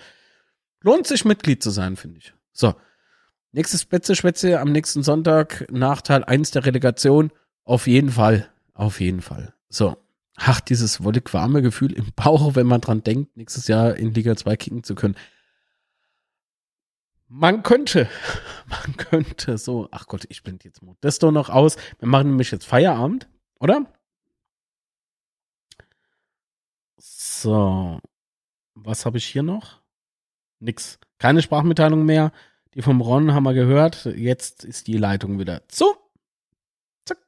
[0.81, 2.33] Lohnt sich Mitglied zu sein, finde ich.
[2.53, 2.73] So.
[3.51, 7.31] Nächstes Spätzle-Schwätze am nächsten Sonntag, Nachteil 1 der Relegation.
[7.65, 8.49] Auf jeden Fall.
[8.73, 9.53] Auf jeden Fall.
[9.69, 9.95] So.
[10.35, 14.35] Ach, dieses wollig warme Gefühl im Bauch, wenn man dran denkt, nächstes Jahr in Liga
[14.35, 15.15] 2 kicken zu können.
[17.31, 18.09] Man könnte,
[18.67, 21.77] man könnte so, ach Gott, ich blende jetzt Modesto noch aus.
[21.99, 23.29] Wir machen nämlich jetzt Feierabend,
[23.59, 23.85] oder?
[26.97, 27.99] So.
[28.73, 29.79] Was habe ich hier noch?
[30.59, 30.99] Nix.
[31.19, 32.31] Keine Sprachmitteilung mehr.
[32.73, 34.05] Die vom Ron haben wir gehört.
[34.05, 35.95] Jetzt ist die Leitung wieder zu.
[37.05, 37.19] Zack.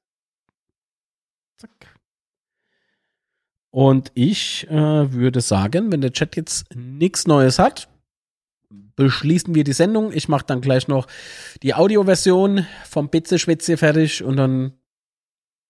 [1.58, 2.00] Zack.
[3.70, 7.88] Und ich äh, würde sagen, wenn der Chat jetzt nichts Neues hat,
[8.96, 10.12] beschließen wir die Sendung.
[10.12, 11.08] Ich mache dann gleich noch
[11.64, 14.74] die Audioversion vom Bitze Schwätze fertig und dann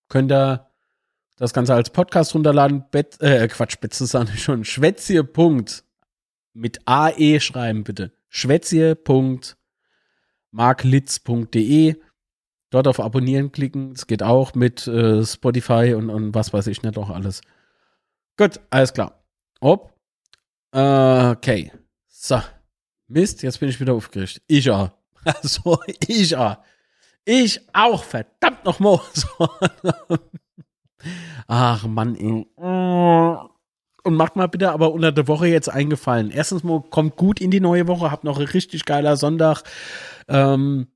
[0.10, 0.68] könnt ihr
[1.38, 2.86] das Ganze als Podcast runterladen.
[2.92, 4.64] Bet, äh, Quatsch, Bitze sagen schon.
[4.64, 5.28] Schwätze.
[6.54, 8.12] Mit AE schreiben bitte.
[8.30, 8.98] Schwätze
[10.52, 11.96] marklitz.de.
[12.70, 13.92] Dort auf Abonnieren klicken.
[13.94, 17.42] Es geht auch mit äh, Spotify und, und was weiß ich nicht auch alles.
[18.38, 19.24] Gut, alles klar.
[19.60, 19.94] Ob.
[20.74, 21.72] Äh, okay.
[22.08, 22.40] So.
[23.12, 24.42] Mist, jetzt bin ich wieder aufgeregt.
[24.48, 24.90] Ich auch.
[25.24, 26.58] Also, ich auch.
[27.26, 29.00] Ich auch, verdammt nochmal.
[31.48, 32.16] Ach Mann.
[32.16, 36.32] Und macht mal bitte aber unter der Woche jetzt eingefallen.
[36.32, 39.62] Erstens mal kommt gut in die neue Woche, habt noch ein richtig geiler Sonntag.
[40.28, 40.88] Ähm,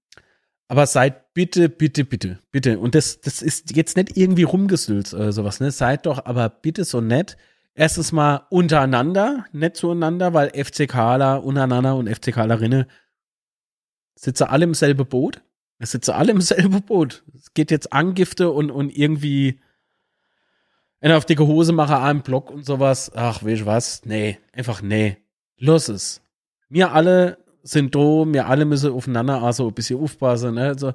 [0.67, 2.79] aber seid bitte, bitte, bitte, bitte.
[2.79, 5.69] Und das, das ist jetzt nicht irgendwie rumgesülzt oder sowas, ne?
[5.69, 7.37] Seid doch aber bitte so nett.
[7.77, 12.85] Erstens mal untereinander, nett zueinander, weil FCKler untereinander und FCKlerinnen
[14.15, 15.41] sitzen alle im selben Boot.
[15.77, 17.23] Es sitzen alle im selben Boot.
[17.35, 19.60] Es geht jetzt Angifte und, und irgendwie
[21.02, 23.11] einer auf dicke Hose mache, einen Block und sowas.
[23.14, 24.06] Ach, weißt du was?
[24.06, 25.18] Nee, einfach nee.
[25.57, 26.22] Los es.
[26.69, 30.80] Wir alle sind da, wir alle müssen aufeinander also ein bisschen aufpassen, ne?
[30.80, 30.93] So,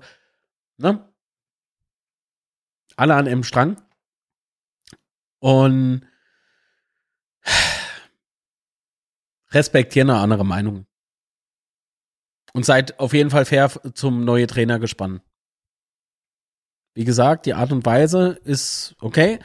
[0.79, 1.07] ne?
[2.97, 3.77] Alle an einem Strang.
[5.41, 6.07] Und
[9.53, 10.87] respektieren eine andere Meinung.
[12.53, 15.23] Und seid auf jeden Fall fair zum neuen Trainer gespannt.
[16.95, 19.39] Wie gesagt, die Art und Weise ist okay.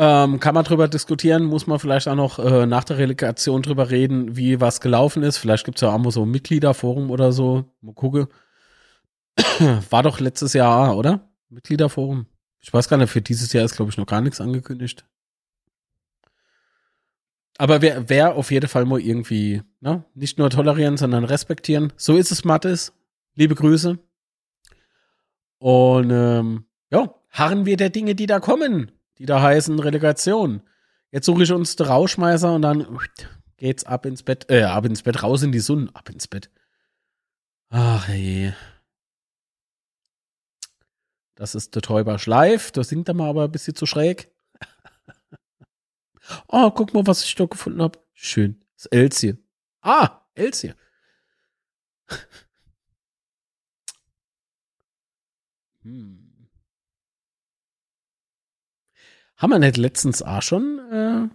[0.00, 3.90] Ähm, kann man drüber diskutieren, muss man vielleicht auch noch äh, nach der Relegation drüber
[3.90, 5.38] reden, wie was gelaufen ist.
[5.38, 7.64] Vielleicht gibt es ja auch so ein Mitgliederforum oder so.
[7.80, 8.28] Mal gucken.
[9.90, 11.28] War doch letztes Jahr, oder?
[11.48, 12.26] Mitgliederforum.
[12.60, 15.04] Ich weiß gar nicht, für dieses Jahr ist, glaube ich, noch gar nichts angekündigt.
[17.58, 21.92] Aber wer, wer auf jeden Fall mal irgendwie, ne, nicht nur tolerieren, sondern respektieren.
[21.96, 22.92] So ist es, Mattes.
[23.34, 23.98] Liebe Grüße.
[25.58, 30.62] Und ähm, ja, harren wir der Dinge, die da kommen, die da heißen Relegation.
[31.10, 32.86] Jetzt suche ich uns den Rauschmeißer und dann
[33.56, 36.50] geht's ab ins Bett, äh, ab ins Bett, raus in die Sonne, ab ins Bett.
[37.70, 38.52] Ach je.
[41.34, 44.30] Das ist der Täuber Schleif, da singt er mal aber ein bisschen zu schräg.
[46.48, 47.98] Oh, guck mal, was ich da gefunden habe.
[48.12, 48.60] Schön.
[48.74, 49.36] Das ist Elsie.
[49.80, 50.74] Ah, Elsie.
[55.82, 56.48] hm.
[59.36, 60.78] Haben wir nicht letztens auch schon?
[60.90, 61.28] Äh,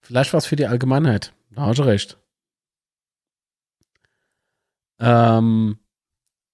[0.00, 1.34] vielleicht was für die Allgemeinheit.
[1.50, 2.18] Da hast du recht.
[5.00, 5.78] Ähm,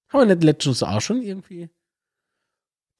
[0.08, 1.70] haben wir nicht letztens auch schon irgendwie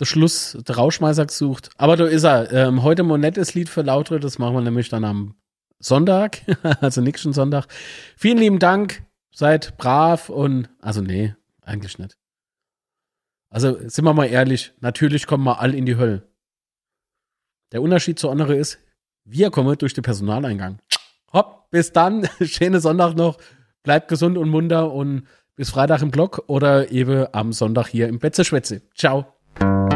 [0.00, 1.70] der Schluss, der Rauschmeißer gesucht.
[1.76, 2.52] Aber da ist er.
[2.52, 5.34] Ähm, heute mal nettes Lied für Lautre, das machen wir nämlich dann am
[5.78, 6.42] Sonntag,
[6.80, 7.66] also nächsten Sonntag.
[8.16, 12.16] Vielen lieben Dank, seid brav und, also nee, eigentlich nicht.
[13.50, 16.28] Also sind wir mal ehrlich, natürlich kommen wir alle in die Hölle.
[17.72, 18.78] Der Unterschied zu anderen ist,
[19.24, 20.80] wir kommen durch den Personaleingang.
[21.32, 23.38] Hopp, bis dann, schönen Sonntag noch,
[23.82, 25.26] bleibt gesund und munter und
[25.56, 28.82] bis Freitag im Blog oder eben am Sonntag hier im Betze Schwätze.
[28.96, 29.33] Ciao.
[29.56, 29.93] Thank you.